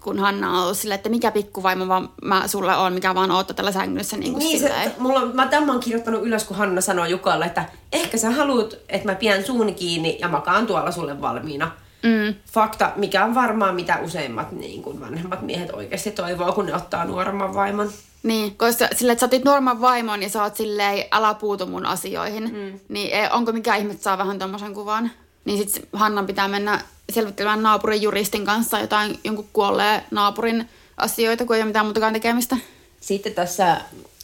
kun 0.03 0.19
Hanna 0.19 0.51
on 0.51 0.63
ollut 0.63 0.79
silleen, 0.79 0.97
että 0.97 1.09
mikä 1.09 1.31
pikkuvaimo 1.31 1.89
vaan 1.89 2.09
mä 2.25 2.49
sulle 2.49 2.77
on, 2.77 2.93
mikä 2.93 3.15
vaan 3.15 3.31
oottaa 3.31 3.55
tällä 3.55 3.73
sängyssä. 3.73 4.17
Niin, 4.17 4.33
kuin 4.33 4.39
Niin, 4.45 4.61
se, 4.61 4.67
silleen. 4.67 4.93
mulla, 4.99 5.21
on- 5.21 5.37
mä 5.37 5.47
tämän 5.47 5.71
oon 5.71 5.81
kirjoittanut 5.81 6.23
ylös, 6.23 6.45
kun 6.45 6.57
Hanna 6.57 6.81
sanoo 6.81 7.07
Jukalle, 7.07 7.47
että 7.47 7.65
ehkä 7.93 8.19
sä 8.19 8.31
haluat, 8.31 8.75
että 8.89 9.09
mä 9.09 9.15
pidän 9.15 9.45
suuni 9.45 9.75
kiinni 9.75 10.19
ja 10.21 10.29
makaan 10.29 10.67
tuolla 10.67 10.91
sulle 10.91 11.21
valmiina. 11.21 11.71
Mm. 12.03 12.35
Fakta, 12.53 12.93
mikä 12.97 13.25
on 13.25 13.35
varmaan 13.35 13.75
mitä 13.75 13.99
useimmat 13.99 14.53
niin 14.53 14.83
kuin 14.83 15.01
vanhemmat 15.01 15.43
miehet 15.43 15.71
oikeasti 15.75 16.11
toivoo, 16.11 16.53
kun 16.53 16.67
ne 16.67 16.75
ottaa 16.75 17.05
nuoremman 17.05 17.55
vaimon. 17.55 17.91
Niin, 18.23 18.57
koska 18.57 18.89
sille, 18.95 19.13
että 19.13 19.21
sä 19.21 19.27
otit 19.27 19.45
Norman 19.45 19.81
vaimon 19.81 20.23
ja 20.23 20.29
sä 20.29 20.43
oot 20.43 20.57
silleen, 20.57 21.05
älä 21.13 21.35
puutu 21.35 21.67
mun 21.67 21.87
asioihin, 21.87 22.45
mm. 22.45 22.81
niin 22.89 23.13
ei, 23.13 23.29
onko 23.33 23.53
mikä 23.53 23.77
ihme, 23.77 23.97
saa 24.01 24.19
vähän 24.19 24.39
tommosen 24.39 24.75
kuvan. 24.75 25.11
Niin 25.45 25.59
sit 25.59 25.89
Hannan 25.93 26.27
pitää 26.27 26.49
mennä 26.49 26.81
selvittelemään 27.11 27.63
naapurin 27.63 28.03
juristin 28.03 28.47
kanssa 28.47 28.79
jotain 28.79 29.19
jonkun 29.25 29.49
kuolleen 29.53 30.03
naapurin 30.11 30.69
asioita, 30.97 31.45
kun 31.45 31.57
ei 31.57 31.63
ole 31.63 31.67
mitään 31.67 31.87
muutakaan 31.87 32.13
tekemistä. 32.13 32.57
Sitten 33.01 33.35
tässä, 33.35 33.81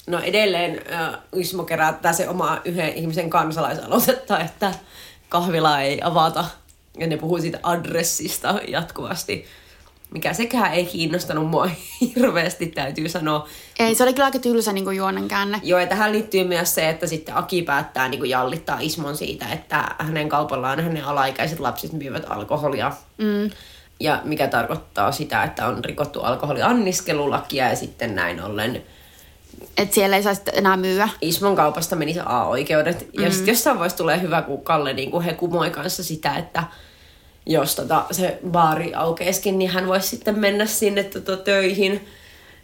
no 0.06 0.20
edelleen 0.20 0.80
äh, 0.92 1.18
Ismo 1.36 1.64
kerättää 1.64 2.12
se 2.12 2.28
oma 2.28 2.60
yhden 2.64 2.92
ihmisen 2.94 3.30
kansalaisaloitetta, 3.30 4.40
että 4.40 4.74
kahvila 5.28 5.80
ei 5.80 6.00
avata. 6.02 6.44
Ja 6.98 7.06
ne 7.06 7.16
puhuu 7.16 7.40
siitä 7.40 7.58
adressista 7.62 8.60
jatkuvasti, 8.68 9.46
mikä 10.10 10.32
sekään 10.32 10.72
ei 10.72 10.86
kiinnostanut 10.86 11.46
mua 11.46 11.70
hirveästi, 12.00 12.66
täytyy 12.66 13.08
sanoa. 13.08 13.48
Ei, 13.78 13.94
se 13.94 14.02
oli 14.02 14.12
kyllä 14.12 14.24
aika 14.24 14.38
tylsä 14.38 14.72
niin 14.72 14.96
juonen 14.96 15.28
käänne. 15.28 15.60
Joo, 15.62 15.80
ja 15.80 15.86
tähän 15.86 16.12
liittyy 16.12 16.44
myös 16.44 16.74
se, 16.74 16.88
että 16.88 17.06
sitten 17.06 17.36
Aki 17.36 17.62
päättää 17.62 18.08
niin 18.08 18.18
kuin 18.18 18.30
jallittaa 18.30 18.78
Ismon 18.80 19.16
siitä, 19.16 19.46
että 19.52 19.84
hänen 19.98 20.28
kaupallaan 20.28 20.80
hänen 20.80 21.04
alaikäiset 21.04 21.60
lapset 21.60 21.92
myyvät 21.92 22.24
alkoholia. 22.28 22.92
Mm. 23.18 23.50
Ja 24.00 24.20
mikä 24.24 24.48
tarkoittaa 24.48 25.12
sitä, 25.12 25.42
että 25.42 25.66
on 25.66 25.84
rikottu 25.84 26.20
alkoholianniskelulakia 26.20 27.68
ja 27.68 27.76
sitten 27.76 28.14
näin 28.14 28.42
ollen 28.42 28.82
että 29.76 29.94
siellä 29.94 30.16
ei 30.16 30.22
saisi 30.22 30.42
enää 30.52 30.76
myyä. 30.76 31.08
Ismon 31.20 31.56
kaupasta 31.56 31.96
meni 31.96 32.14
se 32.14 32.20
A-oikeudet. 32.24 33.08
Mm. 33.16 33.24
Ja 33.24 33.30
sitten 33.30 33.52
jossain 33.52 33.76
vaiheessa 33.76 33.98
tulee 33.98 34.20
hyvä, 34.20 34.42
kun 34.42 34.64
Kalle 34.64 34.92
niin 34.92 35.10
kuin 35.10 35.24
he 35.24 35.34
kumoi 35.34 35.70
kanssa 35.70 36.04
sitä, 36.04 36.34
että 36.36 36.64
jos 37.48 37.74
tota, 37.74 38.04
se 38.10 38.38
baari 38.50 38.94
aukeeskin, 38.94 39.58
niin 39.58 39.70
hän 39.70 39.86
voisi 39.86 40.08
sitten 40.08 40.38
mennä 40.38 40.66
sinne 40.66 41.04
tota, 41.04 41.36
töihin. 41.36 42.08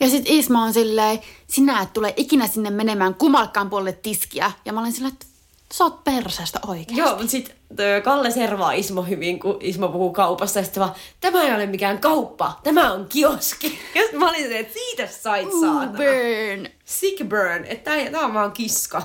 Ja 0.00 0.09
sitten 0.09 0.33
Isma 0.33 0.62
on 0.62 0.73
silleen, 0.73 1.19
sinä 1.47 1.83
et 1.83 1.93
tule 1.93 2.14
ikinä 2.17 2.47
sinne 2.47 2.71
menemään 2.71 3.14
kumalkaan 3.14 3.71
puolelle 3.71 3.93
tiskiä. 3.93 4.53
Ja 4.64 4.73
mä 4.73 4.81
olen 4.81 4.93
silleen, 4.93 5.12
että 5.12 5.26
sä 5.73 5.85
oot 5.85 6.05
perseestä 6.05 6.59
oikeasti. 6.67 6.97
Joo, 6.97 7.11
mutta 7.17 7.31
sitten 7.31 7.57
Kalle 8.05 8.31
servaa 8.31 8.73
Ismo 8.73 9.03
hyvin, 9.03 9.41
kun 9.41 9.57
Ismo 9.61 9.88
puhuu 9.88 10.12
kaupasta. 10.12 10.59
Ja 10.59 10.64
sitten 10.64 10.81
vaan, 10.81 10.95
tämä 11.21 11.43
ei 11.43 11.55
ole 11.55 11.67
mikään 11.67 11.99
kauppa, 11.99 12.61
tämä 12.62 12.93
on 12.93 13.07
kioski. 13.09 13.79
Ja 13.95 14.19
mä 14.19 14.29
olin 14.29 14.49
se, 14.49 14.59
että 14.59 14.75
siitä 14.75 15.07
sait 15.07 15.49
saada. 15.61 15.91
burn. 15.91 16.69
Sick 16.85 17.29
burn, 17.29 17.64
että 17.64 17.91
tämä 18.12 18.25
on 18.25 18.35
vaan 18.35 18.53
kiska. 18.53 19.03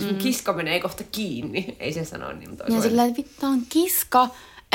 Mm. 0.00 0.18
kiska 0.18 0.52
menee 0.52 0.80
kohta 0.80 1.04
kiinni, 1.12 1.76
ei 1.80 1.92
se 1.92 2.04
sano 2.04 2.32
niin, 2.32 2.50
mutta 2.50 2.64
Ja 2.68 2.82
silleen, 2.82 3.08
että 3.08 3.22
vittu 3.22 3.46
on 3.46 3.62
kiska, 3.68 4.28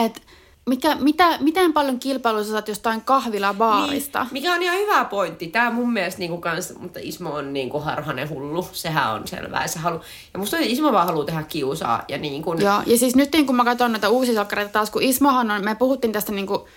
että 0.06 0.22
mikä, 0.70 0.96
mitä, 0.96 1.38
miten 1.40 1.74
paljon 1.74 2.00
kilpailua 2.00 2.44
sä 2.44 2.52
saat 2.52 2.68
jostain 2.68 3.02
kahvila 3.02 3.54
baarista? 3.54 4.20
Niin, 4.20 4.34
mikä 4.34 4.54
on 4.54 4.64
ihan 4.64 4.78
hyvä 4.78 5.06
pointti. 5.06 5.48
Tämä 5.48 5.72
mun 5.72 5.94
mielestä 5.94 6.20
niinku 6.20 6.38
kans, 6.38 6.74
mutta 6.80 7.00
Ismo 7.04 7.30
on 7.30 7.54
niinku 7.54 7.80
harhanen 7.80 8.30
hullu. 8.30 8.68
Sehän 8.72 9.14
on 9.14 9.28
selvää. 9.28 9.68
Se 9.68 9.80
halu... 9.80 10.00
Ja 10.34 10.40
musta 10.40 10.58
Ismo 10.60 10.92
vaan 10.92 11.08
haluaa 11.08 11.26
tehdä 11.26 11.44
kiusaa. 11.44 12.04
Ja, 12.08 12.18
niinku... 12.18 12.54
Joo, 12.54 12.82
ja 12.86 12.98
siis 12.98 13.16
nyt 13.16 13.30
kun 13.46 13.56
mä 13.56 13.66
katson 13.66 13.92
näitä 13.92 14.10
uusia 14.10 14.36
salkkareita 14.36 14.72
taas, 14.72 14.90
kun 14.90 15.04
Ismohan 15.04 15.52
on, 15.52 15.64
me 15.64 15.76
puhuttiin 15.76 16.14
tästä 16.14 16.32
niinku, 16.32 16.68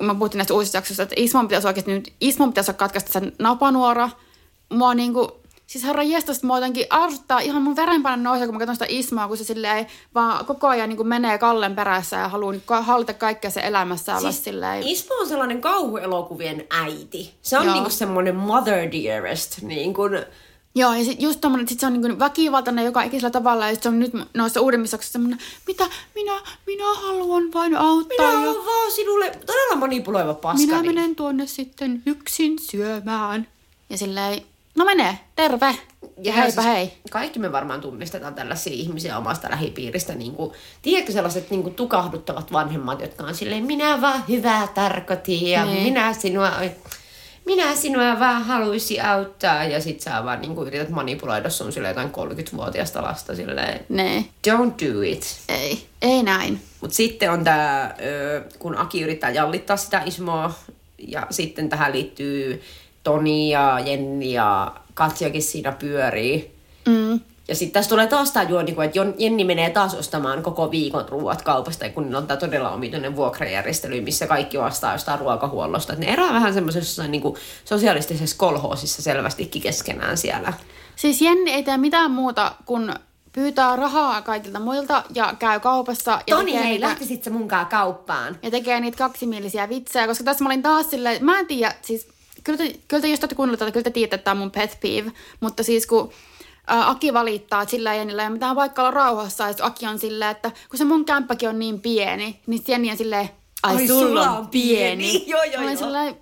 mä 0.00 0.14
puhuttiin 0.14 0.38
näistä 0.38 0.54
uusista 0.54 0.76
jaksoista, 0.76 1.02
että 1.02 1.14
Ismon 1.18 1.48
pitäisi 1.48 1.66
oikeasti 1.66 1.94
nyt, 1.94 2.12
Ismon 2.20 2.48
pitäisi 2.48 2.72
katkaista 2.72 3.12
sen 3.12 3.32
napanuora. 3.38 4.10
Mua 4.72 4.94
niinku, 4.94 5.39
Siis 5.70 5.84
herra 5.84 6.02
jestas, 6.02 6.42
mua 6.42 6.56
jotenkin 6.56 6.86
arvottaa, 6.90 7.40
ihan 7.40 7.62
mun 7.62 7.76
verenpaine 7.76 8.22
nousee, 8.22 8.46
kun 8.46 8.54
mä 8.54 8.58
katson 8.58 8.74
sitä 8.74 8.86
Ismaa, 8.88 9.28
kun 9.28 9.36
se 9.36 9.44
silleen 9.44 9.86
vaan 10.14 10.46
koko 10.46 10.68
ajan 10.68 10.88
niin 10.88 11.08
menee 11.08 11.38
Kallen 11.38 11.76
perässä 11.76 12.16
ja 12.16 12.28
haluaa 12.28 12.52
niin 12.52 12.62
hallita 12.80 13.14
kaikkea 13.14 13.50
se 13.50 13.60
elämässä 13.60 14.16
olla 14.16 14.32
siis 14.32 14.44
silleen. 14.44 14.82
Isma 14.82 15.14
on 15.20 15.28
sellainen 15.28 15.60
kauhuelokuvien 15.60 16.66
äiti. 16.70 17.34
Se 17.42 17.58
on 17.58 17.66
niinku 17.66 17.90
semmoinen 17.90 18.36
mother 18.36 18.92
dearest, 18.92 19.62
niin 19.62 19.94
kuin... 19.94 20.24
Joo, 20.74 20.94
ja 20.94 21.04
sitten 21.04 21.24
just 21.24 21.40
tommonen, 21.40 21.68
sit 21.68 21.80
se 21.80 21.86
on 21.86 22.00
niin 22.00 22.18
väkivaltainen 22.18 22.84
joka 22.84 23.02
ikisellä 23.02 23.30
tavalla, 23.30 23.66
ja 23.66 23.74
sit 23.74 23.82
se 23.82 23.88
on 23.88 23.98
nyt 23.98 24.12
noissa 24.34 24.60
uudemmissa 24.60 24.94
jaksoissa 24.94 25.12
semmoinen, 25.12 25.38
mitä, 25.66 25.88
minä, 26.14 26.40
minä 26.66 26.94
haluan 26.94 27.52
vain 27.54 27.76
auttaa. 27.76 28.26
Minä 28.26 28.38
haluan 28.38 28.56
ja... 28.56 28.66
vaan 28.66 28.90
sinulle 28.90 29.30
todella 29.46 29.76
manipuloiva 29.76 30.34
paska. 30.34 30.66
Minä 30.66 30.82
menen 30.82 31.16
tuonne 31.16 31.46
sitten 31.46 32.02
yksin 32.06 32.58
syömään. 32.58 33.48
Ja 33.90 33.98
silleen, 33.98 34.42
No 34.76 34.84
menee, 34.84 35.18
terve. 35.36 35.74
Ja 36.22 36.32
heipä 36.32 36.62
siis 36.62 36.66
hei. 36.66 36.92
Kaikki 37.10 37.38
me 37.38 37.52
varmaan 37.52 37.80
tunnistetaan 37.80 38.34
tällaisia 38.34 38.72
ihmisiä 38.72 39.18
omasta 39.18 39.50
lähipiiristä. 39.50 40.14
Niin 40.14 40.32
kuin, 40.32 40.52
tiedätkö 40.82 41.12
sellaiset 41.12 41.50
niin 41.50 41.62
kuin, 41.62 41.74
tukahduttavat 41.74 42.52
vanhemmat, 42.52 43.00
jotka 43.00 43.24
on 43.24 43.34
silleen, 43.34 43.64
minä 43.64 44.00
vaan 44.00 44.24
hyvää 44.28 44.68
tarkoitin 44.74 45.46
ja 45.46 45.64
niin. 45.64 45.82
minä 45.82 46.12
sinua 46.12 46.52
minä 47.46 47.76
sinua 47.76 48.20
vaan 48.20 48.44
haluaisin 48.44 49.04
auttaa 49.04 49.64
ja 49.64 49.80
sit 49.80 50.00
sä 50.00 50.24
vaan 50.24 50.40
niin 50.40 50.54
kuin, 50.54 50.68
yrität 50.68 50.88
manipuloida 50.88 51.50
sun 51.50 51.72
sille 51.72 51.88
jotain 51.88 52.10
30-vuotiaasta 52.10 53.02
lasta 53.02 53.34
silleen. 53.34 53.80
Ne. 53.88 54.24
Don't 54.48 54.94
do 54.94 55.02
it. 55.02 55.40
Ei, 55.48 55.86
ei 56.02 56.22
näin. 56.22 56.60
Mut 56.80 56.92
sitten 56.92 57.30
on 57.30 57.44
tää, 57.44 57.96
kun 58.58 58.78
Aki 58.78 59.02
yrittää 59.02 59.30
jallittaa 59.30 59.76
sitä 59.76 60.02
Ismoa 60.06 60.54
ja 60.98 61.26
sitten 61.30 61.68
tähän 61.68 61.92
liittyy 61.92 62.62
Toni 63.02 63.50
ja 63.50 63.80
Jenni 63.84 64.32
ja 64.32 64.72
Katjakin 64.94 65.42
siinä 65.42 65.72
pyörii. 65.72 66.54
Mm. 66.88 67.20
Ja 67.48 67.56
sitten 67.56 67.72
tässä 67.72 67.88
tulee 67.88 68.06
taas 68.06 68.32
tämä 68.32 68.48
juoni, 68.48 68.76
että 68.84 68.98
Jenni 69.18 69.44
menee 69.44 69.70
taas 69.70 69.94
ostamaan 69.94 70.42
koko 70.42 70.70
viikon 70.70 71.08
ruuat 71.08 71.42
kaupasta, 71.42 71.88
kun 71.88 72.02
niillä 72.02 72.18
on 72.18 72.26
tämä 72.26 72.40
todella 72.40 72.70
omituinen 72.70 73.16
vuokrajärjestely, 73.16 74.00
missä 74.00 74.26
kaikki 74.26 74.58
vastaa 74.58 74.92
jostain 74.92 75.18
ruokahuollosta. 75.18 75.92
Et 75.92 75.98
ne 75.98 76.06
eroaa 76.06 76.32
vähän 76.32 76.54
semmoisessa 76.54 77.06
niin 77.06 77.20
kuin 77.20 77.36
sosialistisessa 77.64 78.36
kolhoosissa 78.36 79.02
selvästikin 79.02 79.62
keskenään 79.62 80.16
siellä. 80.16 80.52
Siis 80.96 81.22
Jenni 81.22 81.50
ei 81.50 81.62
tee 81.62 81.76
mitään 81.76 82.10
muuta 82.10 82.52
kuin 82.66 82.94
pyytää 83.32 83.76
rahaa 83.76 84.22
kaikilta 84.22 84.60
muilta 84.60 85.04
ja 85.14 85.34
käy 85.38 85.60
kaupassa. 85.60 86.20
Ja 86.26 86.36
Toni, 86.36 86.54
hei, 86.54 86.64
niitä... 86.64 86.86
lähtisit 86.86 87.24
sä 87.24 87.30
munkaan 87.30 87.66
kauppaan? 87.66 88.38
Ja 88.42 88.50
tekee 88.50 88.80
niitä 88.80 88.98
kaksimielisiä 88.98 89.68
vitsejä, 89.68 90.06
koska 90.06 90.24
tässä 90.24 90.44
mä 90.44 90.48
olin 90.48 90.62
taas 90.62 90.90
silleen, 90.90 91.24
mä 91.24 91.38
en 91.38 91.46
tiedä, 91.46 91.74
siis 91.82 92.08
kyllä 92.44 92.58
te, 92.58 92.74
kyllä 92.88 93.00
te 93.00 93.08
jos 93.08 93.20
olette 93.20 93.34
kuunnellut 93.34 93.58
tätä, 93.58 93.70
kyllä 93.70 93.84
te 93.84 93.90
tiedätte, 93.90 94.14
että 94.14 94.24
tämä 94.24 94.32
on 94.32 94.38
mun 94.38 94.50
pet 94.50 94.78
peeve, 94.82 95.12
mutta 95.40 95.62
siis 95.62 95.86
kun 95.86 96.12
Aki 96.66 97.12
valittaa, 97.12 97.62
että 97.62 97.70
sillä 97.70 97.94
Jennillä 97.94 98.22
ei 98.22 98.26
ole 98.26 98.32
mitään 98.32 98.56
vaikka 98.56 98.82
olla 98.82 98.90
rauhassa, 98.90 99.48
ja 99.48 99.54
Aki 99.60 99.86
on 99.86 99.98
silleen, 99.98 100.30
että 100.30 100.50
kun 100.68 100.78
se 100.78 100.84
mun 100.84 101.04
kämppäkin 101.04 101.48
on 101.48 101.58
niin 101.58 101.80
pieni, 101.80 102.40
niin 102.46 102.62
Jenni 102.68 102.90
on 102.90 102.96
silleen, 102.96 103.30
ai, 103.62 103.76
ai 103.76 103.86
sulla 103.86 104.30
on 104.30 104.48
pieni. 104.48 105.10
pieni. 105.10 105.24
joo, 105.30 105.42
joo, 105.42 105.62
joo. 105.62 105.76
Silleen, 105.76 106.16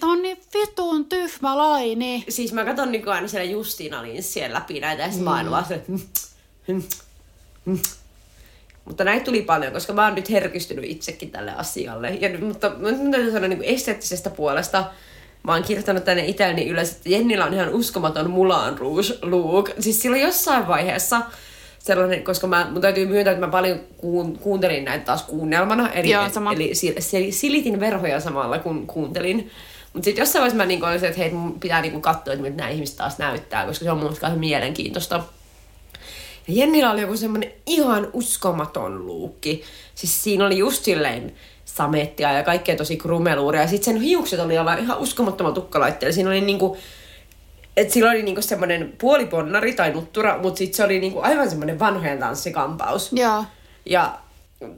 Tämä 0.00 0.12
on 0.12 0.22
niin 0.22 0.38
vitun 0.54 1.04
tyhmä 1.04 1.58
laini. 1.58 2.24
Siis 2.28 2.52
mä 2.52 2.64
katson 2.64 2.92
niin 2.92 3.08
aina 3.08 3.28
siellä 3.28 3.50
Justiina 3.50 4.02
siellä 4.20 4.54
läpi 4.54 4.80
näitä, 4.80 5.02
ja 5.02 5.08
mm. 5.08 5.22
mä 5.22 5.34
aina 5.34 5.50
vaan 5.50 5.64
mutta 8.84 9.04
näitä 9.04 9.24
tuli 9.24 9.42
paljon, 9.42 9.72
koska 9.72 9.92
mä 9.92 10.04
oon 10.04 10.14
nyt 10.14 10.30
herkistynyt 10.30 10.84
itsekin 10.84 11.30
tälle 11.30 11.52
asialle. 11.52 12.10
Ja, 12.10 12.38
mutta 12.38 12.70
mä 12.70 12.88
täytyy 13.10 13.32
sanoa 13.32 13.48
niin 13.48 13.62
esteettisestä 13.62 14.30
puolesta, 14.30 14.84
Mä 15.42 15.52
oon 15.52 15.62
kirjoittanut 15.62 16.04
tänne 16.04 16.26
itselleni 16.26 16.68
ylös, 16.68 16.92
että 16.92 17.08
Jennillä 17.08 17.44
on 17.44 17.54
ihan 17.54 17.74
uskomaton 17.74 18.30
Mulan 18.30 18.78
Rouge 18.78 19.02
look. 19.22 19.70
Siis 19.78 20.02
silloin 20.02 20.22
jossain 20.22 20.68
vaiheessa 20.68 21.20
sellainen, 21.78 22.24
koska 22.24 22.46
mä, 22.46 22.68
mun 22.70 22.80
täytyy 22.80 23.06
myöntää, 23.06 23.32
että 23.32 23.46
mä 23.46 23.50
paljon 23.50 23.80
kuun, 23.96 24.38
kuuntelin 24.38 24.84
näitä 24.84 25.04
taas 25.04 25.22
kuunnelmana. 25.22 25.92
Eli, 25.92 26.10
Joo, 26.10 26.28
sama. 26.28 26.52
eli, 26.52 26.72
eli 27.12 27.32
silitin 27.32 27.80
verhoja 27.80 28.20
samalla, 28.20 28.58
kun 28.58 28.86
kuuntelin. 28.86 29.50
Mutta 29.92 30.04
sitten 30.04 30.22
jossain 30.22 30.40
vaiheessa 30.40 30.56
mä 30.56 30.66
niinku 30.66 30.86
olisin, 30.86 31.08
että 31.08 31.20
hei, 31.20 31.30
mun 31.30 31.60
pitää 31.60 31.82
niinku 31.82 32.00
katsoa, 32.00 32.34
että 32.34 32.42
mitä 32.42 32.56
nämä 32.56 32.70
ihmiset 32.70 32.96
taas 32.96 33.18
näyttää, 33.18 33.66
koska 33.66 33.84
se 33.84 33.90
on 33.90 33.96
mun 33.96 34.04
mielestä 34.04 34.30
mielenkiintoista. 34.30 35.24
Ja 36.48 36.54
Jennillä 36.54 36.90
oli 36.90 37.00
joku 37.00 37.16
semmoinen 37.16 37.52
ihan 37.66 38.08
uskomaton 38.12 39.06
luukki. 39.06 39.62
Siis 39.94 40.22
siinä 40.22 40.46
oli 40.46 40.58
just 40.58 40.84
silleen, 40.84 41.32
samettia 41.76 42.32
ja 42.32 42.42
kaikkea 42.42 42.76
tosi 42.76 42.96
krumeluuria. 42.96 43.60
Ja 43.60 43.68
sitten 43.68 43.94
sen 43.94 44.02
hiukset 44.02 44.40
oli 44.40 44.58
olla 44.58 44.74
ihan 44.74 44.98
uskomattoman 44.98 45.54
tukkalaitteella. 45.54 46.14
Siinä 46.14 46.30
oli 46.30 46.40
niinku, 46.40 46.76
että 47.76 47.94
sillä 47.94 48.10
oli 48.10 48.22
niinku 48.22 48.42
semmoinen 48.42 48.94
puoliponnari 48.98 49.72
tai 49.72 49.92
nuttura, 49.92 50.38
mutta 50.42 50.58
sitten 50.58 50.76
se 50.76 50.84
oli 50.84 51.00
niinku 51.00 51.20
aivan 51.20 51.50
semmoinen 51.50 51.78
vanhojen 51.78 52.18
tanssikampaus. 52.18 53.12
Joo. 53.12 53.44
Ja 53.86 54.18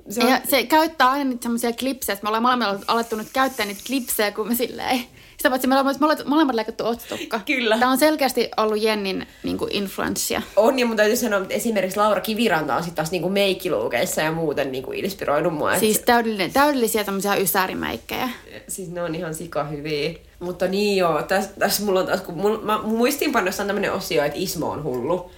se, 0.09 0.25
on... 0.25 0.31
ja 0.31 0.41
se 0.51 0.67
käyttää 0.67 1.11
aina 1.11 1.25
niitä 1.25 1.43
semmoisia 1.43 1.73
klipsejä, 1.73 2.19
me 2.23 2.29
ollaan 2.29 2.43
molemmat 2.43 2.85
alettu 2.87 3.17
nyt 3.17 3.29
käyttää 3.33 3.67
niitä 3.67 3.81
klipsejä, 3.87 4.31
kun 4.31 4.49
me 4.49 4.55
silleen 4.55 5.05
sitä 5.43 5.51
paitsi 5.51 5.69
me 5.69 5.79
ollaan 5.79 5.97
molemmat, 6.01 6.27
molemmat 6.27 6.57
leikattu 6.57 6.87
ottotukka. 6.87 7.41
Kyllä. 7.47 7.79
Tämä 7.79 7.91
on 7.91 7.99
selkeästi 7.99 8.51
ollut 8.57 8.83
Jennin 8.83 9.27
niin 9.43 9.59
kuin 9.59 9.73
influenssia. 9.73 10.43
On, 10.57 10.79
ja 10.79 10.87
mun 10.87 10.97
täytyy 10.97 11.17
sanoa, 11.17 11.41
että 11.41 11.55
esimerkiksi 11.55 11.97
Laura 11.97 12.21
Kiviranta 12.21 12.77
on 12.77 12.83
sitten 12.83 12.97
taas 12.97 13.11
niin 13.11 13.23
kuin 13.23 13.33
meikkiluukeissa 13.33 14.21
ja 14.21 14.33
muuten 14.33 14.73
niin 14.73 14.85
kuin 14.85 14.99
inspiroinut 14.99 15.55
mua. 15.55 15.79
Siis 15.79 15.99
täydellinen, 15.99 16.53
täydellisiä 16.53 17.05
tämmöisiä 17.05 17.35
ysärimeikkejä. 17.35 18.29
Siis 18.69 18.91
ne 18.91 19.03
on 19.03 19.15
ihan 19.15 19.35
sika 19.35 19.65
hyviä. 19.65 20.15
Mutta 20.39 20.69
niin 20.69 20.97
joo, 20.97 21.23
tässä 21.23 21.51
täs 21.59 21.81
mulla 21.81 22.01
on 22.01 22.07
taas, 22.07 22.21
kun 22.21 22.35
mulla, 22.35 22.61
mä 22.61 22.83
muistiinpanossa 22.83 23.63
on 23.63 23.67
tämmöinen 23.67 23.93
osio, 23.93 24.25
että 24.25 24.39
Ismo 24.39 24.71
on 24.71 24.85
hullu. 24.85 25.31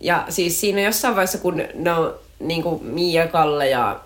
Ja 0.00 0.24
siis 0.28 0.60
siinä 0.60 0.80
jossain 0.80 1.14
vaiheessa, 1.14 1.38
kun 1.38 1.62
ne 1.74 1.92
on 1.92 2.14
niin 2.40 2.62
kuin 2.62 2.84
Mia, 2.84 3.28
Kalle 3.28 3.68
ja... 3.68 4.00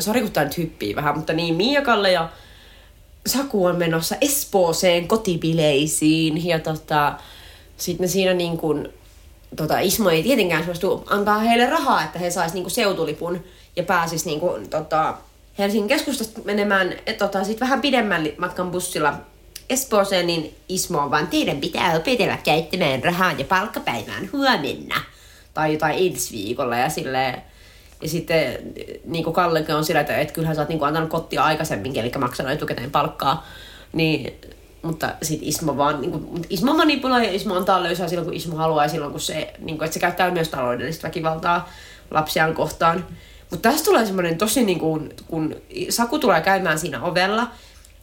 Sori, 0.00 0.20
kun 0.20 0.30
tää 0.30 0.44
nyt 0.44 0.58
hyppii 0.58 0.96
vähän, 0.96 1.16
mutta 1.16 1.32
niin 1.32 1.54
Mia, 1.54 1.82
Kalle 1.82 2.12
ja 2.12 2.28
Saku 3.26 3.64
on 3.64 3.76
menossa 3.76 4.16
Espooseen 4.20 5.08
kotibileisiin 5.08 6.46
ja 6.46 6.58
tota, 6.58 7.14
sitten 7.76 8.08
siinä 8.08 8.34
niin 8.34 8.58
kuin, 8.58 8.88
tota, 9.56 9.78
Ismo 9.78 10.10
ei 10.10 10.22
tietenkään 10.22 10.64
suostu 10.64 11.04
antaa 11.06 11.38
heille 11.38 11.66
rahaa, 11.66 12.04
että 12.04 12.18
he 12.18 12.30
sais 12.30 12.54
niin 12.54 12.70
seutulipun 12.70 13.44
ja 13.76 13.82
pääsis 13.82 14.24
niin 14.24 14.40
kuin, 14.40 14.70
tota, 14.70 15.14
Helsingin 15.58 15.88
keskustasta 15.88 16.40
menemään 16.44 16.94
et, 17.06 17.18
tota, 17.18 17.44
sit 17.44 17.60
vähän 17.60 17.80
pidemmän 17.80 18.28
matkan 18.38 18.70
bussilla 18.70 19.14
Espooseen, 19.70 20.26
niin 20.26 20.54
Ismo 20.68 20.98
on 21.00 21.10
vaan, 21.10 21.26
teidän 21.26 21.60
pitää 21.60 21.96
opetella 21.96 22.36
käyttämään 22.44 23.04
rahaa 23.04 23.32
ja 23.32 23.44
palkkapäivään 23.44 24.28
huomenna. 24.32 24.96
Tai 25.54 25.72
jotain 25.72 26.06
ensi 26.06 26.32
viikolla 26.32 26.76
ja 26.76 26.88
silleen, 26.88 27.42
ja 28.02 28.08
sitten 28.08 28.58
niin 29.04 29.24
kuin 29.24 29.34
Kallekin 29.34 29.74
on 29.74 29.84
sillä, 29.84 30.00
että, 30.00 30.16
että 30.16 30.34
kyllähän 30.34 30.56
sä 30.56 30.62
oot 30.62 30.68
niin 30.68 30.78
kuin 30.78 30.88
antanut 30.88 31.10
kottia 31.10 31.44
aikaisemminkin, 31.44 32.02
eli 32.02 32.12
maksanut 32.18 32.52
etukäteen 32.52 32.90
palkkaa. 32.90 33.46
Niin, 33.92 34.34
mutta 34.82 35.14
sitten 35.22 35.48
Ismo 35.48 35.76
vaan, 35.76 36.00
niin 36.00 36.10
kuin, 36.10 36.44
Ismo 36.50 36.74
manipuloi 36.74 37.26
ja 37.26 37.32
Ismo 37.32 37.54
antaa 37.54 37.82
löysää 37.82 38.08
silloin, 38.08 38.26
kun 38.26 38.36
Ismo 38.36 38.56
haluaa 38.56 38.84
ja 38.84 38.88
silloin, 38.88 39.12
kun 39.12 39.20
se, 39.20 39.54
niin 39.58 39.78
kuin, 39.78 39.86
että 39.86 39.94
se 39.94 40.00
käyttää 40.00 40.30
myös 40.30 40.48
taloudellista 40.48 41.06
väkivaltaa 41.06 41.70
lapsiaan 42.10 42.54
kohtaan. 42.54 43.06
Mutta 43.50 43.68
tässä 43.70 43.84
tulee 43.84 44.06
semmoinen 44.06 44.38
tosi, 44.38 44.64
niin 44.64 44.78
kuin, 44.78 45.12
kun 45.26 45.56
Saku 45.88 46.18
tulee 46.18 46.40
käymään 46.40 46.78
siinä 46.78 47.02
ovella, 47.02 47.50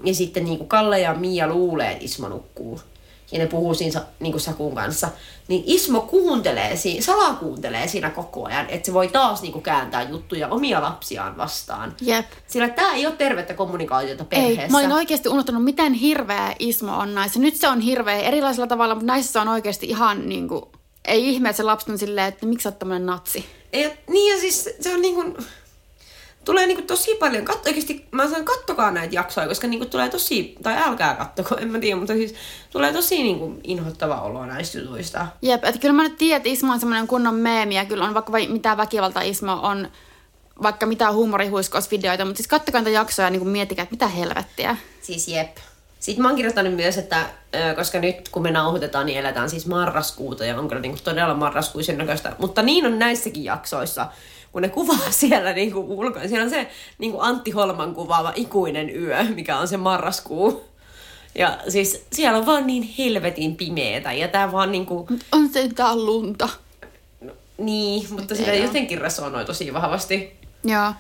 ja 0.04 0.14
sitten 0.14 0.46
niin 0.46 0.58
kuin 0.58 0.68
Kalle 0.68 1.00
ja 1.00 1.14
Mia 1.14 1.48
luulee, 1.48 1.92
että 1.92 2.06
Ismo 2.06 2.30
nukkuu. 2.30 2.80
Ja 3.32 3.40
ne 3.40 3.48
puhuu 3.48 3.74
siinä 3.74 4.02
niin 4.20 4.32
kuin 4.32 4.42
Sakun 4.42 4.76
kanssa, 4.76 5.10
niin 5.48 5.64
Ismo 5.66 6.02
kuuntelee, 6.02 6.76
siinä, 6.76 7.02
salakuuntelee 7.02 7.88
siinä 7.88 8.10
koko 8.10 8.46
ajan, 8.46 8.70
että 8.70 8.86
se 8.86 8.94
voi 8.94 9.08
taas 9.08 9.42
niin 9.42 9.52
kuin 9.52 9.64
kääntää 9.64 10.04
juttuja 10.04 10.48
omia 10.48 10.82
lapsiaan 10.82 11.38
vastaan. 11.38 11.96
Jep. 12.02 12.26
Sillä 12.48 12.70
tämä 12.70 12.94
ei 12.94 13.06
ole 13.06 13.16
tervettä 13.16 13.54
kommunikaatiota 13.54 14.26
perheessä. 14.26 14.62
Ei, 14.62 14.70
mä 14.70 14.78
olin 14.78 14.92
oikeasti 14.92 15.30
unohtanut, 15.30 15.64
miten 15.64 15.94
hirveä 15.94 16.56
Ismo 16.60 16.98
on 16.98 17.16
näissä. 17.16 17.40
Nyt 17.40 17.56
se 17.56 17.68
on 17.68 17.80
hirveä 17.80 18.18
erilaisella 18.18 18.68
tavalla, 18.68 18.96
mutta 18.96 19.12
näissä 19.14 19.42
on 19.42 19.48
oikeasti 19.48 19.86
ihan 19.86 20.30
niin 20.30 20.48
kuin, 20.48 20.62
ei 21.06 21.30
ihme, 21.30 21.50
että 21.50 21.58
se 21.58 21.64
lapsi 21.64 21.92
on 21.92 21.98
silleen, 21.98 22.28
että 22.28 22.46
miksi 22.46 22.64
sä 22.64 22.70
oot 22.70 22.80
tämmönen 22.80 23.06
natsi. 23.06 23.46
Ei, 23.74 23.94
niin 24.10 24.34
ja 24.34 24.40
siis 24.40 24.70
se 24.80 24.94
on 24.94 25.02
niin 25.02 25.16
kuin, 25.16 25.38
tulee 26.50 26.68
niinku 26.68 26.84
tosi 26.84 27.16
paljon, 27.16 27.46
katso 27.46 27.70
oikeasti, 27.70 28.06
mä 28.12 28.30
sanon 28.30 28.46
kattokaa 28.46 28.92
näitä 28.92 29.16
jaksoja, 29.16 29.48
koska 29.48 29.68
niinku 29.68 29.86
tulee 29.86 30.10
tosi, 30.10 30.56
tai 30.64 30.78
älkää 30.78 31.16
kattoko, 31.16 31.56
en 31.56 31.68
mä 31.68 31.80
tiedä, 31.80 31.96
mutta 31.96 32.14
siis 32.14 32.36
tulee 32.70 32.94
tosi 32.94 33.24
niinku 33.24 33.60
inhottava 33.64 34.22
olo 34.22 34.46
näistä 34.46 34.80
jutuista. 34.80 35.28
Jep, 35.42 35.64
että 35.64 35.82
kyllä 35.82 35.94
mä 35.94 36.04
nyt 36.04 36.18
tiedän, 36.18 36.38
että 36.38 36.50
Ismo 36.50 36.74
on 36.74 36.80
semmoinen 36.80 37.08
kunnon 37.08 37.36
meemi 37.36 37.76
ja 37.76 37.86
kyllä 37.86 38.06
on 38.06 38.14
vaikka 38.14 38.32
vai, 38.32 38.48
mitä 38.48 38.78
väkivalta 38.78 39.22
Ismo 39.22 39.54
on, 39.54 39.88
vaikka 40.62 40.86
mitä 40.86 41.12
huumorihuiskausvideoita, 41.12 42.26
mutta 42.26 42.38
siis 42.38 42.48
kattokaa 42.48 42.82
näitä 42.82 43.00
jaksoja 43.00 43.26
ja 43.26 43.30
niin 43.30 43.48
miettikää, 43.48 43.84
että 43.84 43.94
mitä 43.94 44.08
helvettiä. 44.08 44.78
Siis 45.02 45.28
jep. 45.28 45.58
Sitten 46.00 46.22
mä 46.22 46.28
oon 46.28 46.36
kirjoittanut 46.36 46.76
myös, 46.76 46.98
että 46.98 47.26
koska 47.76 48.00
nyt 48.00 48.30
kun 48.30 48.44
me 48.44 48.52
nauhoitetaan, 48.52 49.06
niin 49.06 49.20
eletään 49.20 49.50
siis 49.50 49.66
marraskuuta 49.66 50.46
ja 50.46 50.60
on 50.60 50.68
kyllä 50.68 50.82
niin 50.82 50.98
todella 51.04 51.34
marraskuisen 51.34 51.98
näköistä. 51.98 52.36
Mutta 52.38 52.62
niin 52.62 52.86
on 52.86 53.00
näissäkin 53.00 53.44
jaksoissa, 53.44 54.08
kun 54.52 54.62
ne 54.62 54.70
kuvaa 54.70 55.12
siellä 55.22 55.54
niin 55.54 55.72
kuin 55.72 55.86
ulkona. 55.86 56.28
Siellä 56.28 56.44
on 56.44 56.50
se 56.50 56.68
niin 56.98 57.12
kuin 57.12 57.24
Antti 57.24 57.52
Holman 57.52 57.96
kuvaava 57.96 58.34
ikuinen 58.36 58.96
yö, 58.96 59.24
mikä 59.24 59.58
on 59.58 59.68
se 59.68 59.78
marraskuu. 59.78 60.70
Ja 61.36 61.58
siis 61.68 62.06
siellä 62.14 62.40
on 62.40 62.46
vaan 62.46 62.68
niin 62.68 62.84
helvetin 62.98 63.56
pimeetä 63.56 64.14
ja 64.14 64.28
tää 64.28 64.52
vaan 64.52 64.72
niinku... 64.72 65.08
On 65.32 65.50
se 65.50 65.70
tää 65.76 65.96
lunta. 65.96 66.50
No, 67.22 67.34
niin, 67.58 68.08
mutta 68.10 68.36
sitä 68.36 68.54
jotenkin 68.54 69.02
resonoi 69.02 69.46
tosi 69.46 69.74
vahvasti. 69.74 70.34
Joo. 70.64 70.94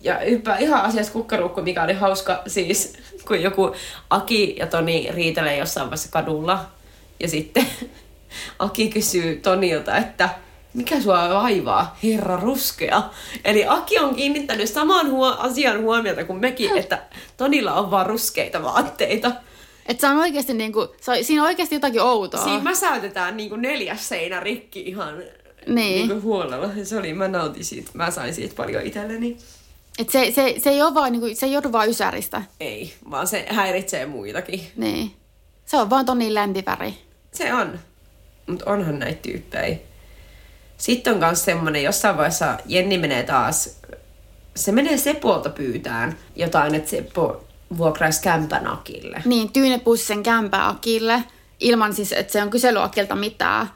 Ja 0.00 0.18
hyppää 0.18 0.58
ihan 0.58 0.82
asiasta 0.82 1.12
kukkarukku, 1.12 1.62
mikä 1.62 1.82
oli 1.82 1.92
hauska 1.92 2.42
siis, 2.46 2.96
kun 3.26 3.42
joku 3.42 3.74
Aki 4.10 4.56
ja 4.58 4.66
Toni 4.66 5.08
riitelee 5.10 5.56
jossain 5.56 5.86
vaiheessa 5.86 6.08
kadulla. 6.12 6.66
Ja 7.20 7.28
sitten 7.28 7.66
Aki 8.58 8.88
kysyy 8.88 9.36
Tonilta, 9.36 9.96
että 9.96 10.28
mikä 10.74 11.00
sua 11.00 11.28
vaivaa, 11.28 11.98
herra 12.02 12.36
ruskea. 12.36 13.02
Eli 13.44 13.64
Aki 13.68 13.98
on 13.98 14.14
kiinnittänyt 14.14 14.68
saman 14.68 15.10
huo- 15.10 15.36
asian 15.38 15.80
huomiota 15.80 16.24
kuin 16.24 16.40
mekin, 16.40 16.78
että 16.78 17.02
Tonilla 17.36 17.74
on 17.74 17.90
vaan 17.90 18.06
ruskeita 18.06 18.62
vaatteita. 18.62 19.32
Että 19.86 20.00
se 20.00 20.12
on 20.12 20.18
oikeasti 20.18 20.54
niinku, 20.54 20.94
se 21.00 21.10
on, 21.10 21.24
siinä 21.24 21.42
on 21.42 21.48
oikeasti 21.48 21.74
jotakin 21.74 22.02
outoa. 22.02 22.44
Siinä 22.44 22.62
mäsäytetään 22.62 23.36
niinku 23.36 23.56
neljäs 23.56 24.08
seinä 24.08 24.40
rikki 24.40 24.80
ihan 24.80 25.22
niin. 25.66 26.08
niinku 26.08 26.22
huolella. 26.22 26.70
Se 26.84 26.98
oli, 26.98 27.14
mä 27.14 27.28
nautin 27.28 27.64
siitä, 27.64 27.90
mä 27.94 28.10
sain 28.10 28.34
siitä 28.34 28.54
paljon 28.54 28.86
itselleni. 28.86 29.36
Et 29.98 30.10
se, 30.10 30.32
se, 30.34 30.54
se, 30.58 30.70
ei 30.70 30.82
ole 30.82 30.94
vaan, 30.94 31.12
niinku, 31.12 31.28
se 31.34 31.46
ei 31.46 31.52
joudu 31.52 31.72
vaan 31.72 31.88
ysäristä. 31.88 32.42
Ei, 32.60 32.94
vaan 33.10 33.26
se 33.26 33.46
häiritsee 33.50 34.06
muitakin. 34.06 34.60
Niin. 34.76 35.12
Se 35.66 35.76
on 35.76 35.90
vaan 35.90 36.06
Tonin 36.06 36.34
lämpiväri. 36.34 36.94
Se 37.32 37.54
on. 37.54 37.78
Mutta 38.46 38.70
onhan 38.70 38.98
näitä 38.98 39.22
tyyppejä. 39.22 39.78
Sitten 40.78 41.12
on 41.12 41.18
myös 41.18 41.44
semmonen, 41.44 41.82
jossain 41.82 42.16
vaiheessa 42.16 42.58
Jenni 42.66 42.98
menee 42.98 43.22
taas, 43.22 43.78
se 44.56 44.72
menee 44.72 44.96
Sepolta 44.96 45.50
pyytään 45.50 46.18
jotain, 46.36 46.74
että 46.74 46.90
Seppo 46.90 47.44
vuokraisi 47.78 48.22
kämpän 48.22 48.66
Akille. 48.66 49.22
Niin, 49.24 49.52
Tyyne 49.52 49.78
pussi 49.78 50.06
sen 50.06 50.22
kämpän 50.22 50.66
Akille, 50.66 51.24
ilman 51.60 51.94
siis, 51.94 52.12
että 52.12 52.32
se 52.32 52.42
on 52.42 52.50
kyselyakilta 52.50 53.14
mitään. 53.14 53.70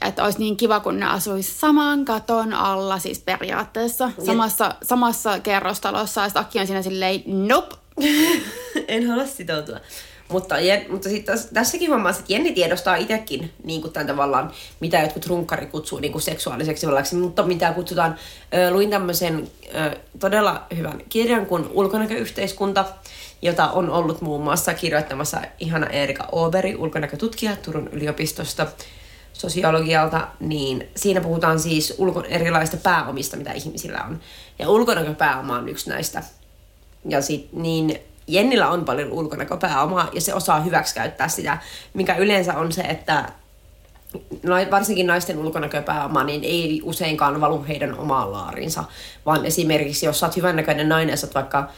Että 0.00 0.24
olisi 0.24 0.38
niin 0.38 0.56
kiva, 0.56 0.80
kun 0.80 1.00
ne 1.00 1.06
asuisi 1.06 1.58
saman 1.58 2.04
katon 2.04 2.52
alla, 2.52 2.98
siis 2.98 3.18
periaatteessa, 3.18 4.10
samassa, 4.26 4.74
samassa 4.82 5.40
kerrostalossa. 5.40 6.20
Ja 6.20 6.30
Akki 6.34 6.60
on 6.60 6.66
siinä 6.66 6.82
silleen, 6.82 7.22
nope. 7.26 7.76
en 8.88 9.08
halua 9.08 9.26
sitoutua. 9.26 9.76
Mutta, 10.28 10.54
mutta 10.88 11.08
sitten 11.08 11.38
tässäkin 11.54 11.90
huomaa, 11.90 12.10
että 12.10 12.24
Jenni 12.28 12.52
tiedostaa 12.52 12.96
itsekin 12.96 13.52
niin 13.64 13.80
kuin 13.80 13.92
tämän 13.92 14.06
tavallaan, 14.06 14.52
mitä 14.80 15.00
jotkut 15.00 15.26
runkkari 15.26 15.66
kutsuu 15.66 15.98
niin 15.98 16.12
kuin 16.12 16.22
seksuaaliseksi 16.22 16.86
vallaksi, 16.86 17.16
mutta 17.16 17.42
mitä 17.42 17.72
kutsutaan. 17.72 18.16
Ö, 18.54 18.70
luin 18.70 18.90
tämmöisen 18.90 19.50
todella 20.18 20.62
hyvän 20.76 21.00
kirjan 21.08 21.46
kuin 21.46 21.68
Ulkonäköyhteiskunta, 21.70 22.84
jota 23.42 23.70
on 23.70 23.90
ollut 23.90 24.20
muun 24.20 24.42
muassa 24.42 24.74
kirjoittamassa 24.74 25.40
ihana 25.58 25.86
Erika 25.86 26.28
Overi, 26.32 26.76
ulkonäkötutkija 26.76 27.56
Turun 27.56 27.88
yliopistosta 27.88 28.66
sosiologialta, 29.32 30.28
niin 30.40 30.88
siinä 30.96 31.20
puhutaan 31.20 31.60
siis 31.60 31.94
ulko- 31.98 32.24
erilaista 32.28 32.76
pääomista, 32.76 33.36
mitä 33.36 33.52
ihmisillä 33.52 34.04
on. 34.08 34.20
Ja 34.58 34.68
ulkonäköpääoma 34.68 35.58
on 35.58 35.68
yksi 35.68 35.90
näistä. 35.90 36.22
Ja 37.08 37.22
sit, 37.22 37.48
niin 37.52 38.00
Jennillä 38.28 38.68
on 38.68 38.84
paljon 38.84 39.12
ulkonäköpääomaa 39.12 40.08
ja 40.12 40.20
se 40.20 40.34
osaa 40.34 40.60
hyväksikäyttää 40.60 41.28
sitä, 41.28 41.58
mikä 41.94 42.16
yleensä 42.16 42.54
on 42.54 42.72
se, 42.72 42.82
että 42.82 43.24
varsinkin 44.70 45.06
naisten 45.06 45.38
ulkonäköpääoma, 45.38 46.24
niin 46.24 46.44
ei 46.44 46.80
useinkaan 46.84 47.40
valu 47.40 47.64
heidän 47.68 47.98
omaan 47.98 48.32
laarinsa, 48.32 48.84
vaan 49.26 49.46
esimerkiksi 49.46 50.06
jos 50.06 50.20
sä 50.20 50.26
oot 50.26 50.36
hyvännäköinen 50.36 50.88
nainen, 50.88 51.18
sä 51.18 51.26
oot 51.26 51.34
vaikka, 51.34 51.68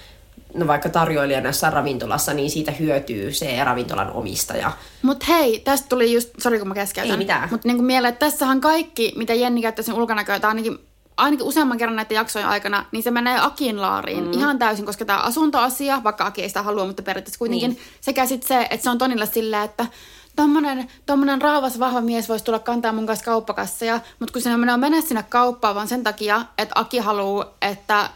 no 0.54 0.66
vaikka 0.66 0.88
tarjoilijana 0.88 1.48
jossain 1.48 1.72
ravintolassa, 1.72 2.34
niin 2.34 2.50
siitä 2.50 2.72
hyötyy 2.72 3.32
se 3.32 3.64
ravintolan 3.64 4.12
omistaja. 4.12 4.72
Mutta 5.02 5.26
hei, 5.28 5.60
tästä 5.60 5.88
tuli 5.88 6.12
just, 6.12 6.30
sori 6.38 6.58
kun 6.58 6.68
mä 6.68 6.74
keskeytän. 6.74 7.10
Ei 7.10 7.16
mitään. 7.16 7.48
Mutta 7.50 7.68
niinku 7.68 7.82
mieleen, 7.82 8.12
että 8.12 8.26
tässähän 8.26 8.60
kaikki, 8.60 9.12
mitä 9.16 9.34
Jenni 9.34 9.62
käyttää 9.62 9.82
sen 9.82 9.94
ulkonäköä, 9.94 10.40
tai 10.40 10.48
ainakin 10.48 10.78
ainakin 11.20 11.46
useamman 11.46 11.78
kerran 11.78 11.96
näiden 11.96 12.14
jaksojen 12.14 12.48
aikana, 12.48 12.84
niin 12.92 13.02
se 13.02 13.10
menee 13.10 13.40
Akin 13.40 13.82
laariin 13.82 14.24
mm. 14.24 14.32
ihan 14.32 14.58
täysin, 14.58 14.86
koska 14.86 15.04
tämä 15.04 15.18
asuntoasia, 15.18 16.04
vaikka 16.04 16.24
Aki 16.24 16.42
ei 16.42 16.48
sitä 16.48 16.62
halua, 16.62 16.86
mutta 16.86 17.02
periaatteessa 17.02 17.38
kuitenkin, 17.38 17.70
niin. 17.70 17.82
sekä 18.00 18.26
sitten 18.26 18.48
se, 18.48 18.66
että 18.70 18.84
se 18.84 18.90
on 18.90 18.98
Tonilla 18.98 19.26
silleen, 19.26 19.62
että 19.62 19.86
tommonen, 20.36 20.88
tommonen 21.06 21.42
raavas 21.42 21.78
vahva 21.78 22.00
mies 22.00 22.28
voisi 22.28 22.44
tulla 22.44 22.58
kantaa 22.58 22.92
mun 22.92 23.06
kanssa 23.06 23.24
kauppakasseja, 23.24 24.00
mutta 24.18 24.32
kun 24.32 24.42
se 24.42 24.56
menee 24.56 24.76
mennä 24.76 25.00
sinne 25.00 25.22
kauppaan 25.22 25.74
vaan 25.74 25.88
sen 25.88 26.04
takia, 26.04 26.42
että 26.58 26.72
Aki 26.80 26.98
haluaa, 26.98 27.54
että 27.62 28.10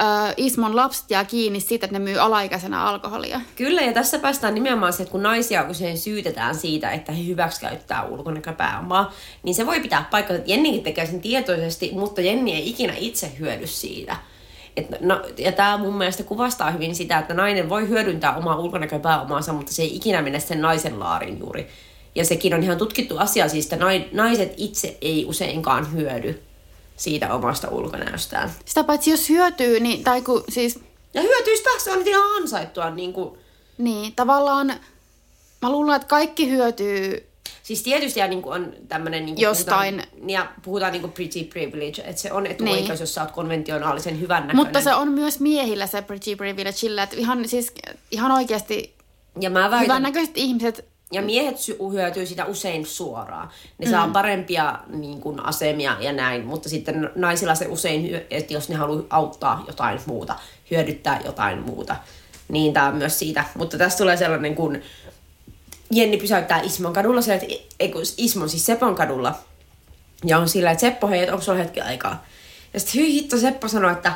äh, 0.00 0.34
Ismon 0.36 0.76
lapset 0.76 1.10
jää 1.10 1.24
kiinni 1.24 1.60
siitä, 1.60 1.86
että 1.86 1.98
ne 1.98 2.04
myy 2.04 2.18
alaikäisenä 2.18 2.82
alkoholia. 2.82 3.40
Kyllä, 3.56 3.82
ja 3.82 3.92
tässä 3.92 4.18
päästään 4.18 4.54
nimenomaan 4.54 4.92
se, 4.92 5.02
että 5.02 5.12
kun 5.12 5.22
naisia 5.22 5.66
usein 5.70 5.98
syytetään 5.98 6.54
siitä, 6.54 6.90
että 6.90 7.12
he 7.12 7.26
hyväksikäyttää 7.26 8.04
ulkonäköpääomaa, 8.04 9.12
niin 9.42 9.54
se 9.54 9.66
voi 9.66 9.80
pitää 9.80 10.08
paikkaa, 10.10 10.36
että 10.36 10.50
Jennikin 10.50 10.82
tekee 10.82 11.06
sen 11.06 11.20
tietoisesti, 11.20 11.90
mutta 11.92 12.20
Jenni 12.20 12.54
ei 12.54 12.68
ikinä 12.68 12.94
itse 12.96 13.32
hyödy 13.38 13.66
siitä. 13.66 14.16
Et 14.76 15.00
no, 15.00 15.22
ja 15.38 15.52
tämä 15.52 15.76
mun 15.76 15.94
mielestä 15.94 16.22
kuvastaa 16.22 16.70
hyvin 16.70 16.94
sitä, 16.94 17.18
että 17.18 17.34
nainen 17.34 17.68
voi 17.68 17.88
hyödyntää 17.88 18.36
omaa 18.36 18.58
ulkonäköpääomaansa, 18.58 19.52
mutta 19.52 19.72
se 19.72 19.82
ei 19.82 19.96
ikinä 19.96 20.22
mene 20.22 20.40
sen 20.40 20.62
naisen 20.62 21.00
laariin 21.00 21.38
juuri. 21.38 21.68
Ja 22.14 22.24
sekin 22.24 22.54
on 22.54 22.62
ihan 22.62 22.78
tutkittu 22.78 23.18
asia, 23.18 23.48
siis 23.48 23.72
että 23.72 23.86
naiset 24.12 24.54
itse 24.56 24.98
ei 25.00 25.24
useinkaan 25.28 25.92
hyödy 25.92 26.42
siitä 26.96 27.34
omasta 27.34 27.68
ulkonäöstään. 27.68 28.50
Sitä 28.64 28.84
paitsi 28.84 29.10
jos 29.10 29.28
hyötyy, 29.28 29.80
niin, 29.80 30.04
tai 30.04 30.22
kun 30.22 30.44
siis... 30.48 30.80
Ja 31.14 31.22
hyötyistä 31.22 31.70
se 31.78 31.92
on 31.92 32.08
ihan 32.08 32.42
ansaittua. 32.42 32.90
Niin, 32.90 33.12
kuin... 33.12 33.38
niin 33.78 34.12
tavallaan 34.14 34.72
mä 35.62 35.70
luulen, 35.70 35.96
että 35.96 36.08
kaikki 36.08 36.50
hyötyy 36.50 37.32
Siis 37.62 37.82
tietysti 37.82 38.20
ja 38.20 38.28
niin 38.28 38.42
kuin 38.42 38.54
on 38.54 38.72
tämmöinen... 38.88 39.26
Niin 39.26 39.40
Jostain. 39.40 39.94
Puhutaan, 39.94 40.30
ja 40.30 40.52
puhutaan 40.62 40.92
niin 40.92 41.00
kuin 41.00 41.12
pretty 41.12 41.44
privilege, 41.44 42.02
että 42.02 42.22
se 42.22 42.32
on 42.32 42.46
etuoikeus, 42.46 42.88
niin. 42.88 43.00
jos 43.00 43.14
sä 43.14 43.22
oot 43.22 43.30
konventionaalisen 43.30 44.20
hyvän 44.20 44.42
näköinen. 44.42 44.56
Mutta 44.56 44.80
se 44.80 44.94
on 44.94 45.08
myös 45.08 45.40
miehillä 45.40 45.86
se 45.86 46.02
pretty 46.02 46.36
privilege, 46.36 47.02
että 47.02 47.16
ihan, 47.16 47.48
siis, 47.48 47.72
ihan 48.10 48.32
oikeasti 48.32 48.94
ja 49.40 49.50
mä 49.50 49.60
väitän, 49.60 49.82
hyvännäköiset 49.82 50.36
ihmiset 50.38 50.84
ja 51.12 51.22
miehet 51.22 51.56
hyötyy 51.92 52.26
sitä 52.26 52.44
usein 52.44 52.86
suoraan. 52.86 53.50
Ne 53.78 53.86
mm. 53.86 53.90
saa 53.90 54.08
parempia 54.08 54.78
niin 54.88 55.20
kuin, 55.20 55.46
asemia 55.46 55.96
ja 56.00 56.12
näin, 56.12 56.46
mutta 56.46 56.68
sitten 56.68 57.10
naisilla 57.14 57.54
se 57.54 57.66
usein, 57.66 58.20
että 58.30 58.52
jos 58.52 58.68
ne 58.68 58.74
haluaa 58.74 59.04
auttaa 59.10 59.64
jotain 59.66 60.00
muuta, 60.06 60.36
hyödyttää 60.70 61.20
jotain 61.24 61.58
muuta, 61.58 61.96
niin 62.48 62.72
tämä 62.72 62.86
on 62.86 62.96
myös 62.96 63.18
siitä. 63.18 63.44
Mutta 63.54 63.78
tässä 63.78 63.98
tulee 63.98 64.16
sellainen, 64.16 64.54
kun 64.54 64.78
Jenni 65.90 66.16
pysäyttää 66.16 66.60
Ismon 66.60 66.92
kadulla, 66.92 67.22
se, 67.22 67.34
että 67.34 67.46
ei, 67.80 67.94
Ismon 68.16 68.48
siis 68.48 68.66
Sepon 68.66 68.94
kadulla, 68.94 69.34
ja 70.24 70.38
on 70.38 70.48
sillä, 70.48 70.70
että 70.70 70.80
Seppo, 70.80 71.08
hei, 71.08 71.30
onko 71.30 71.42
sulla 71.42 71.58
hetki 71.58 71.80
aikaa? 71.80 72.24
Ja 72.74 72.80
sitten 72.80 73.00
hyi 73.00 73.12
hitto 73.12 73.38
Seppo 73.38 73.68
sanoi, 73.68 73.92
että 73.92 74.12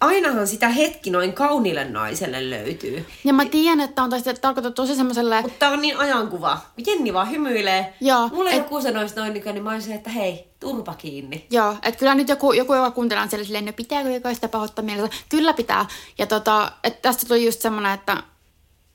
ainahan 0.00 0.46
sitä 0.46 0.68
hetki 0.68 1.10
noin 1.10 1.32
kauniille 1.32 1.84
naiselle 1.84 2.50
löytyy. 2.50 3.06
Ja 3.24 3.32
mä 3.32 3.44
tiedän, 3.44 3.80
että 3.80 4.02
on 4.02 4.10
tästä 4.10 4.34
tarkoitettu 4.34 4.82
tosi 4.82 4.94
semmoiselle... 4.96 5.42
Mutta 5.42 5.68
on 5.68 5.80
niin 5.82 5.96
ajankuva. 5.98 6.58
Jenni 6.86 7.12
vaan 7.14 7.30
hymyilee. 7.30 7.94
Joo. 8.00 8.28
Mulle 8.28 8.50
et... 8.50 8.56
joku 8.56 8.80
sanoisi 8.80 9.16
noin 9.16 9.34
nykyään, 9.34 9.54
niin 9.54 9.64
mä 9.64 9.72
olisin, 9.72 9.92
että 9.92 10.10
hei, 10.10 10.48
turpa 10.60 10.94
kiinni. 10.94 11.46
Joo, 11.50 11.76
että 11.82 11.98
kyllä 11.98 12.14
nyt 12.14 12.28
joku, 12.28 12.52
joku 12.52 12.74
joka 12.74 12.90
kuuntelee 12.90 13.22
on 13.22 13.30
silleen, 13.30 13.64
no 13.64 13.72
pitääkö 13.72 14.10
jokaista 14.10 14.48
pahoittaa 14.48 14.84
mielessä? 14.84 15.16
Kyllä 15.28 15.52
pitää. 15.52 15.86
Ja 16.18 16.26
tota, 16.26 16.72
että 16.84 17.02
tästä 17.02 17.26
tuli 17.28 17.44
just 17.44 17.60
semmoinen, 17.60 17.92
että 17.94 18.22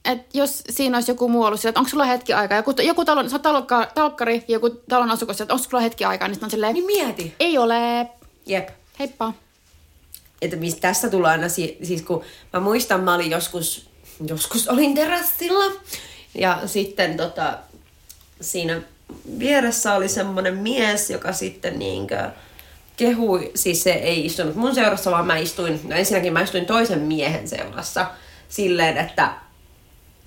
että 0.06 0.38
jos 0.38 0.64
siinä 0.70 0.98
olisi 0.98 1.12
joku 1.12 1.30
muu 1.30 1.44
ollut 1.44 1.60
sillä, 1.60 1.70
että 1.70 1.80
onko 1.80 1.90
sulla 1.90 2.06
hetki 2.06 2.34
aikaa, 2.34 2.58
joku, 2.58 2.74
joku 2.84 3.06
talon, 3.06 3.30
sä 3.30 3.36
oot 3.36 3.42
talokka, 3.42 3.88
talkkari, 3.96 4.44
joku 4.48 4.70
talon 4.70 5.12
asukas, 5.12 5.42
että 5.42 5.54
onko 5.54 5.64
sulla 5.64 5.82
hetki 5.82 6.06
aikaa, 6.06 6.28
niin 6.28 6.44
on 6.44 6.52
silleen, 6.52 6.74
Niin 6.74 6.86
mieti. 6.86 7.36
ei 7.40 7.58
ole, 7.58 8.10
Jep. 8.46 8.70
heippa. 9.00 9.34
Että 10.42 10.56
mistä 10.56 10.82
tästä 10.82 11.10
tulee 11.10 11.32
aina, 11.32 11.50
si- 11.50 11.78
siis 11.84 12.02
kun 12.02 12.24
mä 12.54 12.60
muistan, 12.60 13.04
mä 13.04 13.16
olin 13.16 13.32
joskus, 13.32 13.90
joskus 14.28 14.68
olin 14.68 14.96
terassilla. 14.96 15.74
Ja 16.36 16.62
sitten 16.66 17.18
tota, 17.18 17.58
siinä 18.42 18.82
vieressä 19.40 19.94
oli 19.94 20.10
semmoinen 20.10 20.58
mies, 20.58 21.10
joka 21.10 21.34
sitten 21.34 21.80
niinkö 21.80 22.30
kehui, 22.98 23.52
siis 23.56 23.84
se 23.84 23.92
ei 23.92 24.26
istunut 24.26 24.56
mun 24.56 24.76
seurassa, 24.76 25.12
vaan 25.12 25.28
mä 25.28 25.38
istuin, 25.38 25.80
no 25.84 25.96
ensinnäkin 25.96 26.34
mä 26.34 26.42
istuin 26.42 26.66
toisen 26.66 27.00
miehen 27.00 27.48
seurassa 27.48 28.06
silleen, 28.50 28.98
että 28.98 29.34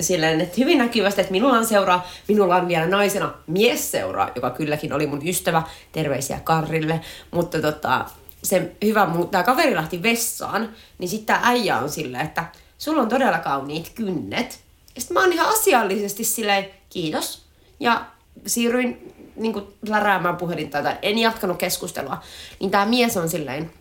silleen, 0.00 0.40
että 0.40 0.54
hyvin 0.58 0.78
näkyvästi, 0.78 1.20
että 1.20 1.32
minulla 1.32 1.58
on 1.58 1.66
seuraa, 1.66 2.08
minulla 2.28 2.56
on 2.56 2.68
vielä 2.68 2.86
naisena 2.86 3.34
mies 3.46 3.90
seuraa, 3.90 4.30
joka 4.34 4.50
kylläkin 4.50 4.92
oli 4.92 5.06
mun 5.06 5.26
ystävä, 5.28 5.62
terveisiä 5.92 6.40
Karrille, 6.44 7.00
mutta 7.30 7.62
tota, 7.62 8.04
se 8.42 8.72
hyvä, 8.84 9.08
tämä 9.30 9.44
kaveri 9.44 9.74
lähti 9.74 10.02
vessaan, 10.02 10.72
niin 10.98 11.08
sitten 11.08 11.26
tämä 11.26 11.48
äijä 11.48 11.78
on 11.78 11.90
silleen, 11.90 12.26
että 12.26 12.44
sulla 12.78 13.02
on 13.02 13.08
todella 13.08 13.38
kauniit 13.38 13.92
kynnet. 13.94 14.60
Ja 14.94 15.00
sitten 15.00 15.14
mä 15.14 15.20
oon 15.20 15.32
ihan 15.32 15.48
asiallisesti 15.48 16.24
silleen, 16.24 16.70
kiitos. 16.90 17.42
Ja 17.80 18.06
siirryin 18.46 19.14
niin 19.36 19.52
kuin 19.52 19.64
läräämään 19.88 20.36
puhelinta 20.36 20.82
tai 20.82 20.96
en 21.02 21.18
jatkanut 21.18 21.56
keskustelua. 21.56 22.22
Niin 22.60 22.70
tämä 22.70 22.86
mies 22.86 23.16
on 23.16 23.28
silleen, 23.28 23.72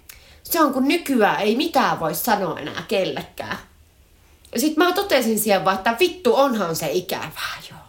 se 0.43 0.61
on 0.61 0.73
kun 0.73 0.87
nykyään 0.87 1.39
ei 1.39 1.55
mitään 1.55 1.99
voi 1.99 2.15
sanoa 2.15 2.59
enää 2.59 2.83
kellekään. 2.87 3.57
Ja 4.53 4.59
sit 4.59 4.77
mä 4.77 4.91
totesin 4.91 5.39
siihen 5.39 5.65
vaan, 5.65 5.77
että 5.77 5.95
vittu 5.99 6.35
onhan 6.35 6.75
se 6.75 6.91
ikävää 6.91 7.57
joo. 7.69 7.79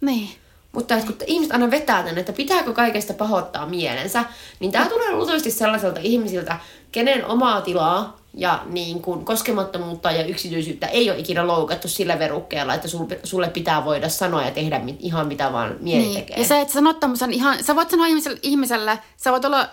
Niin. 0.00 0.30
Mutta 0.76 0.94
että 0.94 1.06
kun 1.06 1.16
ihmiset 1.26 1.52
aina 1.52 1.70
vetää 1.70 2.02
tänne, 2.02 2.20
että 2.20 2.32
pitääkö 2.32 2.72
kaikesta 2.72 3.14
pahoittaa 3.14 3.66
mielensä, 3.66 4.24
niin 4.60 4.72
tämä 4.72 4.86
tulee 4.86 5.12
luultavasti 5.12 5.50
sellaiselta 5.50 6.00
ihmisiltä, 6.02 6.58
kenen 6.92 7.26
omaa 7.26 7.60
tilaa 7.60 8.16
ja 8.34 8.62
niin 8.66 9.02
kuin 9.02 9.24
koskemattomuutta 9.24 10.10
ja 10.10 10.24
yksityisyyttä 10.24 10.86
ei 10.86 11.10
ole 11.10 11.18
ikinä 11.18 11.46
loukattu 11.46 11.88
sillä 11.88 12.18
verukkeella, 12.18 12.74
että 12.74 12.88
sulle, 12.88 13.20
sulle 13.24 13.48
pitää 13.48 13.84
voida 13.84 14.08
sanoa 14.08 14.42
ja 14.42 14.50
tehdä 14.50 14.78
mit, 14.78 14.96
ihan 15.00 15.26
mitä 15.26 15.52
vaan 15.52 15.76
mieli 15.80 16.02
niin. 16.02 16.14
tekee. 16.14 16.38
Ja 16.38 16.44
se, 16.44 16.60
että 16.60 16.72
sä 16.72 16.76
sanot 16.76 17.00
tämmösen 17.00 17.32
ihan, 17.32 17.64
sä 17.64 17.76
voit 17.76 17.90
sanoa 17.90 18.06
ihmiselle, 18.06 18.38
ihmiselle 18.42 18.98
sä 19.16 19.32
voit 19.32 19.44
olla, 19.44 19.68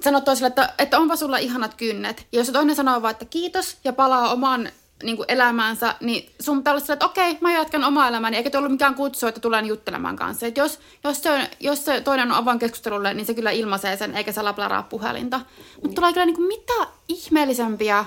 sanoa 0.00 0.20
toiselle, 0.20 0.48
että, 0.48 0.74
että 0.78 0.98
onpa 0.98 1.16
sulla 1.16 1.38
ihanat 1.38 1.74
kynnet. 1.74 2.26
Ja 2.32 2.38
jos 2.38 2.50
toinen 2.50 2.76
sanoo 2.76 3.02
vaan, 3.02 3.12
että 3.12 3.24
kiitos 3.24 3.76
ja 3.84 3.92
palaa 3.92 4.32
oman 4.32 4.68
niin 5.02 5.16
kuin 5.16 5.26
elämäänsä, 5.28 5.94
niin 6.00 6.30
sun 6.40 6.58
pitää 6.58 6.72
olla 6.72 6.80
sillä, 6.80 6.92
että 6.92 7.06
okei, 7.06 7.38
mä 7.40 7.52
jatkan 7.52 7.84
omaa 7.84 8.08
elämääni, 8.08 8.36
eikä 8.36 8.50
tullut 8.50 8.70
mikään 8.70 8.94
kutsu, 8.94 9.26
että 9.26 9.40
tulen 9.40 9.66
juttelemaan 9.66 10.16
kanssa. 10.16 10.46
Et 10.46 10.56
jos, 10.56 10.78
jos, 11.04 11.22
se, 11.22 11.50
jos 11.60 11.84
se 11.84 12.00
toinen 12.00 12.30
on 12.32 12.36
avoin 12.36 12.58
keskustelulle, 12.58 13.14
niin 13.14 13.26
se 13.26 13.34
kyllä 13.34 13.50
ilmaisee 13.50 13.96
sen, 13.96 14.16
eikä 14.16 14.32
se 14.32 14.42
laplaraa 14.42 14.82
puhelinta. 14.82 15.40
Mutta 15.82 15.94
tulee 15.94 16.12
kyllä 16.12 16.26
niin 16.26 16.36
kuin 16.36 16.48
mitä 16.48 16.90
ihmeellisempiä 17.08 18.04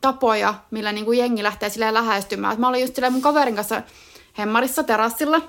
tapoja, 0.00 0.54
millä 0.70 0.92
niin 0.92 1.04
kuin 1.04 1.18
jengi 1.18 1.42
lähtee 1.42 1.70
silleen 1.70 1.94
lähestymään. 1.94 2.52
Et 2.52 2.58
mä 2.58 2.68
olin 2.68 2.80
just 2.80 2.94
silleen 2.94 3.12
mun 3.12 3.22
kaverin 3.22 3.56
kanssa 3.56 3.82
hemmarissa 4.38 4.82
terassilla, 4.82 5.40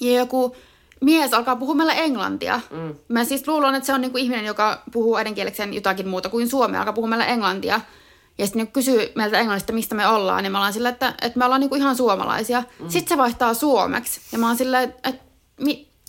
ja 0.00 0.12
joku 0.12 0.56
mies 1.00 1.34
alkaa 1.34 1.56
puhua 1.56 1.74
meille 1.74 1.94
englantia. 1.96 2.60
Mm. 2.70 2.94
Mä 3.08 3.24
siis 3.24 3.48
luulen, 3.48 3.74
että 3.74 3.86
se 3.86 3.92
on 3.92 4.00
niinku 4.00 4.18
ihminen, 4.18 4.44
joka 4.44 4.82
puhuu 4.92 5.16
äidinkielekseen 5.16 5.74
jotakin 5.74 6.08
muuta 6.08 6.28
kuin 6.28 6.48
suomea, 6.48 6.80
alkaa 6.80 6.92
puhua 6.92 7.08
meille 7.08 7.24
englantia. 7.24 7.80
Ja 8.38 8.46
sitten 8.46 8.60
niinku 8.60 8.72
kysyy 8.72 9.12
meiltä 9.14 9.38
englannista, 9.38 9.72
mistä 9.72 9.94
me 9.94 10.06
ollaan, 10.06 10.42
niin 10.42 10.52
mä 10.52 10.58
ollaan 10.58 10.72
sillä, 10.72 10.88
että, 10.88 11.14
että 11.22 11.38
me 11.38 11.44
ollaan 11.44 11.60
niinku 11.60 11.76
ihan 11.76 11.96
suomalaisia. 11.96 12.60
Mm. 12.60 12.88
Sitten 12.88 13.08
se 13.08 13.18
vaihtaa 13.18 13.54
suomeksi. 13.54 14.20
Ja 14.32 14.38
mä 14.38 14.46
oon 14.46 14.56
silleen, 14.56 14.84
että, 14.84 15.08
että, 15.08 15.24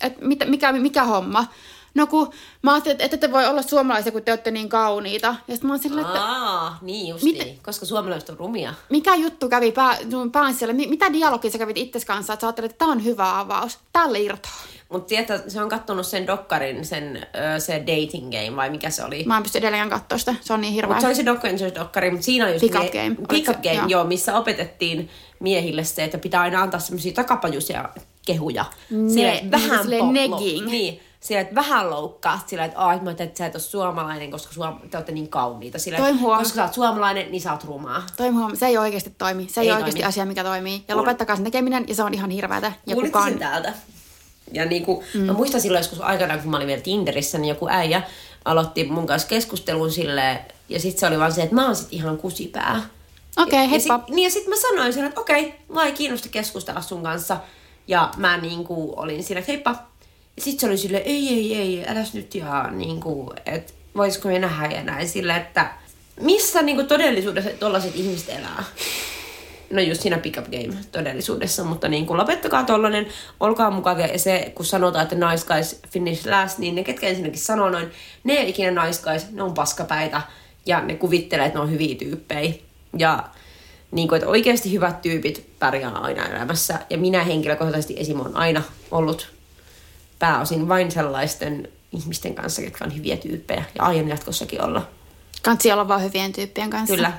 että 0.02 0.46
mikä, 0.46 0.72
mikä 0.72 1.04
homma. 1.04 1.46
No 1.94 2.06
kun 2.06 2.32
mä 2.62 2.72
ajattelin, 2.72 3.00
että 3.00 3.16
te 3.16 3.32
voi 3.32 3.46
olla 3.46 3.62
suomalaisia, 3.62 4.12
kun 4.12 4.22
te 4.22 4.32
olette 4.32 4.50
niin 4.50 4.68
kauniita. 4.68 5.26
Ja 5.26 5.54
sitten 5.54 5.68
mä 5.68 5.72
oon 5.74 5.82
silleen, 5.82 6.06
että 6.06 6.22
Aa, 6.24 6.78
niin 6.82 7.08
just 7.08 7.24
Mitä- 7.24 7.44
niin, 7.44 7.58
koska 7.64 7.86
suomalaiset 7.86 8.28
on 8.30 8.36
rumia. 8.38 8.74
mikä 8.90 9.14
juttu 9.14 9.48
kävi 9.48 9.72
pää, 9.72 9.96
sun 10.10 10.32
pään 10.32 10.54
siellä? 10.54 10.72
Mi- 10.74 10.86
Mitä 10.86 11.12
dialogia 11.12 11.50
sä 11.50 11.58
kävit 11.58 11.76
itses 11.78 12.04
kanssa, 12.04 12.32
että 12.32 12.40
sä 12.40 12.46
ajattelit, 12.46 12.70
että 12.70 12.78
tämä 12.78 12.92
on 12.92 13.04
hyvä 13.04 13.38
avaus. 13.38 13.78
Tälle 13.92 14.20
irtoaa. 14.20 14.54
Mutta 14.92 15.08
tiedätkö, 15.08 15.50
se 15.50 15.62
on 15.62 15.68
kattonut 15.68 16.06
sen 16.06 16.26
dokkarin, 16.26 16.84
sen, 16.84 17.26
se 17.58 17.80
dating 17.86 18.30
game, 18.30 18.56
vai 18.56 18.70
mikä 18.70 18.90
se 18.90 19.04
oli? 19.04 19.24
Mä 19.24 19.36
en 19.36 19.42
pysty 19.42 19.58
edelleenkään 19.58 20.00
katsoa 20.00 20.18
sitä. 20.18 20.34
Se 20.40 20.52
on 20.52 20.60
niin 20.60 20.72
hirveä. 20.74 20.88
Mutta 20.88 21.00
se 21.00 21.06
oli 21.06 21.14
se 21.14 21.24
dokkari, 21.26 21.58
se 21.58 21.72
dokkari, 21.74 22.10
mutta 22.10 22.24
siinä 22.24 22.44
on 22.46 22.50
just... 22.52 22.60
Pick 22.60 22.74
up 22.74 22.92
game. 22.92 23.16
Pick 23.28 23.48
up 23.48 23.56
game, 23.62 23.74
joo. 23.74 23.86
joo. 23.88 24.04
missä 24.04 24.36
opetettiin 24.38 25.08
miehille 25.40 25.84
se, 25.84 26.04
että 26.04 26.18
pitää 26.18 26.40
aina 26.40 26.62
antaa 26.62 26.80
semmoisia 26.80 27.12
takapajuisia 27.12 27.88
kehuja. 28.26 28.64
Ne- 28.90 29.10
Sillä, 29.10 29.32
että 29.32 29.56
niin, 29.58 29.68
vähän 29.68 29.82
silleen 29.82 30.02
po- 30.02 30.12
negging. 30.12 30.66
Niin, 30.66 31.00
sillä, 31.20 31.40
että 31.40 31.54
vähän 31.54 31.90
loukkaat 31.90 32.48
sillä, 32.48 32.64
että 32.64 32.78
aah, 32.78 33.02
mä 33.02 33.10
että 33.10 33.38
sä 33.38 33.46
et 33.46 33.54
ole 33.54 33.62
suomalainen, 33.62 34.30
koska 34.30 34.52
suom- 34.52 34.80
te 34.90 34.96
olette 34.96 35.12
niin 35.12 35.28
kauniita. 35.28 35.78
Sillä, 35.78 35.98
Toi 35.98 36.10
että 36.10 36.20
huom- 36.20 36.38
koska 36.38 36.54
sä 36.54 36.62
oot 36.64 36.74
suomalainen, 36.74 37.30
niin 37.30 37.40
sä 37.42 37.52
oot 37.52 37.64
rumaa. 37.64 38.02
Toi 38.16 38.28
huom- 38.28 38.56
se 38.56 38.66
ei 38.66 38.78
oikeasti 38.78 39.14
toimi. 39.18 39.46
Se 39.50 39.60
ei, 39.60 39.66
Ei 39.66 39.72
oikeasti 39.72 40.00
toimi. 40.00 40.08
asia, 40.08 40.24
mikä 40.26 40.44
toimii. 40.44 40.84
Ja 40.88 40.94
Kuul- 40.94 40.98
lopettakaa 40.98 41.36
sen 41.36 41.44
tekeminen, 41.44 41.84
ja 41.88 41.94
se 41.94 42.02
on 42.02 42.14
ihan 42.14 42.30
hirveätä. 42.30 42.72
Ja 42.86 42.94
Kuulitko 42.94 43.18
kukaan... 43.18 43.30
sen 43.32 43.38
täältä? 43.38 43.72
Ja 44.52 44.64
niinku, 44.64 45.04
mm. 45.14 45.20
mä 45.20 45.32
muistan 45.32 45.60
silloin 45.60 45.80
joskus 45.82 46.00
aikana, 46.00 46.38
kun 46.38 46.50
mä 46.50 46.56
olin 46.56 46.66
vielä 46.66 46.80
Tinderissä, 46.82 47.38
niin 47.38 47.48
joku 47.48 47.68
äijä 47.68 48.02
aloitti 48.44 48.84
mun 48.84 49.06
kanssa 49.06 49.28
keskustelun 49.28 49.92
silleen, 49.92 50.38
ja 50.68 50.80
sitten 50.80 51.00
se 51.00 51.06
oli 51.06 51.18
vaan 51.18 51.32
se, 51.32 51.42
että 51.42 51.54
mä 51.54 51.66
oon 51.66 51.76
sit 51.76 51.88
ihan 51.90 52.18
kusipää. 52.18 52.82
Okei, 53.36 53.58
ja, 53.58 53.62
ja 53.62 53.68
heippa. 53.68 53.98
sit, 53.98 54.14
niin 54.14 54.24
ja 54.24 54.30
sitten 54.30 54.50
mä 54.50 54.56
sanoin 54.60 54.92
sen, 54.92 55.04
että 55.04 55.20
okei, 55.20 55.54
mä 55.68 55.84
ei 55.84 55.92
kiinnosta 55.92 56.28
keskustella 56.28 56.80
sun 56.80 57.02
kanssa. 57.02 57.36
Ja 57.88 58.10
mä 58.16 58.36
niinku 58.36 58.92
olin 58.96 59.24
siinä, 59.24 59.38
että 59.38 59.52
heippa. 59.52 59.89
Sitten 60.40 60.60
se 60.60 60.66
oli 60.66 60.76
silleen, 60.76 61.02
ei, 61.06 61.28
ei, 61.28 61.54
ei, 61.54 61.84
äläs 61.88 62.14
nyt 62.14 62.34
ja 62.34 62.70
niinku, 62.70 63.32
että 63.46 63.72
voisiko 63.96 64.28
me 64.28 64.38
nähdä 64.38 64.76
ja 64.76 64.82
näin 64.82 65.08
sille, 65.08 65.36
että 65.36 65.72
missä 66.20 66.62
niinku 66.62 66.84
todellisuudessa 66.84 67.50
tollaset 67.50 67.96
ihmiset 67.96 68.28
elää? 68.28 68.64
No 69.70 69.80
just 69.80 70.00
siinä 70.00 70.18
pick 70.18 70.38
up 70.38 70.44
game 70.44 70.84
todellisuudessa, 70.92 71.64
mutta 71.64 71.88
niin 71.88 72.06
kuin 72.06 72.16
lopettakaa 72.16 72.64
tollanen, 72.64 73.06
olkaa 73.40 73.70
mukavia. 73.70 74.06
Ja 74.06 74.18
se, 74.18 74.52
kun 74.54 74.66
sanotaan, 74.66 75.02
että 75.02 75.30
nice 75.30 75.46
guys 75.46 75.80
finish 75.90 76.26
last, 76.26 76.58
niin 76.58 76.74
ne, 76.74 76.84
ketkä 76.84 77.06
ensinnäkin 77.06 77.40
sanoo 77.40 77.70
noin, 77.70 77.90
ne 78.24 78.32
ei 78.32 78.48
ikinä 78.50 78.84
nice 78.84 79.02
guys, 79.02 79.30
ne 79.30 79.42
on 79.42 79.54
paskapäitä. 79.54 80.22
Ja 80.66 80.80
ne 80.80 80.94
kuvittelee, 80.94 81.46
että 81.46 81.58
ne 81.58 81.62
on 81.62 81.70
hyviä 81.70 81.94
tyyppejä. 81.94 82.54
Ja 82.98 83.24
niin 83.90 84.08
kuin, 84.08 84.16
että 84.16 84.28
oikeasti 84.28 84.72
hyvät 84.72 85.02
tyypit 85.02 85.46
pärjää 85.58 85.90
aina 85.90 86.26
elämässä. 86.26 86.78
Ja 86.90 86.98
minä 86.98 87.24
henkilökohtaisesti 87.24 87.94
esim. 87.98 88.20
on 88.20 88.36
aina 88.36 88.62
ollut 88.90 89.28
pääosin 90.20 90.68
vain 90.68 90.90
sellaisten 90.90 91.68
ihmisten 91.92 92.34
kanssa, 92.34 92.62
jotka 92.62 92.84
on 92.84 92.96
hyviä 92.96 93.16
tyyppejä. 93.16 93.64
Ja 93.78 93.84
aion 93.84 94.08
jatkossakin 94.08 94.64
olla. 94.64 94.88
Kansi 95.42 95.72
olla 95.72 95.88
vaan 95.88 96.02
hyvien 96.02 96.32
tyyppien 96.32 96.70
kanssa. 96.70 96.94
Kyllä. 96.94 97.12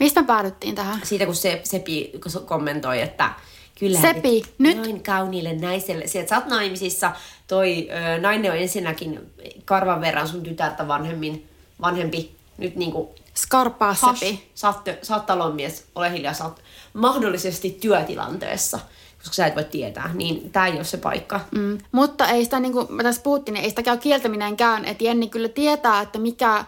Mistä 0.00 0.22
päädyttiin 0.22 0.74
tähän? 0.74 1.00
siitä 1.04 1.26
kun 1.26 1.34
se, 1.34 1.60
Sepi 1.64 2.12
kommentoi, 2.46 3.02
että 3.02 3.30
kyllä 3.78 4.00
Sepi, 4.00 4.42
nyt- 4.58 4.76
noin 4.76 5.02
kauniille 5.02 5.52
naiselle, 5.52 6.06
sieltä 6.06 6.28
sä 6.28 6.36
oot 6.36 6.46
naimisissa, 6.46 7.12
toi 7.46 7.88
ö, 8.16 8.20
nainen 8.20 8.50
on 8.52 8.58
ensinnäkin 8.58 9.32
karvan 9.64 10.00
verran 10.00 10.28
sun 10.28 10.42
tytärtä 10.42 10.88
vanhemmin, 10.88 11.48
vanhempi, 11.82 12.36
nyt 12.58 12.76
niinku 12.76 13.14
Skarpaa 13.34 13.94
hash, 14.00 14.18
sepi. 14.20 14.50
sä 14.54 14.68
oot, 14.68 14.76
sä 15.02 15.14
oot 15.14 15.26
talonmies, 15.26 15.86
ole 15.94 16.12
hiljaa, 16.12 16.34
sä 16.34 16.44
oot 16.44 16.62
mahdollisesti 16.92 17.78
työtilanteessa, 17.80 18.78
koska 19.18 19.34
sä 19.34 19.46
et 19.46 19.56
voi 19.56 19.64
tietää, 19.64 20.10
niin 20.14 20.50
tää 20.50 20.66
ei 20.66 20.72
ole 20.72 20.84
se 20.84 20.96
paikka. 20.96 21.40
Mm. 21.50 21.78
Mutta 21.92 22.28
ei 22.28 22.44
sitä, 22.44 22.60
niin 22.60 22.72
kuin 22.72 22.86
tässä 23.02 23.22
puhuttiin, 23.22 23.52
niin 23.52 23.64
ei 23.64 23.70
sitä 23.70 23.82
käy 23.82 23.96
kieltäminenkään. 23.96 24.84
Että 24.84 25.04
Jenni 25.04 25.28
kyllä 25.28 25.48
tietää, 25.48 26.00
että 26.00 26.18
mikä, 26.18 26.64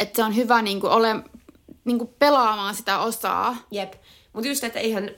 että 0.00 0.16
se 0.16 0.24
on 0.24 0.36
hyvä 0.36 0.62
niin 0.62 0.80
kuin 0.80 0.92
ole, 0.92 1.16
niin 1.84 1.98
kuin 1.98 2.10
pelaamaan 2.18 2.74
sitä 2.74 2.98
osaa. 2.98 3.56
Jep. 3.70 3.92
Mutta 4.32 4.48
just, 4.48 4.64
että 4.64 4.80
eihän 4.80 5.10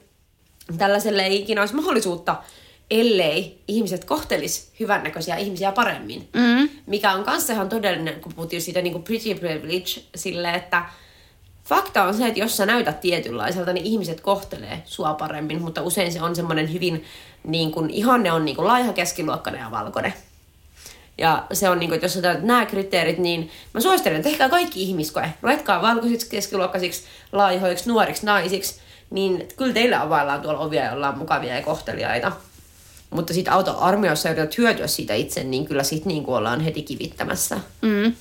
tällaiselle 0.79 1.23
ei 1.23 1.41
ikinä 1.41 1.63
olisi 1.63 1.75
mahdollisuutta, 1.75 2.43
ellei 2.91 3.63
ihmiset 3.69 4.05
kohtelis 4.05 4.73
hyvännäköisiä 4.81 5.37
ihmisiä 5.37 5.73
paremmin. 5.73 6.29
Mm. 6.33 6.69
Mikä 6.87 7.13
on 7.13 7.25
kanssa 7.25 7.53
ihan 7.53 7.69
todellinen, 7.69 8.21
kun 8.21 8.35
puhuttiin 8.35 8.63
siitä 8.63 8.83
niin 8.83 8.93
kuin 8.93 9.05
pretty 9.05 9.35
privilege, 9.35 10.03
sille, 10.15 10.55
että 10.55 10.85
fakta 11.75 12.05
on 12.05 12.15
se, 12.15 12.27
että 12.27 12.41
jos 12.41 12.57
sä 12.57 12.67
näytät 12.67 13.01
tietynlaiselta, 13.01 13.73
niin 13.73 13.87
ihmiset 13.87 14.21
kohtelee 14.21 14.83
sua 14.85 15.15
paremmin, 15.15 15.63
mutta 15.63 15.83
usein 15.83 16.13
se 16.13 16.23
on 16.23 16.37
semmoinen 16.37 16.73
hyvin, 16.73 17.05
niin 17.45 17.73
kuin, 17.73 17.91
ihanne 17.91 18.33
on 18.33 18.45
niin 18.45 18.57
kuin 18.57 18.69
laiha, 18.69 18.93
keskiluokkainen 18.93 19.61
ja 19.61 19.71
valkoinen. 19.71 20.15
Ja 21.19 21.47
se 21.53 21.69
on 21.69 21.79
niin 21.79 21.89
kuin, 21.89 21.95
että 21.95 22.05
jos 22.05 22.15
sä 22.15 22.23
täytät 22.23 22.45
nämä 22.45 22.67
kriteerit, 22.67 23.19
niin 23.19 23.51
mä 23.75 23.81
suosittelen, 23.81 24.17
että 24.17 24.29
tehkää 24.29 24.49
kaikki 24.49 24.83
ihmiskoe. 24.83 25.33
Luetkaa 25.43 25.83
valkoisiksi, 25.83 26.31
keskiluokkaisiksi, 26.31 27.03
laihoiksi, 27.33 27.89
nuoriksi, 27.89 28.27
naisiksi. 28.27 28.81
Niin 29.11 29.49
kyllä 29.57 29.73
teillä 29.73 30.03
availlaan 30.03 30.41
tuolla 30.41 30.61
ovia 30.61 30.85
ja 30.85 30.93
ollaan 30.93 31.19
mukavia 31.19 31.55
ja 31.55 31.63
kohteliaita. 31.63 32.33
Mutta 33.11 33.35
sitten 33.35 33.53
auto 33.53 33.79
armeijassa 33.79 34.31
yrität 34.31 34.59
hyötyä 34.59 34.87
siitä 34.87 35.15
itse, 35.15 35.45
niin 35.45 35.67
kyllä 35.67 35.83
sit 35.83 36.05
niin 36.05 36.25
kuin 36.25 36.37
ollaan 36.37 36.61
heti 36.61 36.83
kivittämässä. 36.83 37.61
Mm. 37.83 38.15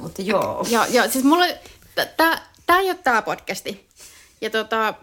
Mutta 0.00 0.22
joo. 0.22 0.66
Ja, 0.70 0.86
ja 0.90 1.10
siis 1.10 1.24
mulla, 1.24 1.44
tämä 2.72 2.80
ei 2.80 2.90
ole 2.90 2.98
tämä 3.04 3.22
podcasti. 3.22 3.88
Ja 4.40 4.50
tota, 4.50 4.94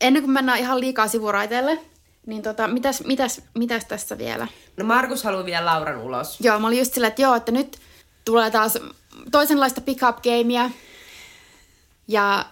ennen 0.00 0.22
kuin 0.22 0.32
mennään 0.32 0.58
ihan 0.58 0.80
liikaa 0.80 1.08
sivuraiteelle, 1.08 1.78
niin 2.26 2.42
tota, 2.42 2.68
mitäs, 2.68 3.04
mitäs, 3.04 3.40
mitäs 3.54 3.84
tässä 3.84 4.18
vielä? 4.18 4.48
No 4.76 4.84
Markus 4.84 5.24
haluaa 5.24 5.44
vielä 5.44 5.66
Lauran 5.66 5.98
ulos. 5.98 6.40
Joo, 6.40 6.58
mä 6.58 6.66
olin 6.66 6.78
just 6.78 6.94
silleen, 6.94 7.08
että 7.08 7.22
joo, 7.22 7.34
että 7.34 7.52
nyt 7.52 7.78
tulee 8.24 8.50
taas 8.50 8.78
toisenlaista 9.30 9.80
pick-up-gameia. 9.80 10.70
Ja 12.08 12.46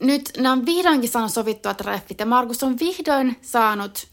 nyt 0.00 0.32
ne 0.38 0.50
on 0.50 0.66
vihdoinkin 0.66 1.10
saanut 1.10 1.32
sovittua 1.32 1.74
treffit 1.74 2.20
ja 2.20 2.26
Markus 2.26 2.62
on 2.62 2.78
vihdoin 2.78 3.36
saanut, 3.42 4.08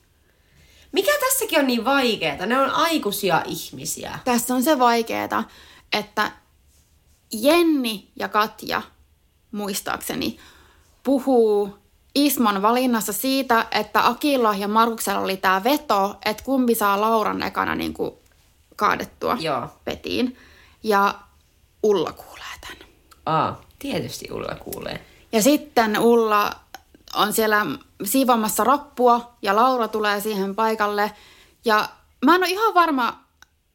Mikä 0.91 1.11
tässäkin 1.19 1.59
on 1.59 1.67
niin 1.67 1.85
vaikeeta? 1.85 2.45
Ne 2.45 2.59
on 2.59 2.69
aikuisia 2.69 3.43
ihmisiä. 3.45 4.19
tässä 4.25 4.53
on 4.53 4.63
se 4.63 4.79
vaikeeta, 4.79 5.43
että 5.93 6.31
Jenni 7.33 8.11
ja 8.15 8.27
Katja, 8.27 8.81
muistaakseni, 9.53 10.37
puhuu 11.03 11.77
Ismon 12.15 12.61
valinnassa 12.61 13.13
siitä, 13.13 13.65
että 13.71 14.07
Akilla 14.07 14.55
ja 14.55 14.67
Markuksella 14.67 15.19
oli 15.19 15.37
tämä 15.37 15.63
veto, 15.63 16.17
että 16.25 16.43
kumpi 16.43 16.75
saa 16.75 17.01
Lauran 17.01 17.43
ekana 17.43 17.75
niin 17.75 17.93
kuin 17.93 18.13
kaadettua 18.75 19.37
Joo. 19.39 19.67
petiin. 19.85 20.37
Ja 20.83 21.15
Ulla 21.83 22.11
kuulee 22.11 22.53
tämän. 22.61 22.77
Aa, 23.25 23.61
tietysti 23.79 24.27
Ulla 24.31 24.55
kuulee. 24.55 25.05
Ja 25.31 25.41
sitten 25.41 25.99
Ulla 25.99 26.51
on 27.15 27.33
siellä 27.33 27.65
siivoamassa 28.03 28.63
rappua 28.63 29.33
ja 29.41 29.55
Laura 29.55 29.87
tulee 29.87 30.21
siihen 30.21 30.55
paikalle. 30.55 31.11
Ja 31.65 31.89
mä 32.25 32.35
en 32.35 32.41
ole 32.41 32.49
ihan 32.49 32.73
varma, 32.73 33.23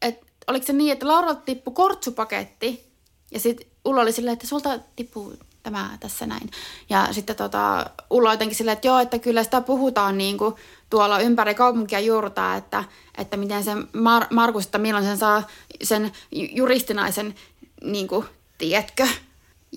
että 0.03 0.27
oliko 0.47 0.67
se 0.67 0.73
niin, 0.73 0.93
että 0.93 1.09
Laura 1.09 1.35
tippui 1.35 1.75
kortsupaketti 1.75 2.93
ja 3.31 3.41
sitten 3.41 3.67
Ulla 3.85 4.01
oli 4.01 4.13
silleen, 4.13 4.33
että 4.33 4.47
sulta 4.47 4.79
tippuu 4.97 5.35
tämä 5.71 5.97
tässä 6.01 6.27
näin. 6.27 6.51
Ja 6.91 7.09
sitten 7.11 7.37
tota, 7.37 7.91
Ulla 8.11 8.33
jotenkin 8.33 8.57
silleen, 8.57 8.73
että 8.73 8.89
joo, 8.89 8.99
että 8.99 9.19
kyllä 9.19 9.45
sitä 9.45 9.61
puhutaan 9.61 10.19
niin 10.19 10.39
kuin 10.39 10.55
tuolla 10.91 11.21
ympäri 11.21 11.55
kaupunkia 11.55 12.01
juurtaa, 12.01 12.57
että, 12.57 12.85
että 13.19 13.37
miten 13.37 13.65
se 13.65 13.75
Mar- 13.75 14.27
Markus, 14.31 14.65
että 14.65 14.79
milloin 14.79 15.05
sen 15.05 15.19
saa 15.19 15.43
sen 15.83 16.13
ju- 16.33 16.49
juristinaisen, 16.53 17.35
niin 17.83 18.09
kuin, 18.09 18.27
tiedätkö? 18.59 19.09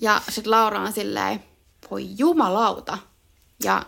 Ja 0.02 0.20
sitten 0.28 0.50
Laura 0.50 0.80
on 0.80 0.92
silleen, 0.92 1.44
voi 1.90 2.06
jumalauta. 2.18 2.98
Ja 3.64 3.82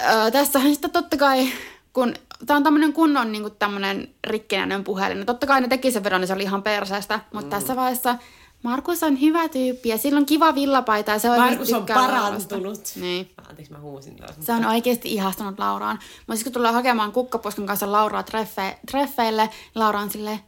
öö, 0.00 0.30
tässähän 0.30 0.72
sitten 0.72 0.90
totta 0.90 1.16
kai, 1.16 1.48
kun 1.92 2.14
tämä 2.46 2.56
on 2.56 2.64
tämmöinen 2.64 2.92
kunnon 2.92 3.32
niin 3.32 3.42
kuin 3.42 3.54
tämmöinen 3.58 4.14
rikkinäinen 4.26 4.84
puhelin, 4.84 5.18
no 5.18 5.24
totta 5.24 5.46
kai 5.46 5.60
ne 5.60 5.68
teki 5.68 5.92
sen 5.92 6.04
vedon, 6.04 6.20
niin 6.20 6.28
se 6.28 6.34
oli 6.34 6.42
ihan 6.42 6.62
perseestä, 6.62 7.20
mutta 7.32 7.46
mm. 7.46 7.50
tässä 7.50 7.76
vaiheessa 7.76 8.18
Markus 8.64 9.02
on 9.02 9.20
hyvä 9.20 9.48
tyyppi 9.48 9.88
ja 9.88 9.98
sillä 9.98 10.18
on 10.18 10.26
kiva 10.26 10.54
villapaita 10.54 11.10
ja 11.10 11.18
se 11.18 11.28
Markus 11.28 11.72
on 11.72 11.86
Laurasta. 11.88 11.94
parantunut. 11.94 12.80
Niin. 13.00 13.30
Anteeksi, 13.48 13.72
mä 13.72 13.78
huusin 13.80 14.16
taas. 14.16 14.30
Se 14.40 14.52
on 14.52 14.64
oikeasti 14.64 15.12
ihastunut 15.14 15.58
Lauraan. 15.58 15.98
Mutta 16.18 16.36
sitten 16.36 16.52
kun 16.52 16.60
tulee 16.60 16.72
hakemaan 16.72 17.12
kukkaposken 17.12 17.66
kanssa 17.66 17.92
Lauraa 17.92 18.22
treffe, 18.22 18.78
treffeille, 18.90 19.50
Laura 19.74 20.00
on 20.00 20.10
silleen, 20.10 20.40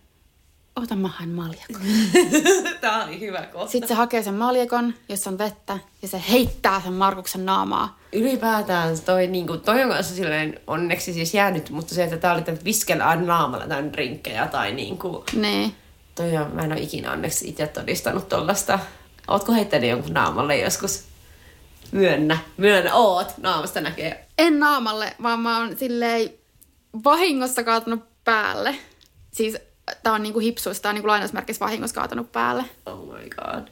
ota 0.76 0.96
mä 0.96 1.08
haen 1.08 1.28
maljakon. 1.30 1.80
Tää 2.80 3.04
oli 3.04 3.20
hyvä 3.20 3.42
kohta. 3.42 3.70
Sitten 3.70 3.88
se 3.88 3.94
hakee 3.94 4.22
sen 4.22 4.34
maljakon, 4.34 4.94
jossa 5.08 5.30
on 5.30 5.38
vettä, 5.38 5.78
ja 6.02 6.08
se 6.08 6.22
heittää 6.30 6.80
sen 6.80 6.92
Markuksen 6.92 7.46
naamaa. 7.46 7.98
Ylipäätään 8.12 9.00
toi, 9.00 9.26
niinku, 9.26 9.56
toi 9.56 9.82
on 9.82 9.90
kanssa 9.90 10.14
silleen 10.14 10.60
onneksi 10.66 11.12
siis 11.12 11.34
jäänyt, 11.34 11.70
mutta 11.70 11.94
se, 11.94 12.04
että 12.04 12.16
tää 12.16 12.32
oli 12.34 12.42
tämän 12.42 12.60
viskellä 12.64 13.06
aina 13.06 13.22
naamalla 13.22 13.66
tämän 13.66 13.92
drinkkejä 13.92 14.46
tai 14.46 14.72
niinku, 14.72 15.24
Niin. 15.32 15.74
Toi 16.16 16.36
on, 16.36 16.50
mä 16.54 16.62
en 16.62 16.72
ole 16.72 16.80
ikinä 16.80 17.12
onneksi 17.12 17.48
itse 17.48 17.66
todistanut 17.66 18.28
tollasta. 18.28 18.78
Ootko 19.28 19.52
heittänyt 19.52 19.90
jonkun 19.90 20.14
naamalle 20.14 20.56
joskus? 20.58 21.04
Myönnä, 21.92 22.38
myönnä, 22.56 22.94
oot, 22.94 23.38
naamasta 23.38 23.80
näkee. 23.80 24.26
En 24.38 24.58
naamalle, 24.60 25.14
vaan 25.22 25.40
mä 25.40 25.58
oon 25.58 25.76
silleen 25.78 26.30
vahingossa 27.04 27.64
kaatunut 27.64 28.04
päälle. 28.24 28.76
Siis 29.32 29.56
tää 30.02 30.12
on 30.12 30.22
niinku 30.22 30.38
hipsuista, 30.38 30.82
tää 30.82 30.90
on 30.90 30.94
niinku 30.94 31.08
lainausmerkissä 31.08 31.64
vahingossa 31.64 31.94
kaatunut 31.94 32.32
päälle. 32.32 32.64
Oh 32.86 33.06
my 33.06 33.28
god. 33.28 33.68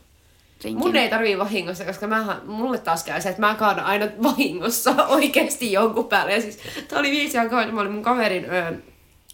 Rinkin. 0.64 0.86
Mun 0.86 0.96
ei 0.96 1.08
tarvii 1.08 1.38
vahingossa, 1.38 1.84
koska 1.84 2.06
mä, 2.06 2.40
mulle 2.44 2.78
taas 2.78 3.04
käy 3.04 3.20
se, 3.20 3.28
että 3.28 3.40
mä 3.40 3.54
kaadan 3.54 3.84
aina 3.84 4.06
vahingossa 4.22 4.90
oikeasti 5.08 5.72
jonkun 5.72 6.08
päälle. 6.08 6.34
Ja 6.34 6.40
siis 6.40 6.58
tää 6.88 6.98
oli 6.98 7.10
viisi 7.10 7.38
aikaa, 7.38 7.66
mä 7.66 7.80
olin 7.80 7.92
mun 7.92 8.02
kaverin 8.02 8.44
öö, 8.44 8.72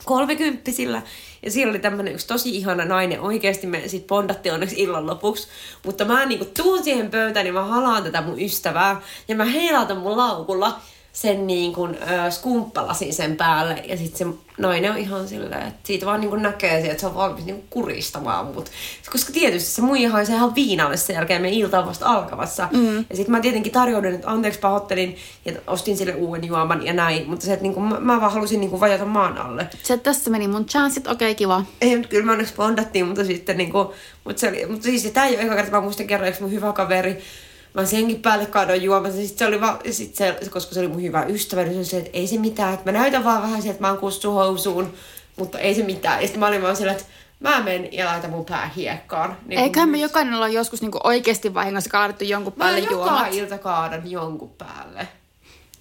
kolmekymppisillä. 0.04 1.02
Ja 1.42 1.50
siellä 1.50 1.70
oli 1.70 1.78
tämmönen 1.78 2.14
yksi 2.14 2.26
tosi 2.26 2.56
ihana 2.56 2.84
nainen. 2.84 3.20
Oikeasti 3.20 3.66
me 3.66 3.88
sit 3.88 4.06
bondattiin 4.06 4.54
onneksi 4.54 4.76
illan 4.78 5.06
lopuksi. 5.06 5.48
Mutta 5.84 6.04
mä 6.04 6.26
niinku 6.26 6.44
tuun 6.44 6.84
siihen 6.84 7.10
pöytään, 7.10 7.44
niin 7.44 7.54
mä 7.54 7.64
halaan 7.64 8.02
tätä 8.02 8.20
mun 8.20 8.40
ystävää. 8.40 9.00
Ja 9.28 9.36
mä 9.36 9.44
heilautan 9.44 9.96
mun 9.96 10.16
laukulla 10.16 10.80
sen 11.12 11.46
niin 11.46 11.72
kuin, 11.72 11.98
ö, 12.26 12.30
skumppalasin 12.30 13.14
sen 13.14 13.36
päälle. 13.36 13.82
Ja 13.88 13.96
sitten 13.96 14.18
se 14.18 14.34
nainen 14.58 14.90
on 14.90 14.98
ihan 14.98 15.28
silleen, 15.28 15.68
että 15.68 15.80
siitä 15.84 16.06
vaan 16.06 16.20
niin 16.20 16.30
kuin 16.30 16.42
näkee 16.42 16.80
se, 16.82 16.86
että 16.86 17.00
se 17.00 17.06
on 17.06 17.14
valmis 17.14 17.44
niin 17.44 17.56
kuin 17.56 17.66
kuristamaan 17.70 18.46
mut. 18.46 18.70
Koska 19.12 19.32
tietysti 19.32 19.70
se 19.70 19.82
muija 19.82 20.10
haisee 20.10 20.36
ihan 20.36 20.54
viinalle 20.54 20.96
sen 20.96 21.14
jälkeen, 21.14 21.42
me 21.42 21.50
ilta 21.50 21.78
on 21.78 21.86
vasta 21.86 22.06
alkamassa. 22.06 22.68
Mm. 22.72 22.96
Ja 22.96 23.16
sitten 23.16 23.30
mä 23.30 23.40
tietenkin 23.40 23.72
tarjoudun, 23.72 24.14
että 24.14 24.30
anteeksi 24.30 24.60
pahoittelin 24.60 25.16
ja 25.44 25.52
ostin 25.66 25.96
sille 25.96 26.14
uuden 26.14 26.44
juoman 26.44 26.86
ja 26.86 26.92
näin. 26.92 27.30
Mutta 27.30 27.44
se, 27.44 27.52
että 27.52 27.62
niin 27.62 27.74
kuin, 27.74 27.84
mä, 27.84 28.00
mä 28.00 28.20
vaan 28.20 28.32
halusin 28.32 28.60
niin 28.60 28.70
kuin 28.70 28.80
vajata 28.80 29.04
maan 29.04 29.38
alle. 29.38 29.66
Se, 29.82 29.94
että 29.94 30.10
tässä 30.10 30.30
meni 30.30 30.48
mun 30.48 30.66
chanssit, 30.66 31.06
okei 31.06 31.30
okay, 31.30 31.34
kiva. 31.34 31.64
Ei, 31.80 31.96
mutta 31.96 32.08
kyllä 32.08 32.26
me 32.26 32.32
onneksi 32.32 32.54
bondattiin, 32.54 33.06
mutta 33.06 33.24
sitten 33.24 33.56
niinku, 33.56 33.94
mutta, 34.24 34.40
se 34.40 34.48
oli, 34.48 34.66
mutta 34.66 34.82
siis 34.82 35.02
tämä 35.02 35.26
ei 35.26 35.34
ole 35.34 35.42
eka 35.42 35.54
kerta, 35.54 35.70
mä 35.70 35.80
muistan 35.80 36.06
kerran, 36.06 36.32
mun 36.40 36.50
hyvä 36.50 36.72
kaveri, 36.72 37.18
mä 37.74 37.86
senkin 37.86 38.22
päälle 38.22 38.46
kaadoin 38.46 38.82
juomassa, 38.82 39.16
sitten 39.20 39.38
se 39.38 39.46
oli 39.46 39.60
vaan, 39.60 39.78
sit 39.90 40.14
se, 40.14 40.38
koska 40.50 40.74
se 40.74 40.80
oli 40.80 40.88
mun 40.88 41.02
hyvä 41.02 41.24
ystävä, 41.24 41.62
niin 41.62 41.72
se 41.72 41.78
oli 41.78 41.84
se, 41.84 41.96
että 41.98 42.10
ei 42.12 42.26
se 42.26 42.38
mitään, 42.38 42.74
että 42.74 42.92
mä 42.92 42.98
näytän 42.98 43.24
vaan 43.24 43.42
vähän 43.42 43.62
sieltä, 43.62 43.70
että 43.70 43.82
mä 43.82 43.88
oon 43.90 43.98
kussu 43.98 44.32
housuun, 44.32 44.92
mutta 45.36 45.58
ei 45.58 45.74
se 45.74 45.82
mitään. 45.82 46.16
Ja 46.20 46.26
sitten 46.26 46.40
mä 46.40 46.46
olin 46.46 46.62
vaan 46.62 46.76
sillä, 46.76 46.92
että 46.92 47.04
mä 47.40 47.62
menen 47.62 47.92
ja 47.92 48.06
laitan 48.06 48.30
mun 48.30 48.44
pää 48.44 48.70
hiekkaan. 48.76 49.36
Niin 49.46 49.60
Eiköhän 49.60 49.88
me 49.88 49.98
jokainen 49.98 50.34
olla 50.34 50.48
joskus 50.48 50.80
niinku 50.82 51.00
oikeasti 51.04 51.54
vahingossa 51.54 51.90
kaadettu 51.90 52.24
jonkun 52.24 52.52
Mä 52.56 52.64
päälle 52.64 52.78
joka 52.78 52.92
juomat. 52.94 53.34
ilta 53.34 53.58
kaadan 53.58 54.10
jonkun 54.10 54.50
päälle. 54.58 55.08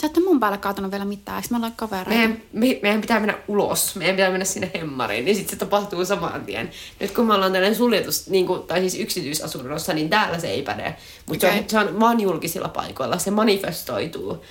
Sä 0.02 0.08
ette 0.08 0.20
mun 0.20 0.40
päälle 0.40 0.58
kaatunut 0.58 0.92
vielä 0.92 1.06
mitään, 1.06 1.38
eikö 1.38 1.48
me 1.52 1.58
olla 1.58 1.72
kavereita? 1.76 2.10
Meidän, 2.10 2.42
me, 2.54 2.80
meidän 2.82 3.02
pitää 3.02 3.20
mennä 3.20 3.38
ulos, 3.48 3.96
meidän 3.96 4.16
pitää 4.16 4.30
mennä 4.30 4.46
sinne 4.46 4.72
hemmariin, 4.76 5.26
niin 5.26 5.36
sitten 5.36 5.52
se 5.52 5.66
tapahtuu 5.66 6.06
saman 6.06 6.46
tien. 6.46 6.72
Nyt 7.00 7.12
kun 7.12 7.26
me 7.26 7.34
ollaan 7.34 7.52
tällainen 7.52 7.78
suljetus, 7.78 8.30
niin 8.30 8.48
kuin, 8.48 8.64
tai 8.64 8.80
siis 8.80 9.00
yksityisasunnossa, 9.00 9.94
niin 9.94 10.10
täällä 10.10 10.40
se 10.40 10.48
ei 10.48 10.62
päde. 10.62 10.96
Mutta 11.26 11.48
okay. 11.48 11.64
se, 11.68 11.78
on, 11.80 11.86
se 11.86 11.92
on 11.92 12.00
vaan 12.00 12.20
julkisilla 12.20 12.70
paikoilla, 12.70 13.18
se 13.18 13.32
manifestoituu. 13.32 14.46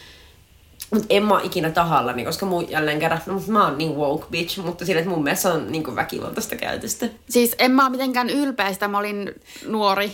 Mutta 0.90 1.06
en 1.10 1.22
mä 1.22 1.40
ikinä 1.42 1.70
tahallani, 1.70 2.24
koska 2.24 2.46
mun 2.46 2.70
jälleen 2.70 2.98
kerran, 2.98 3.20
no, 3.26 3.42
mä 3.46 3.64
oon 3.64 3.78
niin 3.78 3.96
woke 3.96 4.26
bitch, 4.30 4.58
mutta 4.58 4.86
sille, 4.86 5.00
että 5.00 5.10
mun 5.10 5.22
mielestä 5.22 5.42
se 5.42 5.48
on 5.48 5.72
niin 5.72 5.96
väkivaltaista 5.96 6.56
käytöstä. 6.56 7.08
Siis 7.30 7.54
en 7.58 7.70
mä 7.70 7.84
oo 7.84 7.90
mitenkään 7.90 8.30
ylpeä 8.30 8.72
sitä, 8.72 8.88
mä 8.88 8.98
olin 8.98 9.34
nuori. 9.66 10.12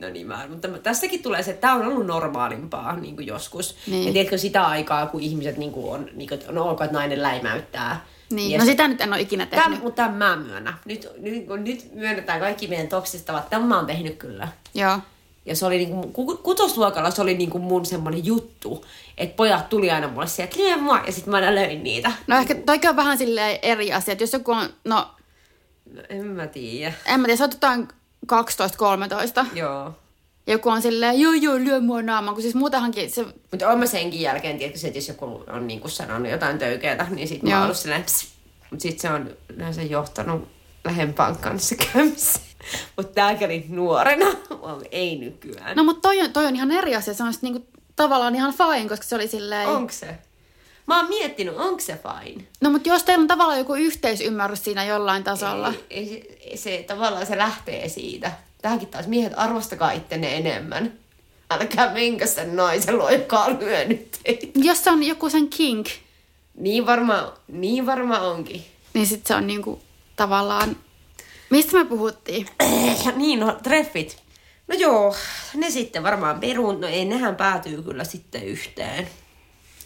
No 0.00 0.08
niin, 0.08 0.26
mä, 0.26 0.46
mutta 0.48 0.68
tässäkin 0.68 1.22
tulee 1.22 1.42
se, 1.42 1.50
että 1.50 1.60
tämä 1.60 1.74
on 1.74 1.86
ollut 1.86 2.06
normaalimpaa 2.06 2.96
niin 2.96 3.14
kuin 3.16 3.26
joskus. 3.26 3.76
Niin. 3.86 4.06
Ja 4.06 4.12
tiedätkö 4.12 4.38
sitä 4.38 4.66
aikaa, 4.66 5.06
kun 5.06 5.20
ihmiset 5.20 5.56
niin 5.56 5.72
kuin 5.72 5.94
on, 5.94 6.06
niin 6.14 6.28
kuin, 6.28 6.40
on 6.48 6.58
ok, 6.58 6.80
että 6.80 6.96
nainen 6.96 7.22
läimäyttää. 7.22 8.04
Niin, 8.30 8.50
Ja 8.50 8.58
no 8.58 8.64
se- 8.64 8.70
sitä 8.70 8.88
nyt 8.88 9.00
en 9.00 9.12
ole 9.12 9.20
ikinä 9.20 9.46
tehnyt. 9.46 9.64
Tämän, 9.64 9.80
mutta 9.82 10.02
tämän 10.02 10.16
mä 10.18 10.36
myönnän. 10.36 10.74
Nyt, 10.84 11.08
nyt, 11.18 11.46
kun 11.46 11.64
nyt 11.64 11.94
myönnetään 11.94 12.40
kaikki 12.40 12.66
meidän 12.66 12.88
toksistavat. 12.88 13.50
Tämän 13.50 13.68
mä 13.68 13.76
oon 13.76 13.86
tehnyt 13.86 14.16
kyllä. 14.16 14.48
Joo. 14.74 14.98
Ja 15.46 15.56
se 15.56 15.66
oli 15.66 15.76
niinku, 15.78 16.08
ku- 16.08 16.36
kutosluokalla 16.36 17.10
se 17.10 17.22
oli 17.22 17.34
niinku 17.34 17.58
mun 17.58 17.86
semmonen 17.86 18.24
juttu, 18.26 18.84
että 19.18 19.36
pojat 19.36 19.68
tuli 19.68 19.90
aina 19.90 20.08
mulle 20.08 20.26
sieltä, 20.26 20.56
lyö 20.58 20.76
mua, 20.76 21.00
ja 21.06 21.12
sitten 21.12 21.30
mä 21.30 21.36
aina 21.36 21.54
löin 21.54 21.82
niitä. 21.84 22.12
No 22.26 22.36
ehkä 22.36 22.54
toikin 22.54 22.90
on 22.90 22.96
vähän 22.96 23.18
silleen 23.18 23.58
eri 23.62 23.92
asia, 23.92 24.12
että 24.12 24.22
jos 24.24 24.32
joku 24.32 24.52
on, 24.52 24.68
no 24.84 25.08
No, 25.94 26.02
en 26.08 26.26
mä 26.26 26.46
tiedä. 26.46 26.92
en 27.06 27.20
mä 27.20 27.26
tiedä, 27.26 27.36
sä 27.38 27.44
oot 27.44 27.52
jotain 27.52 27.88
12-13. 28.26 29.46
Joo. 29.54 29.94
Ja 30.46 30.52
joku 30.52 30.68
on 30.68 30.82
silleen, 30.82 31.20
joo 31.20 31.32
joo, 31.32 31.56
lyö 31.58 31.80
mua 31.80 32.02
naamaan, 32.02 32.34
kun 32.34 32.42
siis 32.42 32.54
muutenhankin 32.54 33.10
se, 33.10 33.26
Mutta 33.50 33.68
on 33.68 33.78
mä 33.78 33.86
senkin 33.86 34.20
jälkeen, 34.20 34.78
se, 34.78 34.86
että 34.86 34.98
jos 34.98 35.08
joku 35.08 35.44
on 35.46 35.66
niinku 35.66 35.88
sanonut 35.88 36.30
jotain 36.30 36.58
töykeätä, 36.58 37.06
niin 37.10 37.28
sit 37.28 37.42
mä 37.42 37.50
Joo. 37.50 37.56
oon 37.58 37.64
ollut 37.64 37.76
silleen, 37.76 38.04
mutta 38.70 38.82
sit 38.82 39.00
se 39.00 39.10
on 39.10 39.30
yleensä 39.48 39.82
johtanut 39.82 40.48
lähempään 40.84 41.36
kanssa 41.36 41.74
käymiseen. 41.74 42.44
Mutta 42.96 43.12
tää 43.12 43.34
kävi 43.34 43.64
nuorena, 43.68 44.26
ei 44.90 45.18
nykyään. 45.18 45.76
no 45.76 45.84
mutta 45.84 46.08
toi 46.08 46.20
on, 46.20 46.32
toi 46.32 46.46
on 46.46 46.56
ihan 46.56 46.70
eri 46.70 46.96
asia, 46.96 47.14
se 47.14 47.22
on 47.22 47.32
sit 47.32 47.42
niinku 47.42 47.66
tavallaan 47.96 48.34
ihan 48.34 48.54
fine, 48.54 48.88
koska 48.88 49.06
se 49.06 49.14
oli 49.14 49.28
silleen... 49.28 49.68
Onko 49.68 49.92
se? 49.92 50.18
Mä 50.90 50.96
oon 51.00 51.08
miettinyt, 51.08 51.56
onko 51.56 51.80
se 51.80 51.98
fine? 52.02 52.44
No 52.60 52.70
mutta 52.70 52.88
jos 52.88 53.02
teillä 53.02 53.22
on 53.22 53.28
tavallaan 53.28 53.58
joku 53.58 53.74
yhteisymmärrys 53.74 54.64
siinä 54.64 54.84
jollain 54.84 55.24
tasolla. 55.24 55.72
Ei, 55.90 56.38
ei, 56.40 56.56
se, 56.56 56.84
tavallaan 56.86 57.26
se 57.26 57.38
lähtee 57.38 57.88
siitä. 57.88 58.32
Tähänkin 58.62 58.88
taas 58.88 59.06
miehet, 59.06 59.32
arvostakaa 59.36 59.92
ittenne 59.92 60.36
enemmän. 60.36 60.92
Älkää 61.50 61.92
menkö 61.92 62.26
sen 62.26 62.56
naisen 62.56 62.98
luo, 62.98 63.10
joka 63.10 63.38
on 63.44 63.58
lyönyt 63.60 64.18
teitä. 64.22 64.46
Jos 64.54 64.84
se 64.84 64.90
on 64.90 65.02
joku 65.02 65.30
sen 65.30 65.48
kink, 65.48 65.86
Niin 66.54 66.86
varmaan 66.86 67.32
niin 67.48 67.86
varma 67.86 68.18
onkin. 68.18 68.64
niin 68.94 69.06
sit 69.06 69.26
se 69.26 69.34
on 69.34 69.46
niinku 69.46 69.82
tavallaan... 70.16 70.76
Mistä 71.50 71.76
me 71.78 71.84
puhuttiin? 71.84 72.46
Ja 73.04 73.12
niin, 73.16 73.40
no 73.40 73.58
treffit. 73.62 74.16
No 74.68 74.74
joo, 74.74 75.14
ne 75.54 75.70
sitten 75.70 76.02
varmaan 76.02 76.40
peruun. 76.40 76.80
No 76.80 76.86
ei, 76.88 77.04
nehän 77.04 77.36
päätyy 77.36 77.82
kyllä 77.82 78.04
sitten 78.04 78.44
yhteen. 78.44 79.08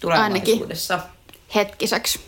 Tulevaisuudessa. 0.04 1.00
Hetkiseksi. 1.54 2.20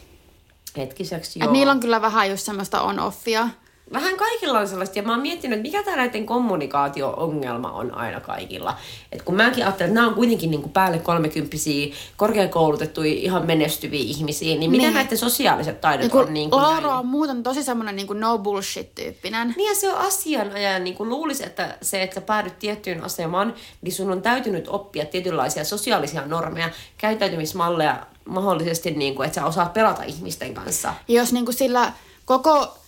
Hetkiseksi, 0.76 1.38
Et 1.38 1.44
joo. 1.44 1.52
niillä 1.52 1.72
on 1.72 1.80
kyllä 1.80 2.02
vähän 2.02 2.30
just 2.30 2.44
semmoista 2.46 2.80
on-offia. 2.80 3.48
Vähän 3.92 4.16
kaikilla 4.16 4.58
on 4.58 4.68
sellaista, 4.68 4.98
ja 4.98 5.02
mä 5.02 5.12
oon 5.12 5.20
miettinyt, 5.20 5.58
että 5.58 5.68
mikä 5.68 5.82
tämä 5.82 5.96
näiden 5.96 6.26
kommunikaatio-ongelma 6.26 7.72
on 7.72 7.94
aina 7.94 8.20
kaikilla. 8.20 8.76
Et 9.12 9.22
kun 9.22 9.34
mäkin 9.34 9.64
ajattelen, 9.64 9.90
että 9.90 9.94
nämä 9.94 10.06
on 10.08 10.14
kuitenkin 10.14 10.50
niin 10.50 10.62
kuin 10.62 10.72
päälle 10.72 10.98
kolmekymppisiä, 10.98 11.94
korkeakoulutettuja, 12.16 13.12
ihan 13.12 13.46
menestyviä 13.46 14.00
ihmisiä, 14.00 14.56
niin 14.56 14.70
mitä 14.70 14.82
Niin. 14.82 14.94
näiden 14.94 15.18
sosiaaliset 15.18 15.80
taidot 15.80 16.10
kun 16.10 16.20
on 16.20 16.34
niin 16.34 16.50
kuin 16.50 16.62
Laura 16.62 16.80
näin? 16.80 16.98
on 16.98 17.06
muuten 17.06 17.42
tosi 17.42 17.62
semmoinen 17.62 17.96
niin 17.96 18.06
no 18.20 18.38
bullshit-tyyppinen. 18.38 19.54
Niin 19.56 19.68
ja 19.68 19.74
se 19.74 19.92
on 19.92 19.98
asianajaja, 19.98 20.78
niin 20.78 20.96
kuin 20.96 21.08
luulisi, 21.08 21.46
että 21.46 21.78
se, 21.82 22.02
että 22.02 22.14
sä 22.14 22.20
päädyt 22.20 22.58
tiettyyn 22.58 23.04
asemaan, 23.04 23.54
niin 23.82 23.92
sun 23.92 24.10
on 24.12 24.22
täytynyt 24.22 24.68
oppia 24.68 25.04
tietynlaisia 25.04 25.64
sosiaalisia 25.64 26.26
normeja, 26.26 26.70
käyttäytymismalleja 26.98 28.06
mahdollisesti, 28.24 28.90
niin 28.90 29.14
kuin, 29.14 29.26
että 29.26 29.40
sä 29.40 29.46
osaat 29.46 29.72
pelata 29.72 30.02
ihmisten 30.02 30.54
kanssa. 30.54 30.94
Jos 31.08 31.32
niinku 31.32 31.52
sillä 31.52 31.92
koko 32.24 32.78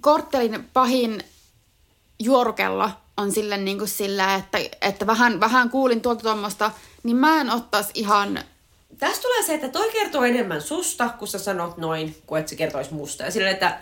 korttelin 0.00 0.68
pahin 0.72 1.24
juorukello 2.18 2.90
on 3.16 3.32
sille 3.32 3.56
niinku 3.56 3.86
sillä, 3.86 4.34
että, 4.34 4.58
että 4.80 5.06
vähän, 5.06 5.40
vähän 5.40 5.70
kuulin 5.70 6.00
tuolta 6.00 6.22
tuommoista, 6.22 6.70
niin 7.02 7.16
mä 7.16 7.40
en 7.40 7.50
ottaisi 7.50 7.90
ihan... 7.94 8.40
Tästä 8.98 9.22
tulee 9.22 9.42
se, 9.42 9.54
että 9.54 9.68
toi 9.68 9.90
kertoo 9.92 10.24
enemmän 10.24 10.62
susta, 10.62 11.08
kun 11.08 11.28
sä 11.28 11.38
sanot 11.38 11.76
noin, 11.76 12.16
kuin 12.26 12.40
että 12.40 12.50
se 12.50 12.56
kertoisi 12.56 12.94
musta. 12.94 13.24
Ja 13.24 13.30
silleen, 13.30 13.54
että 13.54 13.78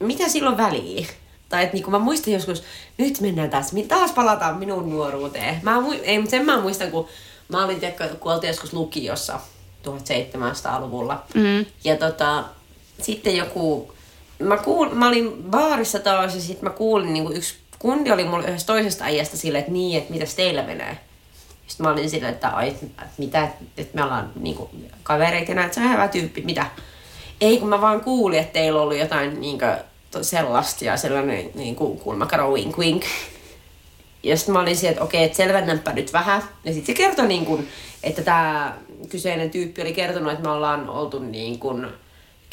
mitä 0.00 0.28
silloin 0.28 0.56
väliä? 0.56 1.06
Tai 1.48 1.62
että 1.62 1.74
niin 1.74 1.84
kun 1.84 1.92
mä 1.92 1.98
muistan 1.98 2.32
joskus, 2.32 2.62
nyt 2.98 3.20
mennään 3.20 3.50
taas, 3.50 3.72
taas 3.88 4.12
palataan 4.12 4.58
minun 4.58 4.90
nuoruuteen. 4.90 5.60
Mä 5.62 5.76
mu- 5.80 6.00
ei, 6.02 6.18
mutta 6.18 6.30
sen 6.30 6.44
mä 6.44 6.60
muistan, 6.60 6.90
kun 6.90 7.08
mä 7.48 7.64
olin, 7.64 7.80
tiedätkö, 7.80 8.08
kun 8.08 8.32
oltiin 8.32 8.48
joskus 8.48 8.72
lukiossa 8.72 9.40
1700-luvulla. 9.84 11.24
Mm. 11.34 11.66
Ja 11.84 11.96
tota, 11.96 12.44
sitten 13.02 13.36
joku, 13.36 13.93
mä, 14.44 14.56
kuul, 14.56 14.88
mä 14.88 15.08
olin 15.08 15.32
baarissa 15.50 15.98
taas 15.98 16.34
ja 16.34 16.40
sitten 16.40 16.64
mä 16.64 16.70
kuulin, 16.70 17.12
niin 17.12 17.24
kuin 17.24 17.36
yksi 17.36 17.54
kundi 17.78 18.10
oli 18.10 18.24
mulle 18.24 18.46
yhdessä 18.46 18.66
toisesta 18.66 19.04
äijästä 19.04 19.36
silleen, 19.36 19.60
että 19.60 19.72
niin, 19.72 19.98
että 19.98 20.12
mitäs 20.12 20.34
teillä 20.34 20.62
menee. 20.62 20.98
Sitten 21.66 21.86
mä 21.86 21.92
olin 21.92 22.10
silleen, 22.10 22.32
että, 22.32 22.48
ai, 22.48 22.68
että 22.68 23.02
mitä, 23.18 23.48
että 23.76 23.96
me 23.96 24.04
ollaan 24.04 24.32
niinku 24.40 24.70
kavereita 25.02 25.50
ja 25.50 25.54
näin, 25.54 25.66
että 25.66 25.74
se 25.74 25.86
on 25.86 25.92
hyvä 25.92 26.08
tyyppi, 26.08 26.42
mitä. 26.42 26.66
Ei, 27.40 27.58
kun 27.58 27.68
mä 27.68 27.80
vaan 27.80 28.00
kuulin, 28.00 28.38
että 28.38 28.52
teillä 28.52 28.82
oli 28.82 29.00
jotain 29.00 29.40
niinku, 29.40 29.64
to- 30.10 30.24
sellaista 30.24 30.84
ja 30.84 30.96
sellainen 30.96 31.50
niinku, 31.54 31.96
kulmakaro 31.96 32.52
wink 32.52 32.78
wink. 32.78 33.04
Ja 34.22 34.36
sitten 34.36 34.52
mä 34.52 34.60
olin 34.60 34.76
siellä, 34.76 34.92
että 34.92 35.04
okei, 35.04 35.24
että 35.24 35.36
selvennäpä 35.36 35.92
nyt 35.92 36.12
vähän. 36.12 36.42
Ja 36.64 36.72
sitten 36.72 36.96
se 36.96 37.02
kertoi, 37.02 37.28
niin 37.28 37.46
kun, 37.46 37.66
että 38.02 38.22
tämä 38.22 38.76
kyseinen 39.08 39.50
tyyppi 39.50 39.82
oli 39.82 39.92
kertonut, 39.92 40.32
että 40.32 40.44
me 40.44 40.50
ollaan 40.50 40.88
oltu 40.88 41.18
niin 41.18 41.58
kun, 41.58 41.92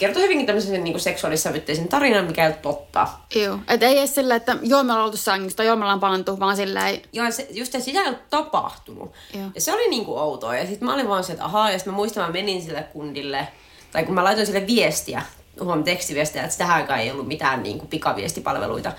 kertoi 0.02 0.24
hyvinkin 0.24 0.46
tämmöisen 0.46 0.84
niin 0.84 1.00
seksuaalissävytteisen 1.00 1.88
tarinan, 1.88 2.26
mikä 2.26 2.42
ei 2.44 2.48
ole 2.48 2.58
totta. 2.62 3.08
Joo. 3.36 3.60
Et 3.68 3.84
ei 3.84 3.98
edes 3.98 4.16
sillä, 4.16 4.36
että 4.36 4.58
joo 4.62 4.84
me 4.84 4.94
ollaan 4.94 5.06
oltu 5.06 5.18
sängystä, 5.18 5.64
joo 5.64 5.76
me 5.76 5.84
ollaan 5.84 6.00
palantu, 6.00 6.40
vaan 6.40 6.56
sillä 6.56 6.88
ei... 6.88 7.04
Joo, 7.14 7.32
se, 7.32 7.48
just 7.52 7.72
se, 7.72 7.80
sitä 7.80 8.02
ei 8.02 8.08
ole 8.08 8.18
tapahtunut. 8.30 9.12
Joo. 9.34 9.50
Ja 9.56 9.62
se 9.62 9.74
oli 9.74 9.90
niinku 9.90 10.18
outoa. 10.18 10.56
Ja 10.56 10.66
sitten 10.66 10.86
mä 10.86 10.94
olin 10.94 11.10
vaan 11.10 11.24
se, 11.24 11.32
että 11.32 11.46
ahaa, 11.46 11.72
ja 11.72 11.78
sitten 11.78 11.94
mä 11.94 11.96
muistan, 11.96 12.26
mä 12.26 12.32
menin 12.32 12.62
sille 12.62 12.84
kundille, 12.84 13.48
tai 13.92 14.04
kun 14.04 14.16
mä 14.16 14.24
laitoin 14.24 14.46
sille 14.46 14.68
viestiä, 14.68 15.22
huom 15.60 15.84
tekstiviestiä, 15.84 16.42
että 16.42 16.52
sitä 16.52 16.74
aikaa 16.74 16.98
ei 16.98 17.12
ollut 17.12 17.28
mitään 17.28 17.64
niinku 17.64 17.86
pikaviestipalveluita, 17.86 18.92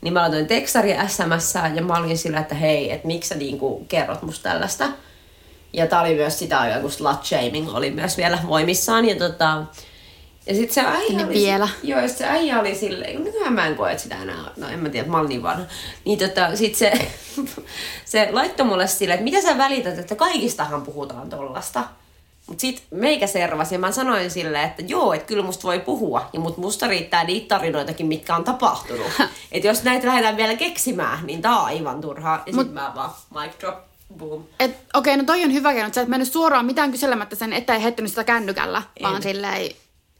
niin 0.00 0.12
mä 0.12 0.20
laitoin 0.20 0.46
tekstaria 0.46 1.08
SMS 1.08 1.54
ja 1.74 1.82
mä 1.82 1.98
olin 1.98 2.18
sillä, 2.18 2.40
että 2.40 2.54
hei, 2.54 2.92
että 2.92 3.06
miksi 3.06 3.28
sä 3.28 3.34
niinku 3.34 3.84
kerrot 3.88 4.22
musta 4.22 4.50
tällaista. 4.50 4.88
Ja 5.72 5.86
tää 5.86 6.00
oli 6.00 6.14
myös 6.14 6.38
sitä 6.38 6.60
aikaa, 6.60 6.80
kun 6.80 6.90
slut 6.90 7.24
shaming 7.24 7.74
oli 7.74 7.90
myös 7.90 8.16
vielä 8.16 8.38
voimissaan. 8.48 9.08
Ja, 9.08 9.16
tota, 9.16 9.64
ja 10.46 10.54
sit 10.54 10.72
se 10.72 10.80
äijä 10.80 11.08
Niin 11.08 11.26
oli, 11.26 11.34
vielä. 11.34 11.68
Joo, 11.82 12.00
ja 12.00 12.08
sit 12.08 12.18
se 12.18 12.26
äijä 12.26 12.60
oli 12.60 12.74
silleen, 12.74 13.24
nykyään 13.24 13.52
mä 13.52 13.66
en 13.66 13.76
koe 13.76 13.90
että 13.90 14.02
sitä 14.02 14.22
enää, 14.22 14.50
no 14.56 14.68
en 14.68 14.78
mä 14.78 14.88
tiedä, 14.88 15.08
mä 15.08 15.18
olin 15.18 15.28
niin 15.28 15.42
vanha. 15.42 15.64
Niin 16.04 16.18
tota, 16.18 16.56
sit 16.56 16.74
se, 16.74 16.92
se 18.04 18.28
laittoi 18.32 18.66
mulle 18.66 18.86
silleen, 18.86 19.18
että 19.18 19.24
mitä 19.24 19.42
sä 19.42 19.58
välität, 19.58 19.98
että 19.98 20.14
kaikistahan 20.14 20.82
puhutaan 20.82 21.30
tollasta. 21.30 21.84
Mut 22.46 22.60
sit 22.60 22.82
meikä 22.90 23.26
servasi 23.26 23.74
ja 23.74 23.78
mä 23.78 23.92
sanoin 23.92 24.30
silleen, 24.30 24.68
että 24.68 24.82
joo, 24.86 25.12
että 25.12 25.26
kyllä 25.26 25.42
musta 25.42 25.68
voi 25.68 25.80
puhua. 25.80 26.30
Ja 26.32 26.40
mut 26.40 26.56
musta 26.56 26.86
riittää 26.86 27.24
niitä 27.24 27.54
tarinoitakin, 27.54 28.06
mitkä 28.06 28.36
on 28.36 28.44
tapahtunut. 28.44 29.06
että 29.52 29.68
jos 29.68 29.82
näitä 29.82 30.06
lähdetään 30.06 30.36
vielä 30.36 30.56
keksimään, 30.56 31.26
niin 31.26 31.42
tää 31.42 31.58
on 31.58 31.66
aivan 31.66 32.00
turhaa. 32.00 32.42
Ja 32.46 32.52
Mut... 32.52 32.66
sit 32.66 32.74
mä 32.74 32.92
vaan, 32.94 33.10
mic 33.34 33.60
drop, 33.60 33.78
boom. 34.18 34.44
Et, 34.60 34.76
okei, 34.94 35.16
no 35.16 35.24
toi 35.24 35.44
on 35.44 35.52
hyvä 35.52 35.72
keino, 35.72 35.86
että 35.86 35.94
sä 35.94 36.00
et 36.00 36.08
mennyt 36.08 36.32
suoraan 36.32 36.66
mitään 36.66 36.90
kyselemättä 36.90 37.36
sen, 37.36 37.52
että 37.52 37.74
ei 37.74 37.82
heittänyt 37.82 38.10
sitä 38.10 38.24
kännykällä, 38.24 38.82
En. 38.96 39.02
vaan 39.02 39.22
silleen 39.22 39.70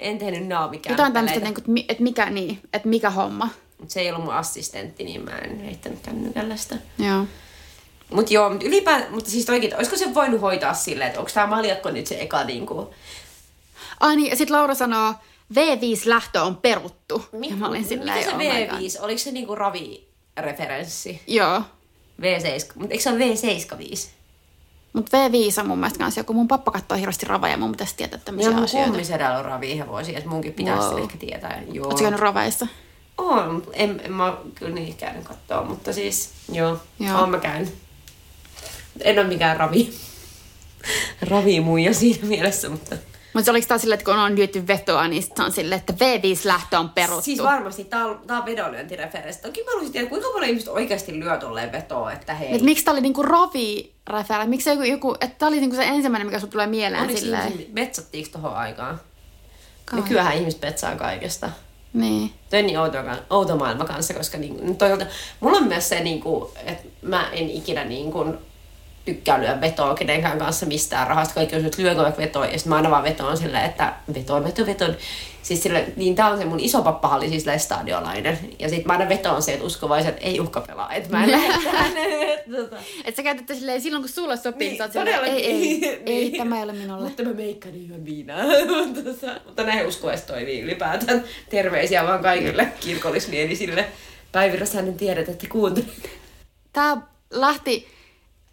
En 0.01 0.19
tehnyt 0.19 0.47
naamikään. 0.47 0.93
jotain 0.93 1.13
tämmöistä, 1.13 1.41
niin 1.41 1.55
että 1.59 1.73
et 1.89 2.01
mikä, 2.01 2.31
niin, 2.31 2.59
että 2.73 2.89
mikä 2.89 3.11
homma. 3.11 3.49
Mut 3.79 3.91
se 3.91 4.01
ei 4.01 4.11
ollut 4.11 4.25
mun 4.25 4.35
assistentti, 4.35 5.05
niin 5.05 5.25
mä 5.25 5.39
en 5.39 5.61
heittänyt 5.61 5.99
kännykällä 6.03 6.57
sitä. 6.57 6.77
Joo. 6.99 7.27
Mut 8.13 8.31
joo, 8.31 8.51
mut 8.51 8.63
ylipäätään, 8.63 9.13
mutta 9.13 9.31
siis 9.31 9.51
oikein, 9.51 9.77
olisiko 9.77 9.97
se 9.97 10.15
voinut 10.15 10.41
hoitaa 10.41 10.75
silleen, 10.75 11.09
että 11.09 11.21
onko 11.21 11.31
tämä 11.35 11.47
maljakko 11.47 11.91
nyt 11.91 12.07
se 12.07 12.21
eka 12.21 12.45
niinku... 12.45 12.95
Ai 14.01 14.17
niin, 14.17 14.31
ja 14.31 14.37
sit 14.37 14.51
Laura 14.51 14.75
sanoo, 14.75 15.15
V5-lähtö 15.55 16.43
on 16.43 16.57
peruttu. 16.57 17.25
ja 17.51 17.57
mä 17.57 17.69
olin 17.69 17.85
silleen, 17.85 18.19
Mikä 18.19 18.31
se 18.31 18.37
oh 18.37 18.39
my 18.39 18.67
God. 18.67 18.79
V5, 18.79 19.05
oliko 19.05 19.19
se 19.19 19.33
niinku 19.33 19.55
ravi-referenssi? 19.55 21.21
Joo. 21.27 21.63
V7, 22.21 22.73
mutta 22.75 22.93
eikö 22.93 23.03
se 23.03 23.11
ole 23.11 23.19
V75? 23.19 24.09
Mutta 24.93 25.16
V5 25.16 25.61
on 25.61 25.66
mun 25.68 25.78
mielestä 25.78 25.99
kanssa 25.99 26.20
joku. 26.20 26.32
Mun 26.32 26.49
pappa 26.49 26.70
katsoo 26.70 26.99
hirveästi 26.99 27.26
ravoja 27.26 27.53
ja 27.53 27.59
mun 27.59 27.70
pitäisi 27.72 27.97
tietää 27.97 28.20
tämmöisiä 28.24 28.49
Joo, 28.51 28.55
mun 28.55 28.64
asioita. 28.64 28.91
kummisedällä 28.91 29.38
on 29.38 29.45
ravihevosia, 29.45 30.18
että 30.18 30.30
munkin 30.30 30.53
pitäisi 30.53 30.80
Wow. 30.88 31.03
ehkä 31.03 31.16
tietää. 31.18 31.62
Joo. 31.72 31.86
Oletko 31.86 32.03
käynyt 32.03 32.20
raveissa? 32.20 32.66
On, 33.18 33.55
mutta 33.55 33.70
en, 33.72 34.01
en 34.05 34.12
mä 34.12 34.36
kyllä 34.55 34.74
niitä 34.74 35.01
käynyt 35.01 35.24
katsoa, 35.24 35.64
mutta 35.64 35.93
siis 35.93 36.30
joo, 36.53 36.78
Joo. 37.01 37.20
oon 37.20 37.30
mä 37.30 37.38
käynyt. 37.38 37.74
En 39.01 39.18
ole 39.18 39.26
mikään 39.28 39.57
ravi, 39.57 39.95
ravimuija 41.30 41.95
siinä 41.95 42.26
mielessä, 42.28 42.68
mutta... 42.68 42.97
Mutta 43.33 43.45
se 43.45 43.51
oliko 43.51 43.66
taas 43.66 43.81
silleen, 43.81 43.99
että 43.99 44.11
kun 44.11 44.18
on 44.18 44.37
lyöty 44.37 44.66
vetoa, 44.66 45.09
niin 45.09 45.22
sit 45.22 45.37
se 45.37 45.43
on 45.43 45.53
silleen, 45.53 45.78
että 45.81 45.93
V5-lähtö 45.93 46.78
on 46.78 46.91
peruttu. 46.91 47.22
Siis 47.22 47.43
varmasti, 47.43 47.85
tää 47.85 48.07
on, 48.07 48.20
tää 48.26 48.39
on 48.39 48.47
vedonlyöntireferenssi. 48.47 49.43
Toki 49.43 49.62
mä 49.62 49.70
haluaisin 49.70 49.93
tietää, 49.93 50.11
kuinka 50.11 50.28
paljon 50.33 50.49
ihmiset 50.49 50.68
oikeasti 50.68 51.20
lyö 51.20 51.37
tolleen 51.37 51.72
vetoa, 51.72 52.12
että 52.12 52.35
hei. 52.35 52.55
Et 52.55 52.62
miksi 52.62 52.85
tää 52.85 52.93
oli 52.93 53.01
niinku 53.01 53.22
rovi 53.22 53.93
referä? 54.11 54.47
Miksi 54.47 54.70
joku, 54.70 54.83
joku 54.83 55.14
että 55.20 55.39
tää 55.39 55.49
oli 55.49 55.61
niinku 55.61 55.76
se 55.76 55.85
ensimmäinen, 55.85 56.26
mikä 56.26 56.39
sulle 56.39 56.53
tulee 56.53 56.66
mieleen 56.66 57.05
Oliko 57.05 57.18
silleen? 57.18 57.49
ihmiset, 57.49 57.72
metsattiinko 57.72 58.31
tohon 58.33 58.55
aikaan? 58.55 59.01
Kai. 59.85 60.01
Nykyään 60.01 60.37
ihmiset 60.37 60.61
petsaa 60.61 60.97
kaikesta. 60.97 61.51
Niin. 61.93 62.33
Toi 62.51 62.59
on 62.59 62.66
niin 62.66 62.78
outo, 62.78 62.99
outo 63.31 63.57
maailma 63.57 63.85
kanssa, 63.85 64.14
koska 64.14 64.39
niin, 64.39 64.76
toisaalta 64.76 65.07
mulla 65.41 65.59
on 65.59 65.68
myös 65.68 65.89
se, 65.89 66.01
niin 66.01 66.20
kuin, 66.20 66.51
että 66.66 66.85
mä 67.03 67.31
en 67.33 67.51
ikinä 67.51 67.85
niin 67.85 68.12
kuin, 68.12 68.39
tykkää 69.15 69.41
lyödä 69.41 69.61
vetoa 69.61 69.95
kenenkään 69.95 70.39
kanssa 70.39 70.67
mistään 70.67 71.07
rahasta. 71.07 71.35
Kaikki 71.35 71.57
on 71.57 71.65
että 71.65 71.83
lyökö 71.83 72.03
vaikka 72.03 72.21
vetoa, 72.23 72.47
ja 72.47 72.53
sitten 72.59 72.69
mä 72.71 72.77
aina 72.77 72.91
vaan 72.91 73.03
vetoon 73.05 73.37
silleen, 73.37 73.65
että 73.65 73.93
veto, 74.15 74.45
veto, 74.45 74.67
veto. 74.67 74.85
Siis 75.43 75.63
sille, 75.63 75.85
niin 75.97 76.15
tää 76.15 76.29
on 76.31 76.39
se 76.39 76.45
mun 76.45 76.61
iso 76.61 76.83
pappa 76.83 77.17
oli 77.17 77.29
siis 77.29 77.45
stadiolainen. 77.57 78.39
Ja 78.59 78.69
sitten 78.69 78.87
mä 78.87 78.93
aina 78.93 79.09
vetoon 79.09 79.43
se, 79.43 79.53
että 79.53 79.65
uskovaiset 79.67 80.17
ei 80.21 80.41
uhka 80.41 80.61
pelaa. 80.61 80.93
Että 80.93 81.09
mä 81.17 81.25
en 81.25 81.31
lähde 81.33 82.45
tota. 82.57 82.77
Et 83.05 83.17
sä 83.17 83.23
käytätte 83.23 83.55
silleen 83.55 83.81
silloin, 83.81 84.03
kun 84.03 84.09
sulle 84.09 84.37
sopii, 84.37 84.59
niin, 84.59 84.69
Niin, 84.69 84.79
sä 84.79 84.85
oot 84.85 84.93
silleen, 84.93 85.15
ei, 85.15 85.21
todellakin. 85.21 85.85
ei, 85.85 85.85
ei, 86.07 86.25
Niin. 86.31 86.37
tämä 86.39 86.57
ei 86.57 86.63
ole 86.63 86.73
minulle. 86.73 87.05
Mutta 87.09 87.23
mä 87.23 87.33
meikkaan 87.33 87.75
ihan 87.75 88.05
viinaa. 88.05 88.43
Mutta- 88.87 89.41
Mutta 89.47 89.63
näin 89.63 89.87
uskoessa 89.87 90.27
toimii 90.27 90.61
ylipäätään. 90.61 91.25
Terveisiä 91.51 92.05
vaan 92.07 92.23
kaikille 92.23 92.69
kirkollismielisille. 92.81 93.85
Päivi 94.33 94.57
Räsänen 94.57 94.95
tiedät, 94.95 95.29
että 95.29 95.47
kuuntelit. 95.49 96.11
Tää 96.73 96.97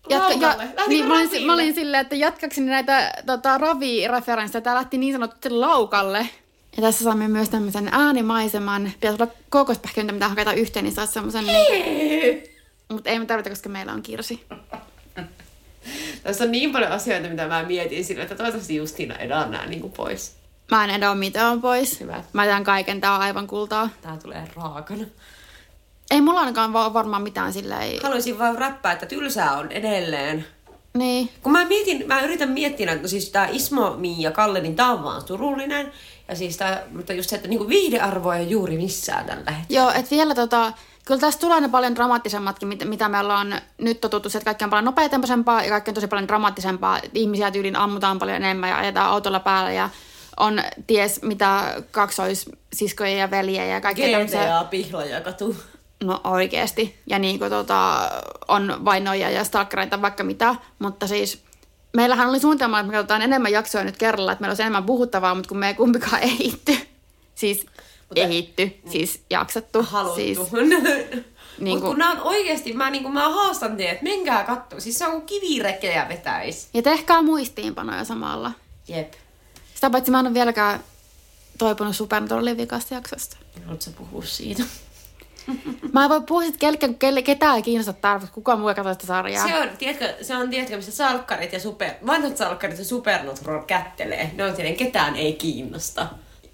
Laukalle. 0.09 0.63
Lähtikö 0.63 0.83
niin, 0.87 1.07
mä, 1.07 1.13
olin, 1.13 1.45
mä 1.45 1.53
olin 1.53 1.75
silleen, 1.75 2.01
että 2.01 2.15
jatkakseni 2.15 2.69
näitä 2.69 3.13
tota, 3.25 3.57
ravi-referenssejä. 3.57 4.61
Tää 4.61 4.75
lähti 4.75 4.97
niin 4.97 5.13
sanotusti 5.13 5.49
laukalle. 5.49 6.29
Ja 6.77 6.81
tässä 6.81 7.03
saamme 7.03 7.27
myös 7.27 7.49
tämmöisen 7.49 7.89
äänimaiseman. 7.91 8.91
Pitäisi 8.93 9.23
olla 9.23 9.31
kookospähkinöitä, 9.49 10.13
mitä 10.13 10.29
hakata 10.29 10.53
yhteen, 10.53 10.85
niin 10.85 10.95
saat 10.95 11.09
semmoisen... 11.09 11.45
Niin, 11.45 12.43
mutta 12.89 13.09
ei 13.09 13.19
me 13.19 13.25
tarvita, 13.25 13.49
koska 13.49 13.69
meillä 13.69 13.93
on 13.93 14.01
kirsi. 14.01 14.45
Tässä 16.23 16.43
on 16.43 16.51
niin 16.51 16.71
paljon 16.71 16.91
asioita, 16.91 17.29
mitä 17.29 17.47
mä 17.47 17.63
mietin 17.63 18.05
sillä, 18.05 18.23
että 18.23 18.35
toivottavasti 18.35 18.75
Justiina 18.75 19.15
edaan 19.15 19.51
nää 19.51 19.65
niin 19.65 19.91
pois. 19.91 20.35
Mä 20.71 20.83
en 20.83 20.89
edo 20.89 21.15
mitään 21.15 21.61
pois. 21.61 21.99
Hyvä. 21.99 22.23
Mä 22.33 22.45
tean 22.45 22.63
kaiken, 22.63 23.01
tää 23.01 23.15
on 23.15 23.21
aivan 23.21 23.47
kultaa. 23.47 23.89
Tää 24.01 24.17
tulee 24.17 24.47
raakana. 24.55 25.05
Ei 26.11 26.21
mulla 26.21 26.39
ainakaan 26.39 26.73
va- 26.73 26.93
varmaan 26.93 27.21
mitään 27.21 27.53
sillä 27.53 27.79
ei... 27.79 27.99
Haluaisin 28.03 28.39
vaan 28.39 28.57
räppää, 28.57 28.91
että 28.91 29.05
tylsää 29.05 29.57
on 29.57 29.71
edelleen. 29.71 30.45
Niin. 30.93 31.29
Kun 31.41 31.51
mä 31.51 31.65
mietin, 31.65 32.03
mä 32.07 32.21
yritän 32.21 32.49
miettiä, 32.49 32.91
että 32.91 33.01
no 33.01 33.07
siis 33.07 33.29
tää 33.29 33.47
Ismo, 33.51 33.95
Mii 33.97 34.21
ja 34.21 34.31
Kalle, 34.31 34.61
niin 34.61 34.75
tää 34.75 34.91
on 34.91 35.03
vaan 35.03 35.27
surullinen. 35.27 35.91
Ja 36.27 36.35
siis 36.35 36.57
tää, 36.57 36.83
mutta 36.91 37.13
just 37.13 37.29
se, 37.29 37.35
että 37.35 37.47
niinku 37.47 37.67
viihdearvoa 37.67 38.35
ei 38.35 38.49
juuri 38.49 38.77
missään 38.77 39.25
tällä 39.25 39.51
hetkellä. 39.51 39.81
Joo, 39.81 39.89
että 39.91 40.11
vielä 40.11 40.35
tota, 40.35 40.73
Kyllä 41.07 41.21
tässä 41.21 41.39
tulee 41.39 41.61
ne 41.61 41.69
paljon 41.69 41.95
dramaattisemmatkin, 41.95 42.67
mit- 42.67 42.89
mitä 42.89 43.09
me 43.09 43.19
ollaan 43.19 43.61
nyt 43.77 44.01
totuttu, 44.01 44.29
että 44.29 44.45
kaikki 44.45 44.63
on 44.63 44.69
paljon 44.69 44.85
nopeatempoisempaa 44.85 45.63
ja 45.63 45.69
kaikki 45.69 45.91
on 45.91 45.95
tosi 45.95 46.07
paljon 46.07 46.27
dramaattisempaa. 46.27 46.99
Ihmisiä 47.13 47.51
tyyliin 47.51 47.75
ammutaan 47.75 48.19
paljon 48.19 48.37
enemmän 48.37 48.69
ja 48.69 48.77
ajetaan 48.77 49.09
autolla 49.09 49.39
päällä 49.39 49.71
ja 49.71 49.89
on 50.37 50.61
ties 50.87 51.21
mitä 51.21 51.75
kaksoissiskoja 51.91 53.17
ja 53.17 53.31
veljiä 53.31 53.65
ja 53.65 53.81
kaikkea 53.81 54.11
tämmöisiä. 54.11 54.41
GTA 54.41 54.63
pihlaja 54.63 55.21
katu. 55.21 55.55
No 56.03 56.21
oikeesti. 56.23 56.99
Ja 57.09 57.19
niin 57.19 57.39
kuin 57.39 57.49
tota, 57.51 58.11
on 58.47 58.85
vainoja 58.85 59.29
ja 59.29 59.43
stalkereita 59.43 60.01
vaikka 60.01 60.23
mitä. 60.23 60.55
Mutta 60.79 61.07
siis 61.07 61.41
meillähän 61.95 62.29
oli 62.29 62.39
suunnitelma, 62.39 62.79
että 62.79 62.91
me 62.91 62.97
katsotaan 62.97 63.21
enemmän 63.21 63.51
jaksoja 63.51 63.83
nyt 63.83 63.97
kerralla, 63.97 64.31
että 64.31 64.41
meillä 64.41 64.51
olisi 64.51 64.61
enemmän 64.63 64.83
puhuttavaa, 64.83 65.35
mutta 65.35 65.49
kun 65.49 65.57
me 65.57 65.67
ei 65.67 65.73
kumpikaan 65.73 66.21
ehitty. 66.23 66.77
Siis 67.35 67.65
Mutta- 68.09 68.21
ehitty, 68.21 68.77
siis 68.91 69.21
jaksattu. 69.29 69.83
Haluttu. 69.83 70.15
Siis, 70.15 70.39
Niin 71.59 71.65
Niinku- 71.65 71.87
kun 71.87 71.97
nämä 71.97 72.11
on 72.11 72.21
oikeesti, 72.21 72.73
mä, 72.73 72.89
niin 72.89 73.13
mä 73.13 73.29
haastan 73.29 73.77
teidät, 73.77 73.93
että 73.93 74.03
menkää 74.03 74.43
kattoo. 74.43 74.79
Siis 74.79 74.97
se 74.99 75.05
on 75.05 75.11
kuin 75.11 75.25
kivirekkejä 75.25 76.09
vetäis. 76.09 76.69
ja 76.73 76.81
tehkää 76.81 77.21
muistiinpanoja 77.21 78.03
samalla. 78.03 78.51
Jep. 78.87 79.13
Sitä 79.75 79.89
paitsi 79.89 80.11
mä 80.11 80.19
en 80.19 80.25
ole 80.25 80.33
vieläkään 80.33 80.83
toipunut 81.57 81.95
Supernaturalin 81.95 82.57
vikasta 82.57 82.93
jaksosta. 82.93 83.37
Haluatko 83.63 83.81
sä 83.81 83.91
puhua 83.91 84.23
siitä? 84.25 84.63
Mä 85.93 86.03
en 86.03 86.09
voi 86.09 86.21
puhua 86.21 86.41
siitä 86.41 86.57
kelkään, 86.57 86.91
kun 86.91 86.99
kelle, 86.99 87.21
ketään 87.21 87.55
ei 87.55 87.61
kiinnosta 87.61 87.93
tarpeeksi. 87.93 88.33
Kukaan 88.33 88.59
muu 88.59 88.69
ei 88.69 88.75
katso 88.75 88.93
sitä 88.93 89.07
sarjaa. 89.07 89.47
Se 89.47 89.59
on, 89.59 89.69
tiedätkö, 89.77 90.13
se 90.21 90.37
on, 90.37 90.49
tiedätkö, 90.49 90.75
missä 90.75 90.91
salkkarit 90.91 91.53
ja 91.53 91.59
super, 91.59 91.91
vanhat 92.07 92.37
salkkarit 92.37 92.79
ja 92.79 92.85
supernatural 92.85 93.63
kättelee. 93.63 94.31
Ne 94.35 94.43
on 94.43 94.55
silleen, 94.55 94.75
ketään 94.75 95.15
ei 95.15 95.33
kiinnosta. 95.33 96.07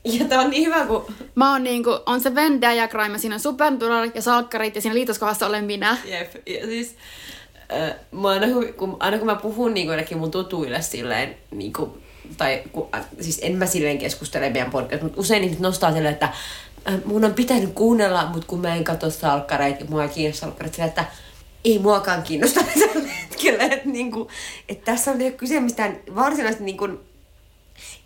Ja 0.04 0.26
tää 0.26 0.42
on 0.42 0.50
niin 0.50 0.66
hyvä, 0.66 0.86
kun... 0.86 1.06
Mä 1.36 1.52
oon 1.52 1.64
niinku, 1.64 2.00
on 2.06 2.22
se 2.22 2.36
Venn 2.36 2.62
diagram, 2.62 3.12
ja 3.12 3.18
siinä 3.18 3.36
on 3.36 3.40
Supernatural 3.40 4.10
ja 4.16 4.22
salkkarit, 4.22 4.76
ja 4.76 4.82
siinä 4.82 4.96
liitoskohdassa 4.96 5.48
olen 5.48 5.66
minä. 5.66 5.98
Jep, 6.06 6.48
ja 6.48 6.66
siis... 6.66 6.96
Äh, 7.74 7.96
mä 8.12 8.30
aina, 8.30 8.48
kun, 8.78 8.98
aina 9.00 9.18
kun 9.18 9.26
mä 9.26 9.36
puhun 9.36 9.74
niin 9.74 9.88
kuin 9.88 10.18
mun 10.18 10.32
tutuille 10.32 10.82
silleen, 10.82 11.36
niin 11.52 11.74
kuin, 11.74 11.92
tai 12.38 12.64
kun, 12.72 12.90
siis 13.22 13.40
en 13.44 13.56
mä 13.56 13.66
silleen 13.66 13.98
keskustele 13.98 14.50
meidän 14.50 14.72
podcast, 14.72 15.04
mutta 15.04 15.20
usein 15.20 15.44
ihmiset 15.44 15.62
nostaa 15.62 15.94
silleen, 15.94 16.14
että 16.14 16.30
mun 17.06 17.26
on 17.26 17.34
pitänyt 17.34 17.74
kuunnella, 17.74 18.26
mutta 18.26 18.48
kun 18.48 18.60
mä 18.62 18.76
en 18.76 18.84
katso 18.84 19.10
salkkareita 19.10 19.80
ja 19.80 19.90
mua 19.90 20.04
ei 20.04 20.10
kiinnosta 20.10 20.40
salkkareita, 20.42 20.76
silleen, 20.76 20.90
että 20.90 21.06
ei 21.66 21.80
muakaan 21.80 22.24
kiinnosta 22.24 22.64
tällä 22.94 23.10
hetkellä. 23.10 23.64
Että, 23.64 23.90
niin 23.90 24.12
kuin, 24.12 24.30
että 24.70 24.86
tässä 24.86 25.12
on 25.12 25.18
niinku 25.18 25.38
kyse 25.38 25.60
mistään 25.60 25.98
varsinaisesti 26.16 26.64
niin 26.64 26.78
kuin, 26.78 27.00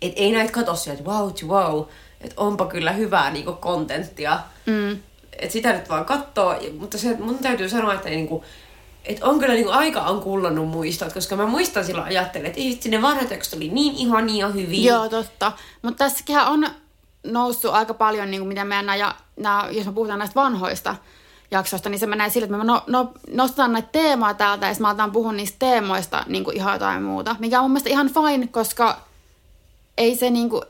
että 0.02 0.20
ei 0.20 0.32
näitä 0.32 0.52
katso 0.52 0.76
sieltä, 0.76 1.00
että 1.00 1.10
wow, 1.10 1.32
wow, 1.46 1.84
että 2.20 2.34
onpa 2.40 2.66
kyllä 2.66 2.92
hyvää 2.92 3.30
niinku 3.30 3.52
kontenttia. 3.52 4.40
Mm. 4.66 4.98
Et 5.38 5.50
sitä 5.50 5.72
nyt 5.72 5.88
vaan 5.88 6.04
kattoo, 6.04 6.52
ja- 6.52 6.72
mutta 6.78 6.98
se, 6.98 7.16
mun 7.20 7.38
täytyy 7.38 7.68
sanoa, 7.68 7.94
että 7.94 8.08
niinku, 8.08 8.44
et 9.04 9.22
on 9.22 9.38
kyllä 9.38 9.54
niinku 9.54 9.70
aika 9.70 10.00
on 10.00 10.20
kullannut 10.20 10.68
muistot, 10.68 11.12
koska 11.12 11.36
mä 11.36 11.46
muistan 11.46 11.84
silloin 11.84 12.06
ajattelin, 12.06 12.46
että 12.46 12.60
ei 12.60 12.70
vitsi, 12.70 12.88
ne 12.88 13.02
vanhat 13.02 13.28
oli 13.56 13.68
niin 13.68 13.94
ihania 13.94 14.46
ja 14.46 14.52
hyviä. 14.52 14.92
Joo, 14.92 15.08
totta. 15.08 15.52
Mutta 15.82 16.04
tässäkin 16.04 16.38
on 16.38 16.68
noussut 17.32 17.74
aika 17.74 17.94
paljon, 17.94 18.30
niin 18.30 18.40
kuin 18.40 18.48
mitä 18.48 18.64
meidän 18.64 18.86
nämä, 18.86 19.14
nämä, 19.36 19.68
jos 19.70 19.86
me 19.86 19.92
puhutaan 19.92 20.18
näistä 20.18 20.40
vanhoista 20.40 20.96
jaksoista, 21.50 21.88
niin 21.88 21.98
se 21.98 22.06
menee 22.06 22.30
sille, 22.30 22.44
että 22.44 22.56
me 22.56 22.64
no, 22.64 22.82
no, 22.86 23.12
nostetaan 23.30 23.72
näitä 23.72 23.88
teemaa 23.92 24.34
täältä 24.34 24.66
ja 24.66 24.72
sitten 24.72 24.82
mä 24.82 24.88
aletaan 24.88 25.12
puhua 25.12 25.32
niistä 25.32 25.56
teemoista 25.58 26.24
niin 26.26 26.44
kuin 26.44 26.56
ihan 26.56 26.72
jotain 26.72 27.02
muuta, 27.02 27.36
mikä 27.38 27.58
on 27.58 27.64
mun 27.64 27.70
mielestä 27.70 27.90
ihan 27.90 28.10
fine, 28.10 28.46
koska 28.46 29.00
ei 29.98 30.16
se 30.16 30.30
niin 30.30 30.50
kuin, 30.50 30.62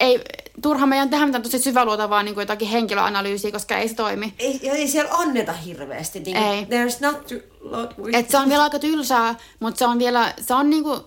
ei, 0.00 0.24
turha 0.62 0.86
meidän 0.86 1.10
tehdä 1.10 1.26
mitään 1.26 1.42
tosi 1.42 1.58
syväluotavaa 1.58 2.22
niin 2.22 2.34
kuin 2.34 2.42
jotakin 2.42 2.68
henkilöanalyysiä, 2.68 3.52
koska 3.52 3.76
ei 3.76 3.88
se 3.88 3.94
toimi. 3.94 4.34
Ei, 4.38 4.70
ei 4.70 4.88
siellä 4.88 5.10
anneta 5.14 5.52
hirveästi. 5.52 6.20
Niin 6.20 6.36
Ei. 6.36 6.64
There's 6.64 6.96
not 7.00 7.26
too 7.26 7.38
lot 7.60 7.94
Et 8.12 8.30
se 8.30 8.38
on 8.38 8.48
vielä 8.48 8.62
aika 8.62 8.78
tylsää, 8.78 9.34
mutta 9.60 9.78
se 9.78 9.86
on 9.86 9.98
vielä, 9.98 10.34
se 10.40 10.54
on 10.54 10.70
niinku, 10.70 11.04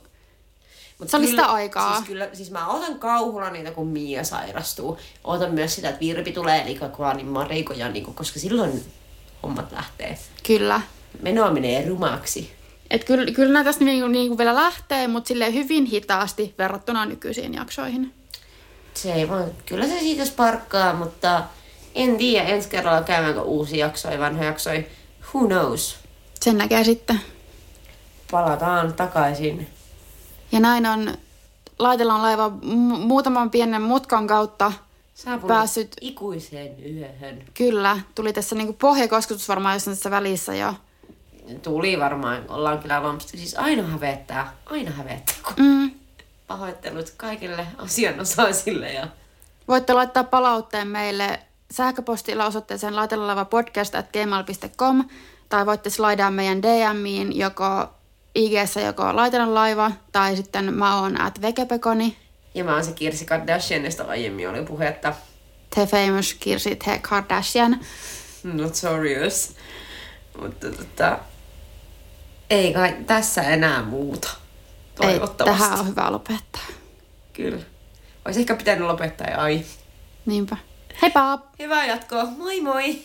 Mut 1.04 1.10
se 1.12 1.18
oli 1.18 1.26
kyllä- 1.28 1.42
sitä 1.44 1.54
aikaa. 1.54 1.96
Siis, 1.96 2.08
kyllä, 2.08 2.30
siis 2.34 2.52
mä 2.52 2.68
otan 2.68 3.00
kauhulla 3.00 3.50
niitä, 3.50 3.72
kun 3.72 3.88
Mia 3.88 4.24
sairastuu. 4.24 4.98
Otan 5.24 5.54
myös 5.54 5.76
sitä, 5.76 5.90
että 5.90 6.00
Virpi 6.00 6.32
tulee, 6.32 6.62
eli 6.62 6.80
Kvaanin 6.96 7.26
Marikoja, 7.28 7.90
niin 7.90 8.06
koska 8.06 8.40
silloin 8.40 8.84
hommat 9.44 9.72
lähtee. 9.72 10.18
kyllä. 10.48 10.82
Menoa 11.22 11.52
menee 11.52 11.88
rumaksi. 11.90 12.54
Et 12.90 13.04
kyllä, 13.04 13.32
kyllä 13.32 13.54
nämä 13.54 13.64
tästä 13.64 13.84
niinku, 13.86 14.08
niinku 14.08 14.38
vielä 14.38 14.56
lähtee, 14.56 15.08
mutta 15.08 15.28
sille 15.28 15.54
hyvin 15.54 15.86
hitaasti 15.86 16.56
verrattuna 16.58 17.06
nykyisiin 17.06 17.54
jaksoihin. 17.54 18.14
Se 18.94 19.14
ei 19.14 19.30
vaan, 19.30 19.52
kyllä 19.66 19.88
se 19.88 20.00
siitä 20.00 20.26
sparkkaa, 20.26 20.94
mutta 20.94 21.44
en 21.96 22.18
tiedä 22.18 22.48
ensi 22.48 22.70
kerralla 22.70 23.02
käydäänkö 23.02 23.42
uusi 23.42 23.78
jaksoja, 23.78 24.20
vanha 24.20 24.44
jaksoja. 24.44 24.84
Who 25.34 25.48
knows? 25.48 25.96
Sen 26.42 26.58
näkee 26.58 26.84
sitten. 26.84 27.22
Palataan 28.32 28.94
takaisin. 28.94 29.68
Ja 30.54 30.60
näin 30.60 30.86
on, 30.86 31.14
laitellaan 31.80 32.22
laiva 32.22 32.48
mu- 32.48 32.98
muutaman 32.98 33.52
pienen 33.52 33.82
mutkan 33.82 34.28
kautta. 34.28 34.72
Saapunut 35.16 35.48
Päässyt- 35.48 35.98
ikuiseen 36.02 36.96
yöhön. 36.96 37.44
Kyllä, 37.54 38.00
tuli 38.16 38.34
tässä 38.34 38.56
niinku 38.56 38.74
pohjakosketus 38.74 39.50
varmaan 39.50 39.76
jossain 39.76 39.98
tässä 39.98 40.12
välissä 40.12 40.56
jo. 40.56 40.74
Tuli 41.64 42.00
varmaan, 42.00 42.44
ollaan 42.50 42.80
kyllä 42.80 43.04
vampista. 43.04 43.38
Siis 43.38 43.56
aina 43.56 43.84
hävettää, 43.84 44.54
aina 44.66 44.92
hävettää. 44.92 45.36
kun 45.46 45.54
Mm. 45.66 45.92
Pahoittelut 46.48 47.14
kaikille 47.18 47.68
asianosaisille 47.78 48.94
ja 48.94 49.08
Voitte 49.68 49.94
laittaa 49.94 50.24
palautteen 50.24 50.88
meille 50.88 51.40
sähköpostilla 51.72 52.46
osoitteeseen 52.46 52.96
laitelalaiva.podcast.gmail.com 52.96 55.04
tai 55.50 55.66
voitte 55.66 55.90
slaidaa 55.90 56.32
meidän 56.32 56.62
DMiin 56.62 57.38
joko 57.40 57.88
ig 58.36 58.52
joko 58.86 59.16
laitella 59.16 59.54
laiva 59.54 59.92
tai 60.12 60.36
sitten 60.36 60.74
mä 60.74 61.00
oon 61.02 61.22
at 61.22 61.42
vekepekoni, 61.42 62.18
Ja 62.56 62.64
mä 62.64 62.74
oon 62.74 62.86
se 62.86 62.92
Kirsi 62.92 63.26
Kardashian, 63.26 63.86
josta 63.86 64.04
aiemmin 64.04 64.50
oli 64.50 64.64
puhetta. 64.66 65.14
The 65.76 65.86
Famous 65.86 66.34
Kirsi 66.34 66.76
The 66.76 67.00
Kardashian. 67.00 67.80
Notorious. 68.44 69.56
Mutta 70.42 70.70
tota, 70.72 71.20
ei 72.50 72.74
kai 72.74 72.96
tässä 73.08 73.42
enää 73.42 73.84
muuta. 73.84 74.30
Ei, 74.30 74.96
Toivottavasti. 74.96 75.60
tähän 75.64 75.80
on 75.80 75.88
hyvä 75.88 76.12
lopettaa. 76.12 76.62
Kyllä. 77.34 77.64
Olisi 78.26 78.40
ehkä 78.40 78.56
pitänyt 78.56 78.88
lopettaa 78.88 79.28
jo 79.32 79.40
ai. 79.40 79.62
Niinpä. 80.26 80.58
Heippa! 81.02 81.40
Hyvää 81.60 81.86
jatkoa. 81.86 82.26
Moi 82.26 82.62
moi! 82.62 83.04